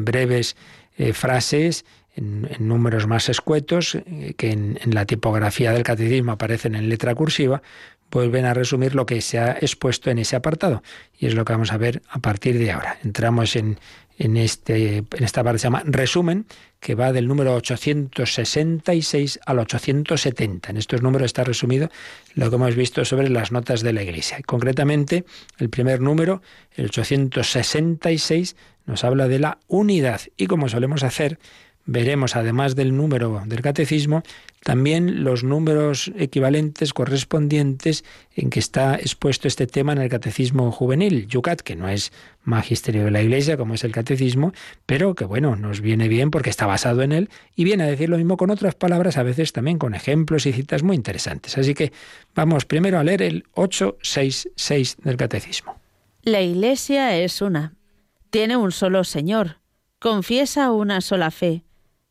breves 0.05 0.57
eh, 0.97 1.13
frases, 1.13 1.85
en, 2.15 2.49
números 2.61 3.07
más 3.07 3.29
escuetos, 3.29 3.95
eh, 3.95 4.35
que 4.37 4.51
en, 4.51 4.79
en, 4.83 4.95
la 4.95 5.05
tipografía 5.05 5.73
del 5.73 5.85
catecismo 5.85 6.33
aparecen 6.33 6.75
en 6.75 6.89
letra 6.89 7.15
cursiva, 7.15 7.63
vuelven 8.11 8.45
a 8.45 8.55
resumir 8.55 8.95
lo 8.95 9.07
que 9.07 9.21
se 9.21 9.39
ha 9.39 9.53
expuesto 9.53 10.11
en 10.11 10.19
ese 10.19 10.37
apartado. 10.37 10.83
Y 11.19 11.27
es 11.27 11.35
lo 11.35 11.45
que 11.45 11.53
vamos 11.53 11.73
a 11.73 11.77
ver 11.77 12.03
a 12.09 12.19
partir 12.19 12.59
de 12.59 12.71
ahora. 12.71 12.99
Entramos 13.03 13.57
en, 13.57 13.79
en, 14.19 14.37
este, 14.37 14.99
en 14.99 15.25
esta 15.25 15.45
parte 15.45 15.59
se 15.59 15.65
llama 15.65 15.83
resumen, 15.85 16.47
que 16.81 16.95
va 16.95 17.13
del 17.13 17.29
número 17.29 17.55
866 17.55 19.41
al 19.45 19.59
870. 19.59 20.71
En 20.71 20.77
estos 20.77 21.03
números 21.03 21.27
está 21.27 21.45
resumido 21.45 21.91
lo 22.35 22.49
que 22.49 22.57
hemos 22.57 22.75
visto 22.75 23.05
sobre 23.05 23.29
las 23.29 23.53
notas 23.53 23.83
de 23.83 23.93
la 23.93 24.03
Iglesia. 24.03 24.39
concretamente, 24.47 25.25
el 25.59 25.69
primer 25.69 26.01
número, 26.01 26.43
el 26.75 26.87
866, 26.87 28.57
nos 28.87 29.05
habla 29.05 29.29
de 29.29 29.41
la 29.41 29.59
unidad. 29.67 30.21
Y 30.37 30.47
como 30.47 30.69
solemos 30.69 31.03
hacer, 31.03 31.39
veremos, 31.87 32.37
además 32.37 32.75
del 32.75 32.97
número 32.97 33.43
del 33.47 33.63
catecismo, 33.63 34.23
también 34.63 35.23
los 35.23 35.45
números 35.45 36.11
equivalentes 36.17 36.93
correspondientes 36.93 38.05
en 38.35 38.51
que 38.51 38.59
está 38.59 38.97
expuesto 38.97 39.47
este 39.47 39.69
tema 39.69 39.93
en 39.93 39.99
el 39.99 40.09
catecismo 40.09 40.73
juvenil, 40.73 41.29
Yucat, 41.29 41.61
que 41.61 41.77
no 41.77 41.89
es 41.89 42.13
magisterio 42.43 43.05
de 43.05 43.13
la 43.13 43.23
Iglesia 43.23 43.57
como 43.57 43.75
es 43.75 43.85
el 43.85 43.93
catecismo, 43.93 44.53
pero 44.85 45.15
que 45.15 45.25
bueno, 45.25 45.55
nos 45.55 45.81
viene 45.81 46.09
bien 46.09 46.33
porque 46.33 46.51
está 46.51 46.67
basado 46.67 47.03
en 47.03 47.13
él 47.13 47.31
y 47.55 47.63
viene 47.63 47.85
a 47.85 47.87
decir 47.87 48.09
lo 48.09 48.19
mismo 48.19 48.37
con 48.37 48.51
otras 48.51 48.75
palabras, 48.75 49.17
a 49.17 49.23
veces 49.23 49.53
también 49.53 49.79
con 49.79 49.95
ejemplos 49.95 50.47
y 50.47 50.53
citas 50.53 50.83
muy 50.83 50.97
interesantes. 50.97 51.57
Así 51.57 51.75
que 51.75 51.93
vamos 52.35 52.65
primero 52.65 52.99
a 52.99 53.05
leer 53.05 53.23
el 53.23 53.45
866 53.55 54.97
del 55.05 55.17
catecismo. 55.17 55.77
La 56.23 56.41
Iglesia 56.41 57.17
es 57.17 57.41
una, 57.41 57.75
tiene 58.31 58.57
un 58.57 58.73
solo 58.73 59.05
Señor, 59.05 59.59
confiesa 60.01 60.73
una 60.73 61.01
sola 61.01 61.31
fe 61.31 61.66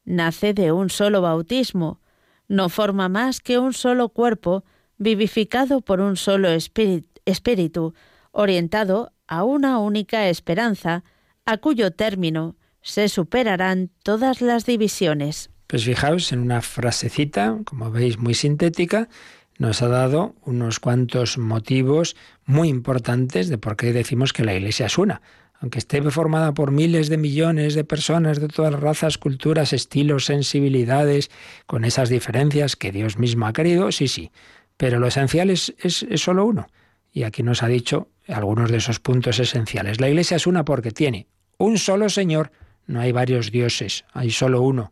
nace 0.06 0.53
de 0.53 0.72
un 0.72 0.89
solo 0.89 1.22
bautismo, 1.22 1.99
no 2.47 2.70
forma 2.70 3.10
más 3.10 3.41
que 3.41 3.58
un 3.58 3.74
solo 3.74 4.10
cuerpo, 4.10 4.64
vivificado 4.97 5.82
por 5.82 5.99
un 5.99 6.16
solo 6.16 6.49
espíritu, 6.49 7.93
orientado 8.32 9.12
a 9.28 9.43
una 9.43 9.80
única 9.80 10.30
esperanza, 10.30 11.03
a 11.45 11.58
cuyo 11.58 11.91
término 11.91 12.56
se 12.82 13.10
superarán 13.10 13.89
todas 14.03 14.41
las 14.41 14.66
divisiones. 14.66 15.49
Pues 15.68 15.84
fijaos 15.84 16.32
en 16.32 16.39
una 16.39 16.62
frasecita, 16.62 17.58
como 17.66 17.89
veis, 17.89 18.20
muy 18.20 18.36
sintética, 18.36 19.10
nos 19.58 19.82
ha 19.82 19.88
dado 19.88 20.36
unos 20.43 20.80
cuantos 20.80 21.38
motivos 21.38 22.16
muy 22.45 22.70
importantes 22.70 23.49
de 23.49 23.58
por 23.58 23.76
qué 23.78 23.93
decimos 23.93 24.34
que 24.34 24.43
la 24.43 24.53
Iglesia 24.53 24.86
es 24.86 24.97
una. 24.97 25.22
Aunque 25.60 25.80
esté 25.80 26.01
formada 26.12 26.53
por 26.53 26.72
miles 26.72 27.10
de 27.10 27.18
millones 27.18 27.76
de 27.76 27.84
personas 27.84 28.39
de 28.39 28.47
todas 28.47 28.74
razas, 28.80 29.18
culturas, 29.18 29.74
estilos, 29.74 30.26
sensibilidades, 30.26 31.32
con 31.66 31.86
esas 31.86 32.10
diferencias 32.10 32.76
que 32.76 32.91
Dios 32.91 33.18
mismo 33.18 33.47
ha 33.47 33.53
querido, 33.53 33.91
sí, 33.91 34.08
sí. 34.08 34.32
Pero 34.78 34.99
lo 34.99 35.08
esencial 35.08 35.49
es, 35.49 35.74
es, 35.80 36.03
es 36.03 36.22
solo 36.22 36.45
uno. 36.45 36.68
Y 37.12 37.24
aquí 37.24 37.43
nos 37.43 37.64
ha 37.64 37.68
dicho 37.68 38.10
algunos 38.28 38.70
de 38.70 38.78
esos 38.78 38.99
puntos 38.99 39.39
esenciales. 39.39 40.01
La 40.01 40.10
Iglesia 40.10 40.38
es 40.38 40.47
una 40.47 40.66
porque 40.66 40.91
tiene 40.91 41.28
un 41.58 41.78
solo 41.78 42.10
Señor, 42.10 42.51
no 42.86 42.99
hay 42.99 43.12
varios 43.14 43.51
dioses, 43.51 44.03
hay 44.14 44.32
solo 44.32 44.62
uno 44.62 44.91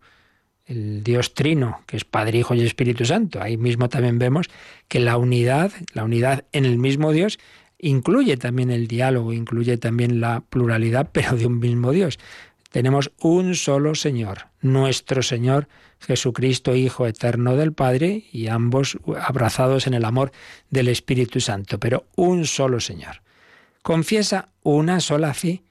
el 0.66 1.04
Dios 1.04 1.34
Trino, 1.34 1.82
que 1.86 1.98
es 1.98 2.06
Padre, 2.06 2.40
Hijo 2.40 2.54
y 2.56 2.62
Espíritu 2.62 3.06
Santo. 3.06 3.42
Ahí 3.42 3.58
mismo 3.58 3.90
también 3.90 4.20
vemos 4.20 4.48
que 4.88 5.00
la 5.00 5.18
unidad, 5.18 5.72
la 5.94 6.04
unidad 6.04 6.46
en 6.52 6.66
el 6.66 6.78
mismo 6.78 7.12
Dios, 7.12 7.40
incluye 7.84 8.38
también 8.38 8.72
el 8.72 8.88
diálogo, 8.88 9.34
incluye 9.34 9.78
también 9.78 10.20
la 10.20 10.42
pluralidad, 10.42 11.10
pero 11.14 11.36
de 11.36 11.46
un 11.46 11.60
mismo 11.60 11.92
Dios. 11.92 12.18
Tenemos 12.72 13.12
un 13.20 13.54
solo 13.54 13.94
Señor, 13.94 14.48
nuestro 14.62 15.22
Señor 15.22 15.68
Jesucristo, 16.00 16.76
Hijo 16.76 17.06
eterno 17.06 17.56
del 17.56 17.72
Padre, 17.72 18.26
y 18.32 18.48
ambos 18.48 18.98
abrazados 19.22 19.86
en 19.86 19.94
el 19.94 20.06
amor 20.06 20.32
del 20.72 20.88
Espíritu 20.88 21.40
Santo, 21.40 21.80
pero 21.80 22.08
un 22.16 22.46
solo 22.46 22.80
Señor. 22.80 23.22
Confiesa 23.84 24.50
una 24.64 25.00
sola 25.02 25.34
fe. 25.34 25.62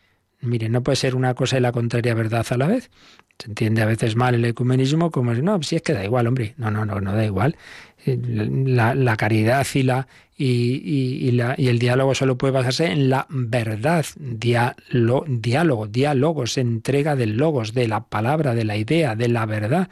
Mire, 0.40 0.68
no 0.68 0.82
puede 0.82 0.96
ser 0.96 1.14
una 1.14 1.34
cosa 1.34 1.58
y 1.58 1.60
la 1.60 1.72
contraria 1.72 2.14
verdad 2.14 2.46
a 2.50 2.56
la 2.56 2.66
vez. 2.66 2.90
Se 3.38 3.48
entiende 3.48 3.82
a 3.82 3.86
veces 3.86 4.14
mal 4.14 4.34
el 4.34 4.44
ecumenismo 4.44 5.10
como, 5.10 5.34
no, 5.34 5.62
si 5.62 5.76
es 5.76 5.82
que 5.82 5.94
da 5.94 6.04
igual, 6.04 6.26
hombre. 6.26 6.54
No, 6.56 6.70
no, 6.70 6.84
no, 6.84 7.00
no 7.00 7.14
da 7.14 7.24
igual. 7.24 7.56
Eh, 8.04 8.18
la, 8.18 9.16
caridad 9.16 9.66
y, 9.74 9.82
la, 9.82 10.06
y, 10.44 11.40
el 11.68 11.78
diálogo 11.78 12.14
solo 12.14 12.36
puede 12.38 12.52
basarse 12.52 12.86
en 12.86 13.08
la 13.08 13.26
verdad. 13.30 14.04
Diálogo, 14.16 15.24
diálogo, 15.28 15.86
diálogos, 15.86 16.58
entrega 16.58 17.16
del 17.16 17.36
logos, 17.36 17.74
de 17.74 17.88
la 17.88 18.04
palabra, 18.04 18.54
de 18.54 18.64
la 18.64 18.76
idea, 18.76 19.14
de 19.14 19.28
la 19.28 19.46
verdad. 19.46 19.88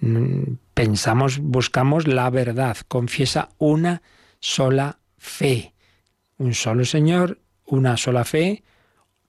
Mm, 0.00 0.54
pensamos, 0.74 1.38
buscamos 1.38 2.06
la 2.06 2.30
verdad. 2.30 2.76
Confiesa 2.86 3.50
una 3.58 4.02
sola 4.40 4.98
fe. 5.16 5.74
Un 6.36 6.54
solo 6.54 6.84
Señor, 6.84 7.38
una 7.64 7.96
sola 7.96 8.24
fe. 8.24 8.62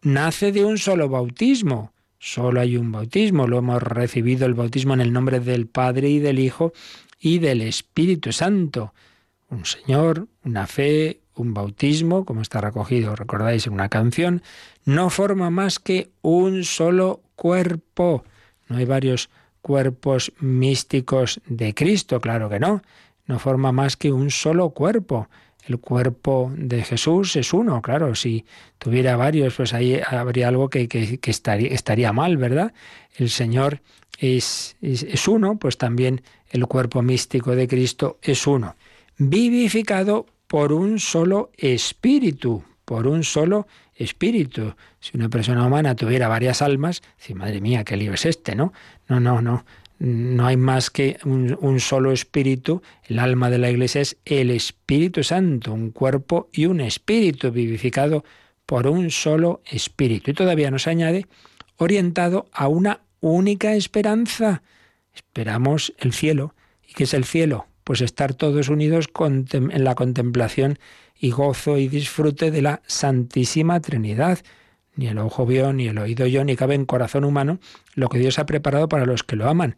Nace 0.01 0.51
de 0.51 0.63
un 0.65 0.77
solo 0.77 1.09
bautismo 1.09 1.93
Solo 2.19 2.59
hay 2.59 2.75
un 2.75 2.91
bautismo, 2.91 3.47
lo 3.47 3.59
hemos 3.59 3.81
recibido 3.81 4.45
el 4.45 4.53
bautismo 4.53 4.93
en 4.93 4.99
el 4.99 5.13
nombre 5.13 5.39
del 5.39 5.67
Padre 5.67 6.09
y 6.09 6.19
del 6.19 6.39
Hijo 6.39 6.73
y 7.17 7.39
del 7.39 7.61
Espíritu 7.61 8.33
Santo. 8.33 8.93
Un 9.49 9.65
Señor, 9.65 10.27
una 10.43 10.67
fe, 10.67 11.21
un 11.35 11.53
bautismo, 11.53 12.25
como 12.25 12.41
está 12.41 12.61
recogido, 12.61 13.15
recordáis, 13.15 13.65
en 13.67 13.73
una 13.73 13.89
canción, 13.89 14.43
no 14.85 15.09
forma 15.09 15.49
más 15.49 15.79
que 15.79 16.09
un 16.21 16.63
solo 16.63 17.21
cuerpo. 17.35 18.23
No 18.67 18.77
hay 18.77 18.85
varios 18.85 19.29
cuerpos 19.61 20.31
místicos 20.39 21.41
de 21.47 21.73
Cristo, 21.73 22.21
claro 22.21 22.49
que 22.49 22.59
no. 22.59 22.81
No 23.25 23.39
forma 23.39 23.71
más 23.71 23.97
que 23.97 24.11
un 24.11 24.31
solo 24.31 24.71
cuerpo 24.71 25.27
el 25.69 25.79
cuerpo 25.79 26.51
de 26.55 26.83
Jesús 26.83 27.35
es 27.35 27.53
uno, 27.53 27.81
claro, 27.81 28.15
si 28.15 28.45
tuviera 28.79 29.15
varios, 29.15 29.55
pues 29.55 29.73
ahí 29.73 30.01
habría 30.07 30.47
algo 30.47 30.69
que, 30.69 31.19
estaría, 31.23 32.13
mal, 32.13 32.37
¿verdad? 32.37 32.73
El 33.15 33.29
Señor 33.29 33.81
es, 34.17 34.75
uno, 35.27 35.57
pues 35.57 35.77
también 35.77 36.23
el 36.49 36.65
cuerpo 36.65 37.03
místico 37.03 37.55
de 37.55 37.67
Cristo 37.67 38.17
es 38.23 38.47
uno, 38.47 38.75
vivificado 39.19 40.25
por 40.47 40.73
un 40.73 40.99
solo 40.99 41.51
espíritu, 41.55 42.63
por 42.85 43.05
un 43.05 43.23
solo 43.23 43.67
espíritu. 43.93 44.73
Si 44.99 45.15
una 45.15 45.29
persona 45.29 45.65
humana 45.65 45.95
tuviera 45.95 46.27
varias 46.27 46.63
almas, 46.63 47.03
dice, 47.19 47.35
madre 47.35 47.61
mía, 47.61 47.83
qué 47.83 47.95
lío 47.95 48.13
es 48.13 48.25
este, 48.25 48.55
¿no? 48.55 48.73
No, 49.07 49.19
no, 49.19 49.41
no 49.41 49.63
no 49.99 50.47
hay 50.47 50.55
más 50.55 50.89
que 50.89 51.17
un, 51.25 51.79
solo 51.79 52.11
espíritu. 52.11 52.81
El 53.03 53.19
alma 53.19 53.49
de 53.49 53.57
la 53.57 53.69
iglesia 53.69 54.01
es 54.01 54.17
el 54.25 54.49
Espíritu 54.49 55.23
Santo, 55.23 55.73
un 55.73 55.91
cuerpo 55.91 56.49
y 56.53 56.65
un 56.65 56.79
espíritu 56.79 57.51
vivificado 57.51 58.23
por 58.65 58.87
un 58.87 59.11
solo 59.11 59.61
espíritu. 59.69 60.31
Y 60.31 60.33
todavía 60.33 60.71
nos 60.71 60.87
añade, 60.87 61.25
orientado 61.75 62.47
a 62.53 62.69
una 62.69 63.01
única 63.19 63.75
esperanza. 63.75 64.63
Esperamos 65.13 65.93
el 65.97 66.13
cielo. 66.13 66.55
¿Y 66.87 66.93
qué 66.93 67.03
es 67.03 67.13
el 67.13 67.25
cielo? 67.25 67.67
Pues 67.89 68.01
estar 68.01 68.35
todos 68.35 68.69
unidos 68.69 69.07
en 69.17 69.83
la 69.83 69.95
contemplación 69.95 70.77
y 71.19 71.31
gozo 71.31 71.79
y 71.79 71.87
disfrute 71.87 72.51
de 72.51 72.61
la 72.61 72.83
Santísima 72.85 73.79
Trinidad 73.79 74.37
ni 74.95 75.07
el 75.07 75.17
ojo 75.17 75.47
vio, 75.47 75.73
ni 75.73 75.87
el 75.87 75.97
oído 75.97 76.25
oyó, 76.25 76.43
ni 76.43 76.55
cabe 76.55 76.75
en 76.75 76.85
corazón 76.85 77.23
humano 77.23 77.57
lo 77.95 78.07
que 78.09 78.19
Dios 78.19 78.37
ha 78.37 78.45
preparado 78.45 78.87
para 78.89 79.07
los 79.07 79.23
que 79.23 79.35
lo 79.35 79.49
aman. 79.49 79.75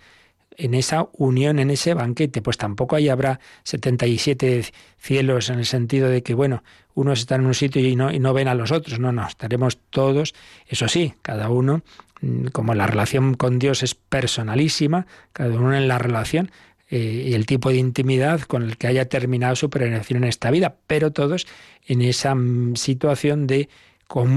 En 0.57 0.73
esa 0.73 1.07
unión, 1.13 1.57
en 1.57 1.69
ese 1.69 1.93
banquete, 1.93 2.41
pues 2.41 2.57
tampoco 2.57 2.97
ahí 2.97 3.07
habrá 3.07 3.39
77 3.63 4.65
cielos 4.97 5.49
en 5.49 5.59
el 5.59 5.65
sentido 5.65 6.09
de 6.09 6.21
que, 6.21 6.33
bueno, 6.33 6.63
unos 6.95 7.19
están 7.19 7.39
en 7.39 7.47
un 7.47 7.53
sitio 7.53 7.81
y 7.81 7.95
no, 7.95 8.11
y 8.11 8.19
no 8.19 8.33
ven 8.33 8.49
a 8.49 8.55
los 8.55 8.73
otros. 8.73 8.99
No, 8.99 9.13
no, 9.13 9.25
estaremos 9.25 9.77
todos, 9.89 10.35
eso 10.67 10.89
sí, 10.89 11.13
cada 11.21 11.49
uno, 11.49 11.81
mm, 12.19 12.47
como 12.47 12.73
la 12.73 12.87
relación 12.87 13.35
con 13.35 13.57
Dios 13.57 13.83
es 13.83 13.95
personalísima, 13.95 15.07
cada 15.31 15.55
uno 15.55 15.73
en 15.77 15.87
la 15.87 15.97
relación, 15.97 16.51
eh, 16.91 17.25
y 17.29 17.33
el 17.33 17.47
tipo 17.47 17.69
de 17.69 17.77
intimidad 17.77 18.41
con 18.41 18.61
el 18.61 18.77
que 18.77 18.85
haya 18.85 19.09
terminado 19.09 19.55
su 19.55 19.71
peregrinación 19.71 20.23
en 20.23 20.29
esta 20.29 20.51
vida, 20.51 20.75
pero 20.85 21.11
todos 21.11 21.47
en 21.87 22.03
esa 22.03 22.35
mm, 22.35 22.75
situación 22.75 23.47
de 23.47 23.69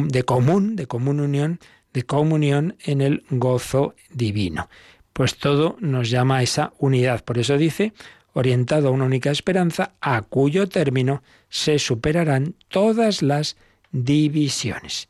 de 0.09 0.25
común, 0.25 0.77
de 0.77 0.87
común 0.87 1.21
unión, 1.21 1.59
de 1.93 2.05
comunión 2.05 2.77
en 2.85 3.01
el 3.01 3.25
gozo 3.31 3.95
divino. 4.11 4.69
Pues 5.13 5.37
todo 5.37 5.77
nos 5.81 6.11
llama 6.11 6.39
a 6.39 6.43
esa 6.43 6.73
unidad. 6.79 7.25
Por 7.25 7.39
eso 7.39 7.57
dice, 7.57 7.93
orientado 8.33 8.89
a 8.89 8.91
una 8.91 9.05
única 9.05 9.31
esperanza, 9.31 9.95
a 10.01 10.23
cuyo 10.23 10.69
término 10.69 11.23
se 11.49 11.79
superarán 11.79 12.55
todas 12.69 13.23
las 13.23 13.57
divisiones. 13.93 15.09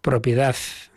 Propiedad 0.00 0.56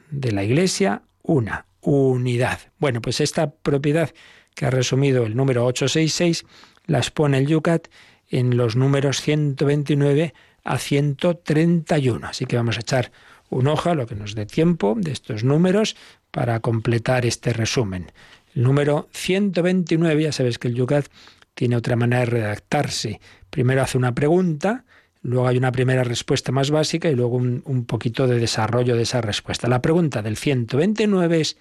de 0.10 0.32
la 0.32 0.44
Iglesia, 0.44 1.04
una, 1.22 1.66
unidad. 1.82 2.60
Bueno, 2.80 3.02
pues 3.02 3.22
esta 3.22 3.52
propiedad 3.52 4.12
que 4.58 4.66
ha 4.66 4.72
resumido 4.72 5.24
el 5.24 5.36
número 5.36 5.66
866 5.68 6.44
las 6.88 7.12
pone 7.12 7.38
el 7.38 7.46
Yucat 7.46 7.90
en 8.28 8.58
los 8.58 8.76
números 8.76 9.22
129 9.22 10.34
a 10.64 10.80
131. 10.80 12.28
Así 12.28 12.48
que 12.48 12.58
vamos 12.58 12.78
a 12.78 12.80
echar 12.80 13.12
un 13.50 13.68
hoja, 13.68 13.94
lo 13.94 14.08
que 14.08 14.16
nos 14.16 14.34
dé 14.34 14.48
tiempo, 14.48 14.96
de 14.98 15.12
estos 15.12 15.44
números 15.44 15.96
para 16.32 16.60
completar 16.60 17.28
este 17.28 17.54
resumen. 17.54 18.12
El 18.56 18.64
número 18.64 19.08
129, 19.12 20.24
ya 20.24 20.32
sabes 20.32 20.58
que 20.58 20.70
el 20.70 20.74
Yucat 20.74 21.06
tiene 21.54 21.76
otra 21.76 21.96
manera 21.96 22.22
de 22.22 22.26
redactarse. 22.26 23.22
Primero 23.52 23.84
hace 23.84 24.00
una 24.00 24.16
pregunta, 24.16 24.86
luego 25.22 25.48
hay 25.48 25.58
una 25.58 25.72
primera 25.72 26.04
respuesta 26.04 26.52
más 26.52 26.72
básica 26.72 27.12
y 27.12 27.16
luego 27.16 27.38
un, 27.38 27.62
un 27.66 27.86
poquito 27.86 28.26
de 28.26 28.40
desarrollo 28.40 28.96
de 28.96 29.04
esa 29.04 29.22
respuesta. 29.22 29.68
La 29.68 29.84
pregunta 29.84 30.24
del 30.24 30.36
129 30.36 31.42
es, 31.42 31.58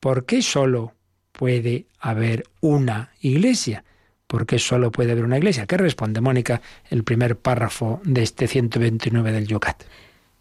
¿por 0.00 0.26
qué 0.26 0.42
solo 0.42 0.92
puede 1.36 1.86
haber 2.00 2.44
una 2.60 3.12
iglesia? 3.20 3.84
¿Por 4.26 4.46
qué 4.46 4.58
solo 4.58 4.90
puede 4.90 5.12
haber 5.12 5.24
una 5.24 5.36
iglesia? 5.36 5.66
¿Qué 5.66 5.76
responde 5.76 6.20
Mónica 6.20 6.62
el 6.90 7.04
primer 7.04 7.38
párrafo 7.38 8.00
de 8.04 8.22
este 8.22 8.48
129 8.48 9.30
del 9.30 9.46
Yucat? 9.46 9.84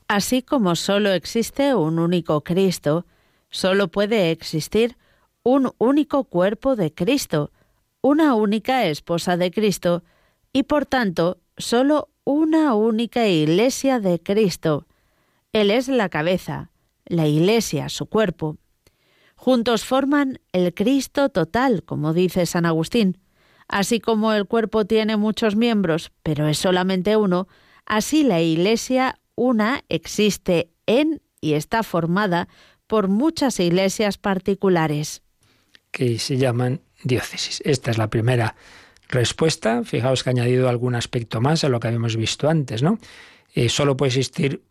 Así 0.07 0.41
como 0.41 0.75
solo 0.75 1.11
existe 1.11 1.75
un 1.75 1.99
único 1.99 2.43
Cristo, 2.43 3.05
solo 3.49 3.89
puede 3.89 4.31
existir 4.31 4.97
un 5.43 5.71
único 5.77 6.23
cuerpo 6.23 6.75
de 6.75 6.93
Cristo, 6.93 7.51
una 8.01 8.33
única 8.33 8.85
esposa 8.85 9.37
de 9.37 9.51
Cristo 9.51 10.03
y 10.53 10.63
por 10.63 10.85
tanto 10.85 11.37
solo 11.57 12.09
una 12.23 12.73
única 12.73 13.27
iglesia 13.27 13.99
de 13.99 14.19
Cristo. 14.19 14.87
Él 15.53 15.69
es 15.69 15.87
la 15.87 16.09
cabeza, 16.09 16.71
la 17.05 17.27
iglesia 17.27 17.89
su 17.89 18.07
cuerpo. 18.07 18.57
Juntos 19.45 19.85
forman 19.85 20.39
el 20.53 20.73
Cristo 20.73 21.29
total, 21.29 21.83
como 21.83 22.15
dice 22.15 22.47
San 22.47 22.65
Agustín. 22.65 23.19
Así 23.67 23.99
como 23.99 24.33
el 24.33 24.47
cuerpo 24.47 24.85
tiene 24.85 25.17
muchos 25.17 25.55
miembros, 25.55 26.11
pero 26.23 26.47
es 26.47 26.57
solamente 26.57 27.15
uno, 27.15 27.47
así 27.85 28.23
la 28.23 28.41
Iglesia 28.41 29.19
una 29.35 29.83
existe 29.87 30.71
en 30.87 31.21
y 31.41 31.53
está 31.53 31.83
formada 31.83 32.47
por 32.87 33.07
muchas 33.07 33.59
iglesias 33.59 34.17
particulares. 34.17 35.21
Que 35.91 36.17
se 36.17 36.37
llaman 36.37 36.81
diócesis. 37.03 37.61
Esta 37.65 37.91
es 37.91 37.99
la 37.99 38.09
primera 38.09 38.55
respuesta. 39.09 39.83
Fijaos 39.83 40.23
que 40.23 40.31
ha 40.31 40.31
añadido 40.31 40.69
algún 40.69 40.95
aspecto 40.95 41.39
más 41.39 41.63
a 41.63 41.69
lo 41.69 41.79
que 41.79 41.89
habíamos 41.89 42.15
visto 42.15 42.49
antes, 42.49 42.81
¿no? 42.81 42.97
Eh, 43.53 43.69
solo 43.69 43.95
puede 43.95 44.07
existir 44.07 44.63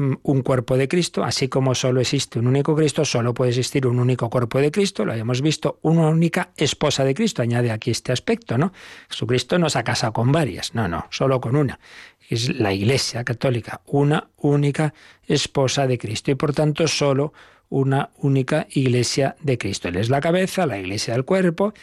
un 0.00 0.42
cuerpo 0.42 0.76
de 0.76 0.88
Cristo, 0.88 1.24
así 1.24 1.48
como 1.48 1.74
solo 1.74 2.00
existe 2.00 2.38
un 2.38 2.46
único 2.46 2.74
Cristo, 2.74 3.04
solo 3.04 3.34
puede 3.34 3.50
existir 3.50 3.86
un 3.86 3.98
único 3.98 4.30
cuerpo 4.30 4.58
de 4.58 4.70
Cristo, 4.70 5.04
lo 5.04 5.12
habíamos 5.12 5.42
visto, 5.42 5.78
una 5.82 6.08
única 6.08 6.52
esposa 6.56 7.04
de 7.04 7.14
Cristo, 7.14 7.42
añade 7.42 7.70
aquí 7.70 7.90
este 7.90 8.12
aspecto, 8.12 8.56
¿no? 8.56 8.72
Jesucristo 9.10 9.58
no 9.58 9.68
se 9.68 9.78
ha 9.78 9.84
casado 9.84 10.14
con 10.14 10.32
varias, 10.32 10.74
no, 10.74 10.88
no, 10.88 11.06
solo 11.10 11.40
con 11.40 11.54
una. 11.54 11.78
Es 12.28 12.48
la 12.48 12.72
Iglesia 12.72 13.24
católica, 13.24 13.82
una 13.86 14.30
única 14.38 14.94
esposa 15.26 15.86
de 15.86 15.98
Cristo 15.98 16.30
y 16.30 16.34
por 16.34 16.54
tanto 16.54 16.88
solo 16.88 17.32
una 17.68 18.10
única 18.18 18.66
Iglesia 18.70 19.36
de 19.40 19.58
Cristo. 19.58 19.88
Él 19.88 19.96
es 19.96 20.08
la 20.08 20.20
cabeza, 20.20 20.66
la 20.66 20.78
Iglesia 20.78 21.14
del 21.14 21.24
cuerpo. 21.24 21.74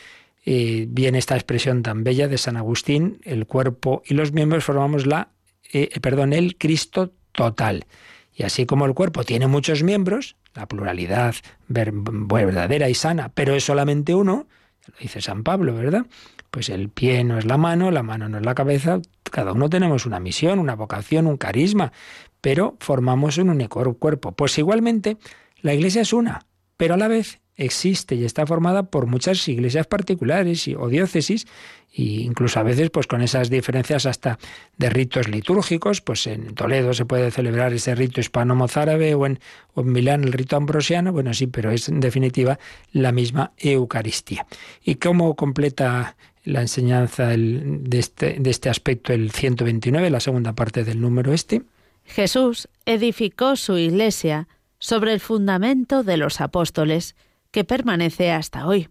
Viene 0.46 1.18
esta 1.18 1.36
expresión 1.36 1.84
tan 1.84 2.06
bella 2.06 2.30
de 2.30 2.38
San 2.38 2.56
Agustín, 2.56 3.20
el 3.26 3.46
cuerpo 3.46 4.02
y 4.06 4.14
los 4.14 4.32
miembros 4.32 4.64
formamos 4.64 5.06
la, 5.06 5.32
eh, 5.74 5.90
perdón, 6.00 6.32
el 6.32 6.58
Cristo 6.58 7.12
total. 7.38 7.86
Y 8.34 8.44
así 8.44 8.66
como 8.66 8.86
el 8.86 8.96
cuerpo 8.96 9.24
tiene 9.24 9.46
muchos 9.46 9.84
miembros, 9.84 10.36
la 10.56 10.68
pluralidad 10.68 11.36
verdadera 11.68 12.90
y 12.90 12.96
sana, 12.96 13.30
pero 13.30 13.54
es 13.54 13.64
solamente 13.64 14.16
uno, 14.16 14.48
lo 14.88 14.94
dice 15.00 15.22
San 15.22 15.44
Pablo, 15.44 15.76
¿verdad? 15.76 16.08
Pues 16.50 16.70
el 16.70 16.90
pie 16.90 17.24
no 17.24 17.38
es 17.38 17.46
la 17.46 17.58
mano, 17.58 17.92
la 17.92 18.02
mano 18.02 18.28
no 18.28 18.40
es 18.40 18.46
la 18.46 18.56
cabeza, 18.56 19.00
cada 19.24 19.52
uno 19.54 19.70
tenemos 19.70 20.08
una 20.08 20.20
misión, 20.20 20.58
una 20.58 20.76
vocación, 20.76 21.28
un 21.28 21.38
carisma, 21.38 21.94
pero 22.42 22.76
formamos 22.80 23.38
un 23.38 23.52
único 23.52 23.94
cuerpo. 23.96 24.32
Pues 24.32 24.58
igualmente, 24.58 25.18
la 25.62 25.76
Iglesia 25.76 26.02
es 26.02 26.14
una, 26.14 26.46
pero 26.76 26.96
a 26.96 26.98
la 26.98 27.08
vez 27.08 27.40
existe 27.58 28.16
y 28.16 28.24
está 28.24 28.46
formada 28.46 28.84
por 28.84 29.08
muchas 29.08 29.48
iglesias 29.48 29.88
particulares 29.88 30.70
o 30.78 30.88
diócesis 30.88 31.46
e 31.94 32.22
incluso 32.22 32.60
a 32.60 32.64
veces 32.64 32.90
pues 32.92 33.08
con 33.08 33.22
esas 33.22 33.50
diferencias 33.50 34.06
hasta 34.06 34.38
de 34.78 34.90
ritos 34.90 35.28
litúrgicos, 35.28 36.02
pues 36.02 36.28
en 36.28 36.54
Toledo 36.54 36.94
se 36.94 37.06
puede 37.06 37.32
celebrar 37.32 37.74
ese 37.74 37.96
rito 37.96 38.22
hispano-mozárabe 38.22 39.16
o 39.16 39.26
en, 39.26 39.40
Milán 39.76 40.24
el 40.24 40.34
rito 40.34 40.56
ambrosiano, 40.56 41.12
bueno 41.12 41.34
sí, 41.34 41.48
pero 41.48 41.72
es 41.72 41.90
en 41.90 42.00
definitiva 42.00 42.60
la 42.92 43.12
misma 43.12 43.52
Eucaristía. 43.58 44.46
¿Y 44.84 44.96
cómo 44.96 45.36
completa 45.36 46.16
la 46.44 46.62
enseñanza 46.62 47.34
este, 47.34 48.38
de 48.40 48.50
este 48.50 48.70
aspecto 48.70 49.14
el 49.14 49.32
129, 49.32 50.10
la 50.10 50.20
segunda 50.20 50.54
parte 50.54 50.84
del 50.84 51.02
número 51.02 51.34
este? 51.34 51.64
Jesús 52.06 52.70
edificó 52.86 53.56
su 53.56 53.78
iglesia 53.78 54.48
sobre 54.80 55.14
el 55.14 55.20
fundamento 55.20 56.04
de 56.04 56.18
los 56.18 56.42
apóstoles, 56.42 57.16
que 57.52 57.64
permanece 57.64 58.32
hasta 58.32 58.68
hoy. 58.68 58.90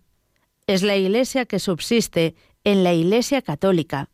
Es 0.66 0.82
la 0.82 0.96
Iglesia 0.96 1.46
que 1.46 1.58
subsiste 1.58 2.34
en 2.64 2.82
la 2.82 2.92
Iglesia 2.92 3.42
católica. 3.42 4.10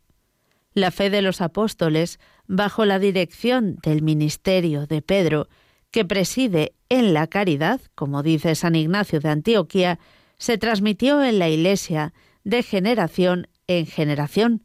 La 0.73 0.91
fe 0.91 1.09
de 1.09 1.21
los 1.21 1.41
apóstoles, 1.41 2.19
bajo 2.47 2.85
la 2.85 2.99
dirección 2.99 3.77
del 3.83 4.01
ministerio 4.01 4.85
de 4.85 5.01
Pedro, 5.01 5.47
que 5.91 6.05
preside 6.05 6.73
en 6.89 7.13
la 7.13 7.27
caridad, 7.27 7.81
como 7.95 8.23
dice 8.23 8.55
San 8.55 8.75
Ignacio 8.75 9.19
de 9.19 9.29
Antioquía, 9.29 9.99
se 10.37 10.57
transmitió 10.57 11.23
en 11.23 11.39
la 11.39 11.49
Iglesia 11.49 12.13
de 12.43 12.63
generación 12.63 13.47
en 13.67 13.85
generación. 13.85 14.63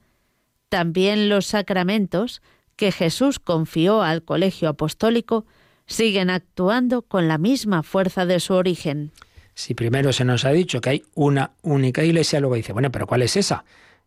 También 0.69 1.29
los 1.29 1.47
sacramentos 1.47 2.43
que 2.77 2.93
Jesús 2.93 3.39
confió 3.39 4.03
al 4.03 4.23
colegio 4.23 4.69
apostólico 4.69 5.47
siguen 5.87 6.31
actuando 6.31 7.03
con 7.03 7.29
la 7.29 7.39
misma 7.39 7.83
fuerza 7.83 8.27
de 8.27 8.41
su 8.41 8.55
origen. 8.55 9.13
Si 9.59 9.75
primero 9.75 10.13
se 10.13 10.25
nos 10.25 10.45
ha 10.45 10.53
dicho 10.53 10.81
que 10.81 10.91
hay 10.91 11.05
una 11.15 11.51
única 11.63 12.05
iglesia, 12.05 12.39
luego 12.39 12.55
dice, 12.55 12.73
bueno, 12.73 12.93
pero 12.93 13.09
¿cuál 13.09 13.23
es 13.23 13.37
esa? 13.37 13.65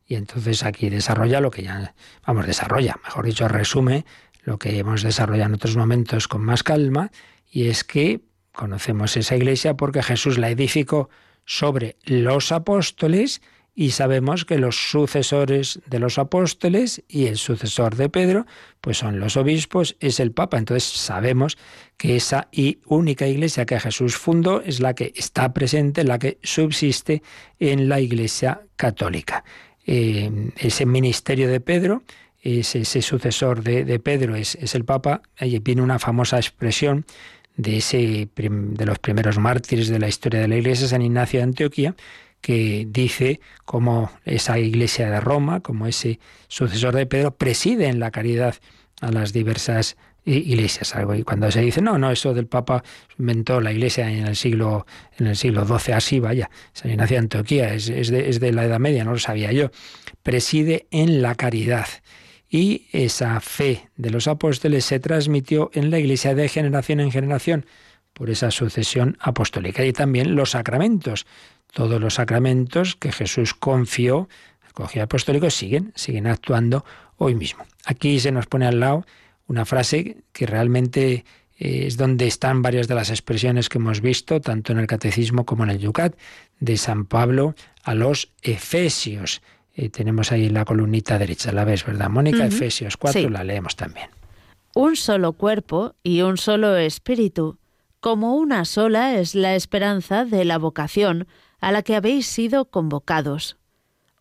Y 0.07 0.15
entonces 0.15 0.63
aquí 0.63 0.89
desarrolla 0.89 1.41
lo 1.41 1.51
que 1.51 1.63
ya, 1.63 1.93
vamos, 2.25 2.47
desarrolla, 2.47 2.95
mejor 3.03 3.25
dicho, 3.25 3.49
resume 3.49 4.05
lo 4.45 4.57
que 4.57 4.79
hemos 4.79 5.03
desarrollado 5.03 5.49
en 5.49 5.55
otros 5.55 5.75
momentos 5.75 6.29
con 6.29 6.41
más 6.41 6.63
calma, 6.63 7.11
y 7.51 7.67
es 7.67 7.83
que 7.83 8.21
conocemos 8.53 9.17
esa 9.17 9.35
iglesia 9.35 9.75
porque 9.75 10.01
Jesús 10.01 10.37
la 10.37 10.49
edificó 10.49 11.09
sobre 11.43 11.97
los 12.05 12.53
apóstoles 12.53 13.41
y 13.73 13.91
sabemos 13.91 14.43
que 14.43 14.57
los 14.57 14.75
sucesores 14.91 15.79
de 15.85 15.99
los 15.99 16.17
apóstoles 16.17 17.03
y 17.07 17.27
el 17.27 17.37
sucesor 17.37 17.95
de 17.95 18.09
Pedro, 18.09 18.45
pues 18.81 18.97
son 18.97 19.19
los 19.19 19.37
obispos, 19.37 19.95
es 20.01 20.19
el 20.19 20.31
Papa. 20.31 20.57
Entonces 20.57 20.83
sabemos 20.83 21.57
que 21.95 22.17
esa 22.17 22.49
y 22.51 22.79
única 22.85 23.27
iglesia 23.27 23.65
que 23.65 23.79
Jesús 23.79 24.17
fundó 24.17 24.61
es 24.61 24.81
la 24.81 24.93
que 24.93 25.13
está 25.15 25.53
presente, 25.53 26.03
la 26.03 26.19
que 26.19 26.37
subsiste 26.43 27.23
en 27.59 27.87
la 27.87 28.01
iglesia 28.01 28.61
católica. 28.75 29.45
Eh, 29.85 30.51
ese 30.57 30.85
ministerio 30.85 31.47
de 31.49 31.61
Pedro, 31.61 32.03
ese, 32.41 32.83
sucesor 33.01 33.63
de, 33.63 33.99
Pedro 33.99 34.35
es, 34.35 34.55
es, 34.55 34.75
el 34.75 34.83
Papa, 34.83 35.21
ahí 35.37 35.59
viene 35.59 35.81
una 35.81 35.99
famosa 35.99 36.37
expresión 36.37 37.05
de, 37.55 37.77
ese, 37.77 38.29
de 38.35 38.85
los 38.85 38.99
primeros 38.99 39.37
mártires 39.37 39.87
de 39.87 39.99
la 39.99 40.07
historia 40.07 40.41
de 40.41 40.47
la 40.47 40.57
iglesia, 40.57 40.87
San 40.87 41.01
Ignacio 41.01 41.39
de 41.39 41.43
Antioquía, 41.43 41.95
que 42.41 42.85
dice 42.89 43.39
cómo 43.65 44.11
esa 44.25 44.59
iglesia 44.59 45.09
de 45.09 45.19
Roma, 45.19 45.61
como 45.61 45.87
ese 45.87 46.19
sucesor 46.47 46.95
de 46.95 47.05
Pedro, 47.05 47.31
preside 47.31 47.87
en 47.87 47.99
la 47.99 48.11
caridad 48.11 48.55
a 48.99 49.11
las 49.11 49.33
diversas 49.33 49.95
iglesias. 50.25 50.93
Y 51.17 51.23
cuando 51.23 51.49
se 51.51 51.61
dice, 51.61 51.81
no, 51.81 51.97
no, 51.97 52.11
eso 52.11 52.33
del 52.33 52.47
Papa 52.47 52.83
inventó 53.17 53.59
la 53.59 53.71
iglesia 53.71 54.09
en 54.09 54.27
el 54.27 54.35
siglo, 54.35 54.85
en 55.17 55.27
el 55.27 55.35
siglo 55.35 55.65
XII, 55.65 55.93
así, 55.93 56.19
vaya, 56.19 56.49
San 56.73 56.91
Ignacio 56.91 57.15
de 57.15 57.19
Antioquía, 57.19 57.73
es, 57.73 57.89
es, 57.89 58.09
de, 58.09 58.29
es 58.29 58.39
de 58.39 58.51
la 58.51 58.65
Edad 58.65 58.79
Media, 58.79 59.03
no 59.03 59.11
lo 59.11 59.19
sabía 59.19 59.51
yo. 59.51 59.71
Preside 60.23 60.87
en 60.91 61.21
la 61.21 61.35
caridad. 61.35 61.87
Y 62.49 62.87
esa 62.91 63.39
fe 63.39 63.89
de 63.95 64.09
los 64.09 64.27
apóstoles 64.27 64.85
se 64.85 64.99
transmitió 64.99 65.71
en 65.73 65.89
la 65.89 65.99
iglesia 65.99 66.35
de 66.35 66.49
generación 66.49 66.99
en 66.99 67.11
generación 67.11 67.65
por 68.13 68.29
esa 68.29 68.51
sucesión 68.51 69.17
apostólica. 69.21 69.85
Y 69.85 69.93
también 69.93 70.35
los 70.35 70.51
sacramentos 70.51 71.25
todos 71.71 71.99
los 71.99 72.15
sacramentos 72.15 72.95
que 72.95 73.11
Jesús 73.11 73.53
confió 73.53 74.29
al 74.65 74.73
colegio 74.73 75.03
apostólico 75.03 75.49
siguen, 75.49 75.91
siguen 75.95 76.27
actuando 76.27 76.85
hoy 77.17 77.35
mismo. 77.35 77.65
Aquí 77.85 78.19
se 78.19 78.31
nos 78.31 78.47
pone 78.47 78.67
al 78.67 78.79
lado 78.79 79.05
una 79.47 79.65
frase 79.65 80.17
que 80.31 80.45
realmente 80.45 81.25
eh, 81.57 81.87
es 81.87 81.97
donde 81.97 82.27
están 82.27 82.61
varias 82.61 82.87
de 82.87 82.95
las 82.95 83.09
expresiones 83.09 83.69
que 83.69 83.77
hemos 83.77 84.01
visto, 84.01 84.41
tanto 84.41 84.71
en 84.71 84.79
el 84.79 84.87
Catecismo 84.87 85.45
como 85.45 85.63
en 85.63 85.69
el 85.71 85.79
Yucat, 85.79 86.15
de 86.59 86.77
San 86.77 87.05
Pablo 87.05 87.55
a 87.83 87.93
los 87.93 88.31
Efesios. 88.41 89.41
Eh, 89.75 89.89
tenemos 89.89 90.31
ahí 90.31 90.49
la 90.49 90.65
columnita 90.65 91.17
derecha, 91.19 91.51
la 91.51 91.65
ves, 91.65 91.85
¿verdad? 91.85 92.09
Mónica, 92.09 92.45
Efesios 92.45 92.97
4, 92.97 93.29
la 93.29 93.43
leemos 93.43 93.75
también. 93.75 94.09
Un 94.73 94.95
solo 94.95 95.33
cuerpo 95.33 95.95
y 96.03 96.21
un 96.21 96.37
solo 96.37 96.77
espíritu, 96.77 97.57
como 97.99 98.35
una 98.35 98.65
sola 98.65 99.15
es 99.19 99.35
la 99.35 99.55
esperanza 99.55 100.25
de 100.25 100.45
la 100.45 100.57
vocación 100.57 101.27
a 101.61 101.71
la 101.71 101.83
que 101.83 101.95
habéis 101.95 102.27
sido 102.27 102.65
convocados. 102.65 103.57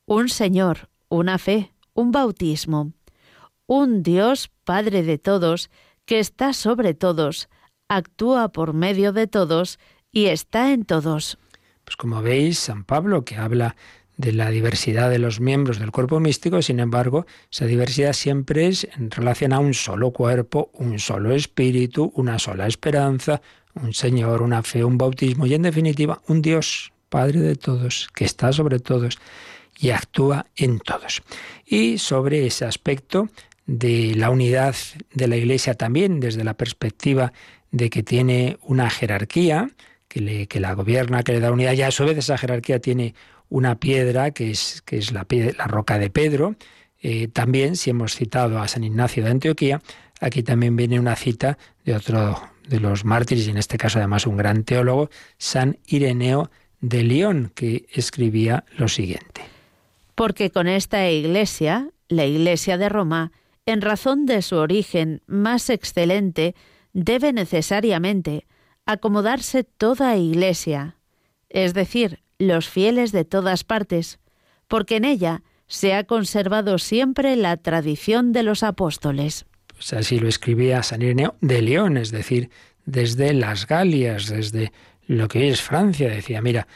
Un 0.05 0.29
Señor, 0.29 0.89
una 1.09 1.39
fe, 1.39 1.73
un 1.95 2.13
bautismo, 2.13 2.93
un 3.67 4.03
Dios 4.03 4.51
Padre 4.65 5.03
de 5.03 5.19
todos, 5.19 5.71
que 6.05 6.21
está 6.21 6.53
sobre 6.53 6.95
todos, 6.95 7.49
actúa 7.89 8.53
por 8.53 8.75
medio 8.75 9.13
de 9.13 9.27
todos 9.27 9.79
y 10.13 10.27
está 10.27 10.73
en 10.73 10.85
todos. 10.85 11.39
Pues 11.85 11.97
como 11.97 12.23
veis, 12.23 12.59
San 12.59 12.85
Pablo, 12.85 13.25
que 13.25 13.37
habla 13.37 13.75
de 14.17 14.33
la 14.33 14.51
diversidad 14.51 15.09
de 15.09 15.19
los 15.19 15.41
miembros 15.41 15.79
del 15.79 15.93
cuerpo 15.93 16.21
místico, 16.21 16.61
sin 16.61 16.79
embargo, 16.79 17.27
esa 17.51 17.65
diversidad 17.65 18.13
siempre 18.13 18.67
es 18.67 18.87
en 18.97 19.11
relación 19.11 19.53
a 19.53 19.61
un 19.61 19.73
solo 19.73 20.13
cuerpo, 20.13 20.71
un 20.75 20.99
solo 20.99 21.35
espíritu, 21.35 22.13
una 22.15 22.39
sola 22.39 22.67
esperanza, 22.67 23.41
un 23.75 23.95
Señor, 23.95 24.43
una 24.43 24.63
fe, 24.63 24.85
un 24.85 24.99
bautismo 24.99 25.47
y 25.47 25.55
en 25.55 25.63
definitiva 25.63 26.21
un 26.27 26.43
Dios 26.43 26.93
Padre 27.11 27.41
de 27.41 27.57
todos, 27.57 28.09
que 28.15 28.25
está 28.25 28.53
sobre 28.53 28.79
todos 28.79 29.19
y 29.79 29.91
actúa 29.91 30.47
en 30.57 30.79
todos. 30.79 31.23
Y 31.67 31.99
sobre 31.99 32.47
ese 32.47 32.65
aspecto 32.65 33.29
de 33.67 34.15
la 34.17 34.31
unidad 34.31 34.75
de 35.13 35.29
la 35.29 35.37
Iglesia 35.37 35.75
también, 35.75 36.21
desde 36.21 36.45
la 36.45 36.55
perspectiva 36.55 37.33
de 37.71 37.91
que 37.91 38.03
tiene 38.03 38.57
una 38.63 38.89
jerarquía, 38.89 39.71
que, 40.09 40.21
le, 40.21 40.47
que 40.47 40.61
la 40.61 40.73
gobierna, 40.75 41.23
que 41.23 41.33
le 41.33 41.41
da 41.41 41.53
unidad, 41.53 41.75
y 41.75 41.83
a 41.83 41.91
su 41.91 42.05
vez 42.05 42.19
esa 42.19 42.39
jerarquía 42.39 42.81
tiene 42.81 43.15
una 43.49 43.79
piedra, 43.79 44.31
que 44.31 44.51
es, 44.51 44.83
que 44.85 44.99
es 44.99 45.13
la, 45.13 45.27
la 45.29 45.67
roca 45.67 45.99
de 45.99 46.11
Pedro. 46.11 46.57
Eh, 47.03 47.29
también, 47.29 47.77
si 47.77 47.91
hemos 47.91 48.15
citado 48.15 48.59
a 48.59 48.69
San 48.69 48.85
Ignacio 48.85 49.25
de 49.25 49.31
Antioquía, 49.31 49.81
aquí 50.21 50.43
también 50.43 50.77
viene 50.77 50.99
una 50.99 51.17
cita 51.17 51.59
de 51.85 51.95
otro 51.95 52.41
de 52.69 52.81
los 52.81 53.05
mártires, 53.05 53.47
y 53.47 53.51
en 53.51 53.57
este 53.57 53.79
caso 53.79 53.99
además 53.99 54.27
un 54.27 54.37
gran 54.37 54.65
teólogo, 54.65 55.11
San 55.39 55.79
Ireneo 55.87 56.51
de 56.81 57.03
León, 57.03 57.53
que 57.55 57.87
escribía 57.93 58.65
lo 58.77 58.89
siguiente. 58.89 59.43
Porque 60.15 60.51
con 60.51 60.67
esta 60.67 61.11
iglesia, 61.11 61.91
la 62.09 62.27
iglesia 62.27 62.77
de 62.79 62.89
Roma, 62.89 63.33
en 63.67 63.81
razón 63.81 64.27
de 64.27 64.43
su 64.43 64.57
origen 64.57 65.23
más 65.27 65.71
excelente, 65.71 66.55
debe 66.93 67.33
necesariamente 67.33 68.47
acomodarse 68.87 69.65
toda 69.65 70.17
iglesia, 70.17 70.97
es 71.49 71.75
decir, 71.75 72.21
los 72.39 72.69
fieles 72.69 73.13
de 73.13 73.25
todas 73.25 73.65
partes, 73.65 74.19
porque 74.67 74.97
en 74.97 75.05
ella 75.05 75.43
se 75.67 75.95
ha 75.95 76.05
conservado 76.05 76.79
siempre 76.79 77.37
la 77.37 77.57
tradición 77.57 78.33
de 78.33 78.43
los 78.43 78.63
apóstoles. 78.63 79.47
Pues 79.69 79.93
así 79.93 80.19
lo 80.19 80.29
escribía 80.29 80.83
San 80.83 81.03
Ireneo 81.03 81.37
de 81.41 81.63
León, 81.63 81.97
es 81.97 82.11
decir, 82.11 82.51
desde 82.87 83.33
las 83.33 83.67
Galias, 83.67 84.29
desde 84.29 84.73
lo 85.11 85.27
que 85.27 85.49
es 85.49 85.61
Francia. 85.61 86.09
Decía, 86.09 86.41
mira, 86.41 86.69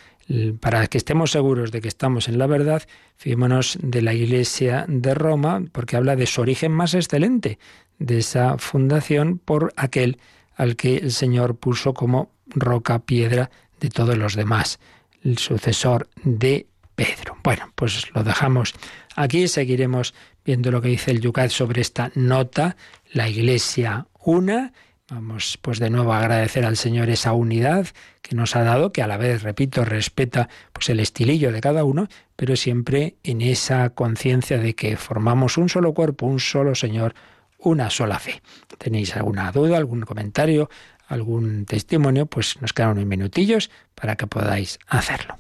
para 0.59 0.87
que 0.89 0.99
estemos 0.99 1.31
seguros 1.31 1.71
de 1.71 1.81
que 1.81 1.89
estamos 1.89 2.29
en 2.29 2.39
la 2.39 2.49
verdad, 2.49 2.83
fímonos 3.17 3.79
de 3.81 4.03
la 4.03 4.13
Iglesia 4.13 4.87
de 4.89 5.15
Roma, 5.15 5.63
porque 5.71 5.97
habla 5.97 6.17
de 6.17 6.27
su 6.27 6.41
origen 6.41 6.73
más 6.73 6.95
excelente, 6.95 7.59
de 7.99 8.19
esa 8.19 8.59
fundación 8.59 9.39
por 9.39 9.73
aquel 9.77 10.19
al 10.57 10.75
que 10.75 10.97
el 10.97 11.13
Señor 11.13 11.57
puso 11.57 11.95
como 11.95 12.33
roca, 12.47 12.99
piedra 12.99 13.51
de 13.79 13.89
todos 13.89 14.19
los 14.19 14.35
demás, 14.35 14.81
el 15.23 15.39
sucesor 15.39 16.09
de 16.25 16.67
Pedro. 16.97 17.37
Bueno, 17.45 17.73
pues 17.77 18.13
lo 18.15 18.25
dejamos 18.25 18.75
aquí, 19.15 19.47
seguiremos 19.47 20.13
viendo 20.45 20.73
lo 20.73 20.83
que 20.83 20.89
dice 20.89 21.13
el 21.13 21.21
Yucat 21.21 21.51
sobre 21.51 21.81
esta 21.83 22.11
nota, 22.17 22.77
la 23.13 23.29
Iglesia 23.29 24.09
una. 24.25 24.73
Vamos 25.15 25.61
pues 25.63 25.79
de 25.79 25.91
nuevo 25.91 26.13
a 26.13 26.19
agradecer 26.19 26.65
al 26.65 26.77
Señor 26.77 27.09
esa 27.09 27.35
unidad 27.35 27.87
que 28.21 28.35
nos 28.35 28.57
ha 28.57 28.65
dado, 28.65 28.91
que 28.91 29.01
a 29.01 29.07
la 29.07 29.17
vez, 29.17 29.45
repito, 29.45 29.85
respeta 29.85 30.49
pues 30.73 30.89
el 30.89 30.99
estilillo 30.99 31.53
de 31.53 31.61
cada 31.61 31.85
uno, 31.85 32.09
pero 32.35 32.57
siempre 32.57 33.15
en 33.23 33.41
esa 33.41 33.91
conciencia 33.91 34.59
de 34.59 34.75
que 34.75 34.97
formamos 34.97 35.57
un 35.57 35.69
solo 35.69 35.95
cuerpo, 35.95 36.27
un 36.27 36.41
solo 36.41 36.75
Señor, 36.75 37.15
una 37.59 37.91
sola 37.91 38.19
fe. 38.19 38.43
¿Tenéis 38.77 39.15
alguna 39.15 39.53
duda, 39.53 39.77
algún 39.77 40.01
comentario, 40.01 40.69
algún 41.07 41.65
testimonio? 41.65 42.27
Pues 42.27 42.61
nos 42.61 42.73
quedan 42.73 42.91
unos 42.91 43.07
minutillos 43.07 43.71
para 43.95 44.17
que 44.17 44.27
podáis 44.27 44.81
hacerlo. 44.89 45.37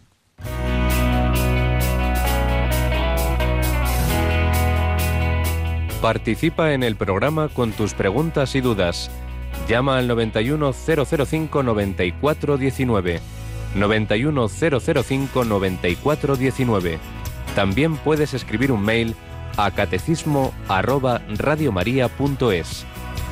Participa 6.00 6.74
en 6.74 6.84
el 6.84 6.94
programa 6.94 7.48
con 7.48 7.72
tus 7.72 7.92
preguntas 7.92 8.54
y 8.54 8.60
dudas. 8.60 9.10
Llama 9.68 9.98
al 9.98 10.08
91005 10.08 11.62
9419. 11.62 13.20
91005 13.74 15.44
9419. 15.44 16.98
También 17.54 17.96
puedes 17.96 18.34
escribir 18.34 18.72
un 18.72 18.82
mail 18.82 19.14
a 19.56 19.70
catecismo 19.70 20.52
arroba 20.68 21.22
radiomaria.es. 21.28 22.84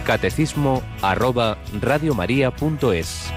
Catecismo 0.05 0.83
arroba 1.01 1.59
radiomaria.es. 1.81 3.33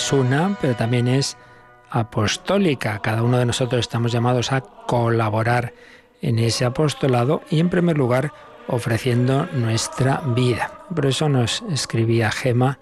es 0.00 0.12
una, 0.14 0.56
pero 0.62 0.74
también 0.74 1.08
es 1.08 1.36
apostólica. 1.90 3.00
Cada 3.00 3.22
uno 3.22 3.36
de 3.36 3.44
nosotros 3.44 3.80
estamos 3.80 4.10
llamados 4.12 4.50
a 4.50 4.62
colaborar 4.62 5.74
en 6.22 6.38
ese 6.38 6.64
apostolado 6.64 7.42
y 7.50 7.60
en 7.60 7.68
primer 7.68 7.98
lugar 7.98 8.32
ofreciendo 8.66 9.46
nuestra 9.52 10.22
vida. 10.34 10.84
Por 10.94 11.04
eso 11.04 11.28
nos 11.28 11.62
escribía 11.70 12.30
Gema 12.30 12.78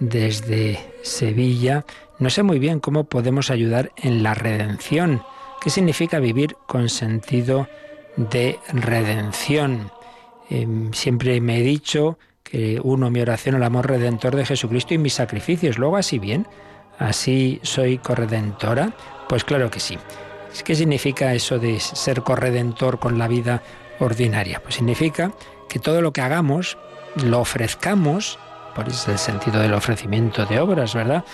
desde 0.00 0.78
Sevilla. 1.02 1.86
No 2.18 2.28
sé 2.28 2.42
muy 2.42 2.58
bien 2.58 2.78
cómo 2.78 3.04
podemos 3.04 3.50
ayudar 3.50 3.90
en 3.96 4.22
la 4.22 4.34
redención. 4.34 5.22
¿Qué 5.62 5.70
significa 5.70 6.18
vivir 6.18 6.56
con 6.66 6.90
sentido 6.90 7.68
de 8.16 8.58
redención? 8.68 9.90
Em, 10.50 10.92
siempre 10.92 11.40
me 11.40 11.58
he 11.58 11.62
dicho 11.62 12.18
uno 12.82 13.10
mi 13.10 13.20
oración 13.20 13.54
al 13.54 13.62
amor 13.62 13.88
redentor 13.88 14.36
de 14.36 14.46
Jesucristo 14.46 14.94
y 14.94 14.98
mis 14.98 15.14
sacrificios. 15.14 15.78
Luego 15.78 15.96
así 15.96 16.18
bien, 16.18 16.46
así 16.98 17.60
soy 17.62 17.98
corredentora. 17.98 18.92
Pues 19.28 19.44
claro 19.44 19.70
que 19.70 19.80
sí. 19.80 19.98
¿Qué 20.64 20.74
significa 20.74 21.32
eso 21.34 21.58
de 21.58 21.78
ser 21.78 22.22
corredentor 22.22 22.98
con 22.98 23.18
la 23.18 23.28
vida 23.28 23.62
ordinaria? 24.00 24.60
Pues 24.60 24.74
significa 24.74 25.32
que 25.68 25.78
todo 25.78 26.02
lo 26.02 26.12
que 26.12 26.20
hagamos 26.20 26.76
lo 27.14 27.40
ofrezcamos, 27.40 28.38
por 28.74 28.88
eso 28.88 28.96
es 28.96 29.08
el 29.08 29.18
sentido 29.18 29.60
del 29.60 29.74
ofrecimiento 29.74 30.46
de 30.46 30.58
obras, 30.60 30.94
¿verdad? 30.94 31.24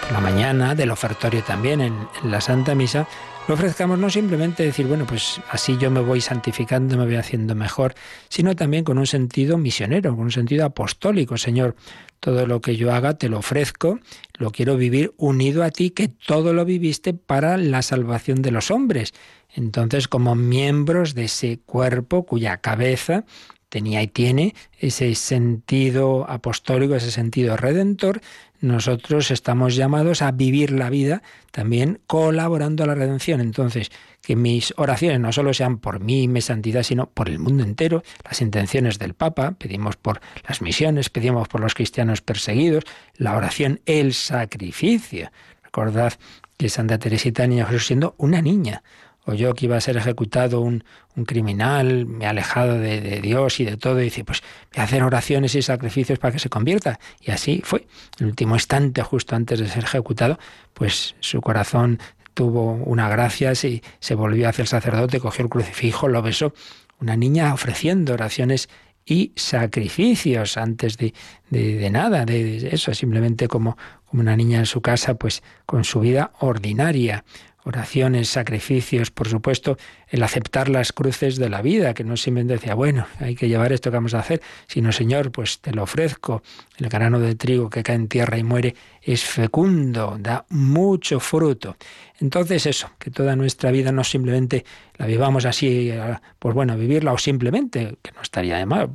Por 0.00 0.12
la 0.12 0.20
mañana, 0.20 0.74
del 0.74 0.90
ofertorio 0.90 1.42
también 1.42 1.80
en 1.80 2.08
la 2.24 2.40
Santa 2.40 2.74
Misa, 2.74 3.06
lo 3.48 3.54
ofrezcamos 3.54 3.98
no 3.98 4.08
simplemente 4.08 4.62
decir, 4.62 4.86
bueno, 4.86 5.06
pues 5.06 5.40
así 5.50 5.76
yo 5.78 5.90
me 5.90 6.00
voy 6.00 6.20
santificando, 6.20 6.96
me 6.96 7.04
voy 7.04 7.16
haciendo 7.16 7.54
mejor, 7.54 7.94
sino 8.28 8.54
también 8.54 8.84
con 8.84 8.98
un 8.98 9.06
sentido 9.06 9.58
misionero, 9.58 10.14
con 10.14 10.26
un 10.26 10.30
sentido 10.30 10.64
apostólico. 10.64 11.36
Señor, 11.36 11.74
todo 12.20 12.46
lo 12.46 12.60
que 12.60 12.76
yo 12.76 12.94
haga 12.94 13.14
te 13.18 13.28
lo 13.28 13.38
ofrezco, 13.38 13.98
lo 14.38 14.52
quiero 14.52 14.76
vivir 14.76 15.12
unido 15.16 15.64
a 15.64 15.70
ti, 15.70 15.90
que 15.90 16.08
todo 16.08 16.52
lo 16.52 16.64
viviste 16.64 17.14
para 17.14 17.56
la 17.56 17.82
salvación 17.82 18.42
de 18.42 18.52
los 18.52 18.70
hombres. 18.70 19.12
Entonces, 19.54 20.06
como 20.06 20.34
miembros 20.36 21.14
de 21.14 21.24
ese 21.24 21.58
cuerpo 21.66 22.24
cuya 22.24 22.58
cabeza 22.58 23.24
tenía 23.68 24.02
y 24.02 24.06
tiene 24.06 24.54
ese 24.78 25.14
sentido 25.14 26.26
apostólico, 26.28 26.94
ese 26.94 27.10
sentido 27.10 27.56
redentor, 27.56 28.20
nosotros 28.62 29.30
estamos 29.30 29.74
llamados 29.74 30.22
a 30.22 30.30
vivir 30.30 30.70
la 30.70 30.88
vida 30.88 31.22
también 31.50 32.00
colaborando 32.06 32.84
a 32.84 32.86
la 32.86 32.94
redención. 32.94 33.40
Entonces, 33.40 33.90
que 34.22 34.36
mis 34.36 34.72
oraciones 34.76 35.20
no 35.20 35.32
solo 35.32 35.52
sean 35.52 35.78
por 35.78 36.00
mí 36.00 36.22
y 36.22 36.28
mi 36.28 36.40
santidad, 36.40 36.84
sino 36.84 37.10
por 37.10 37.28
el 37.28 37.40
mundo 37.40 37.64
entero, 37.64 38.04
las 38.24 38.40
intenciones 38.40 38.98
del 39.00 39.14
Papa, 39.14 39.56
pedimos 39.58 39.96
por 39.96 40.20
las 40.48 40.62
misiones, 40.62 41.10
pedimos 41.10 41.48
por 41.48 41.60
los 41.60 41.74
cristianos 41.74 42.22
perseguidos, 42.22 42.84
la 43.16 43.36
oración, 43.36 43.80
el 43.84 44.14
sacrificio. 44.14 45.30
Recordad 45.64 46.14
que 46.56 46.68
Santa 46.68 46.98
Teresita 46.98 47.46
Niña 47.46 47.66
Jesús 47.66 47.88
siendo 47.88 48.14
una 48.16 48.40
niña, 48.40 48.84
o 49.24 49.34
yo 49.34 49.54
que 49.54 49.66
iba 49.66 49.76
a 49.76 49.80
ser 49.80 49.96
ejecutado 49.96 50.60
un, 50.60 50.84
un 51.16 51.24
criminal, 51.24 52.06
me 52.06 52.24
he 52.24 52.28
alejado 52.28 52.78
de, 52.78 53.00
de, 53.00 53.20
Dios 53.20 53.60
y 53.60 53.64
de 53.64 53.76
todo, 53.76 54.00
y 54.00 54.04
dice, 54.04 54.24
pues 54.24 54.42
voy 54.72 54.80
a 54.80 54.84
hacer 54.84 55.02
oraciones 55.02 55.54
y 55.54 55.62
sacrificios 55.62 56.18
para 56.18 56.32
que 56.32 56.38
se 56.38 56.48
convierta. 56.48 56.98
Y 57.20 57.30
así 57.30 57.62
fue. 57.64 57.86
El 58.18 58.26
último 58.26 58.56
instante, 58.56 59.02
justo 59.02 59.36
antes 59.36 59.60
de 59.60 59.68
ser 59.68 59.84
ejecutado, 59.84 60.38
pues 60.74 61.14
su 61.20 61.40
corazón 61.40 62.00
tuvo 62.34 62.72
una 62.72 63.08
gracia, 63.08 63.52
y 63.52 63.82
se 64.00 64.14
volvió 64.14 64.48
hacia 64.48 64.62
el 64.62 64.68
sacerdote, 64.68 65.20
cogió 65.20 65.44
el 65.44 65.50
crucifijo, 65.50 66.08
lo 66.08 66.22
besó. 66.22 66.52
Una 67.00 67.16
niña 67.16 67.52
ofreciendo 67.52 68.14
oraciones 68.14 68.68
y 69.04 69.32
sacrificios 69.36 70.56
antes 70.56 70.96
de, 70.96 71.12
de, 71.50 71.76
de 71.76 71.90
nada, 71.90 72.24
de 72.24 72.68
eso, 72.72 72.94
simplemente 72.94 73.48
como, 73.48 73.76
como 74.06 74.22
una 74.22 74.36
niña 74.36 74.60
en 74.60 74.66
su 74.66 74.80
casa, 74.80 75.14
pues 75.14 75.42
con 75.66 75.84
su 75.84 76.00
vida 76.00 76.32
ordinaria 76.38 77.24
oraciones, 77.64 78.28
sacrificios, 78.28 79.10
por 79.10 79.28
supuesto, 79.28 79.78
el 80.08 80.22
aceptar 80.22 80.68
las 80.68 80.92
cruces 80.92 81.36
de 81.36 81.48
la 81.48 81.62
vida, 81.62 81.94
que 81.94 82.04
no 82.04 82.16
simplemente 82.16 82.54
decía, 82.54 82.74
bueno, 82.74 83.06
hay 83.20 83.34
que 83.34 83.48
llevar 83.48 83.72
esto 83.72 83.90
que 83.90 83.96
vamos 83.96 84.14
a 84.14 84.18
hacer, 84.18 84.42
sino, 84.66 84.90
Señor, 84.92 85.30
pues 85.30 85.60
te 85.60 85.72
lo 85.72 85.84
ofrezco. 85.84 86.42
El 86.76 86.88
grano 86.88 87.20
de 87.20 87.34
trigo 87.34 87.70
que 87.70 87.82
cae 87.82 87.96
en 87.96 88.08
tierra 88.08 88.36
y 88.36 88.42
muere 88.42 88.74
es 89.00 89.24
fecundo, 89.24 90.16
da 90.18 90.44
mucho 90.48 91.20
fruto. 91.20 91.76
Entonces 92.18 92.66
eso, 92.66 92.90
que 92.98 93.10
toda 93.10 93.36
nuestra 93.36 93.70
vida 93.70 93.92
no 93.92 94.04
simplemente 94.04 94.64
la 94.96 95.06
vivamos 95.06 95.44
así, 95.44 95.92
pues 96.38 96.54
bueno, 96.54 96.76
vivirla 96.76 97.12
o 97.12 97.18
simplemente, 97.18 97.96
que 98.02 98.12
no 98.12 98.22
estaría 98.22 98.58
de 98.58 98.66
mal, 98.66 98.90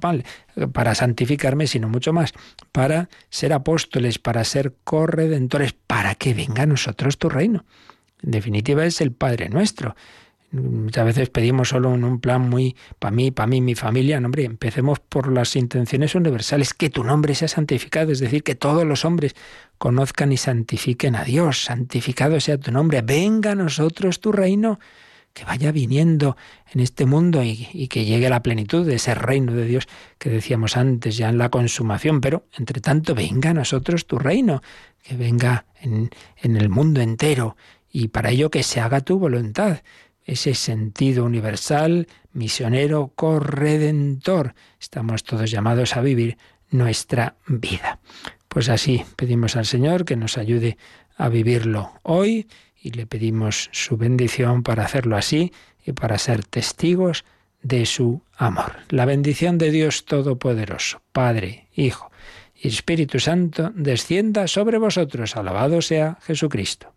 para 0.73 0.95
santificarme, 0.95 1.67
sino 1.67 1.87
mucho 1.87 2.13
más, 2.13 2.33
para 2.71 3.09
ser 3.29 3.53
apóstoles, 3.53 4.19
para 4.19 4.43
ser 4.43 4.75
corredentores, 4.83 5.73
para 5.73 6.15
que 6.15 6.33
venga 6.33 6.63
a 6.63 6.67
nosotros 6.67 7.17
tu 7.17 7.29
reino. 7.29 7.65
En 8.23 8.31
definitiva 8.31 8.85
es 8.85 9.01
el 9.01 9.11
Padre 9.11 9.49
nuestro. 9.49 9.95
Muchas 10.51 11.05
veces 11.05 11.29
pedimos 11.29 11.69
solo 11.69 11.93
en 11.93 12.05
un 12.05 12.21
plan 12.21 12.49
muy 12.49 12.75
para 12.99 13.11
mí, 13.11 13.31
para 13.31 13.47
mí, 13.47 13.59
mi 13.59 13.75
familia. 13.75 14.21
No, 14.21 14.29
empecemos 14.33 14.99
por 14.99 15.31
las 15.31 15.55
intenciones 15.57 16.15
universales, 16.15 16.73
que 16.73 16.89
tu 16.89 17.03
nombre 17.03 17.35
sea 17.35 17.49
santificado, 17.49 18.13
es 18.13 18.19
decir, 18.19 18.43
que 18.43 18.55
todos 18.55 18.85
los 18.85 19.03
hombres 19.03 19.35
conozcan 19.77 20.31
y 20.31 20.37
santifiquen 20.37 21.17
a 21.17 21.25
Dios. 21.25 21.65
Santificado 21.65 22.39
sea 22.39 22.57
tu 22.57 22.71
nombre. 22.71 23.01
Venga 23.01 23.51
a 23.51 23.55
nosotros 23.55 24.21
tu 24.21 24.31
reino, 24.31 24.79
que 25.33 25.43
vaya 25.43 25.73
viniendo 25.73 26.37
en 26.73 26.79
este 26.79 27.05
mundo 27.05 27.43
y, 27.43 27.87
que 27.89 28.05
llegue 28.05 28.27
a 28.27 28.31
la 28.31 28.41
plenitud 28.41 28.85
de 28.85 28.95
ese 28.95 29.15
reino 29.15 29.51
de 29.51 29.65
Dios 29.65 29.87
que 30.17 30.29
decíamos 30.29 30.77
antes, 30.77 31.17
ya 31.17 31.27
en 31.27 31.37
la 31.37 31.49
consumación. 31.49 32.21
Pero, 32.21 32.45
entre 32.57 32.79
tanto, 32.79 33.15
venga 33.15 33.49
a 33.49 33.53
nosotros 33.53 34.07
tu 34.07 34.17
reino, 34.17 34.63
que 35.03 35.17
venga 35.17 35.65
en, 35.81 36.09
en 36.37 36.55
el 36.55 36.69
mundo 36.69 37.01
entero 37.01 37.57
y 37.91 38.09
para 38.09 38.31
ello 38.31 38.49
que 38.49 38.63
se 38.63 38.79
haga 38.79 39.01
tu 39.01 39.19
voluntad. 39.19 39.81
Ese 40.25 40.53
sentido 40.55 41.23
universal, 41.23 42.07
misionero, 42.33 43.13
corredentor. 43.15 44.55
Estamos 44.79 45.23
todos 45.23 45.49
llamados 45.49 45.95
a 45.95 46.01
vivir 46.01 46.37
nuestra 46.69 47.35
vida. 47.47 47.99
Pues 48.49 48.69
así 48.69 49.05
pedimos 49.15 49.55
al 49.55 49.65
Señor 49.65 50.05
que 50.05 50.15
nos 50.15 50.37
ayude 50.37 50.77
a 51.15 51.29
vivirlo 51.29 51.91
hoy 52.03 52.47
y 52.81 52.91
le 52.91 53.05
pedimos 53.05 53.69
su 53.71 53.97
bendición 53.97 54.63
para 54.63 54.85
hacerlo 54.85 55.17
así 55.17 55.51
y 55.85 55.93
para 55.93 56.17
ser 56.17 56.43
testigos 56.45 57.25
de 57.61 57.85
su 57.85 58.21
amor. 58.35 58.73
La 58.89 59.05
bendición 59.05 59.57
de 59.57 59.71
Dios 59.71 60.05
Todopoderoso, 60.05 61.01
Padre, 61.11 61.67
Hijo 61.73 62.11
y 62.55 62.67
Espíritu 62.67 63.19
Santo, 63.19 63.71
descienda 63.75 64.47
sobre 64.47 64.77
vosotros. 64.77 65.35
Alabado 65.35 65.81
sea 65.81 66.17
Jesucristo. 66.21 66.96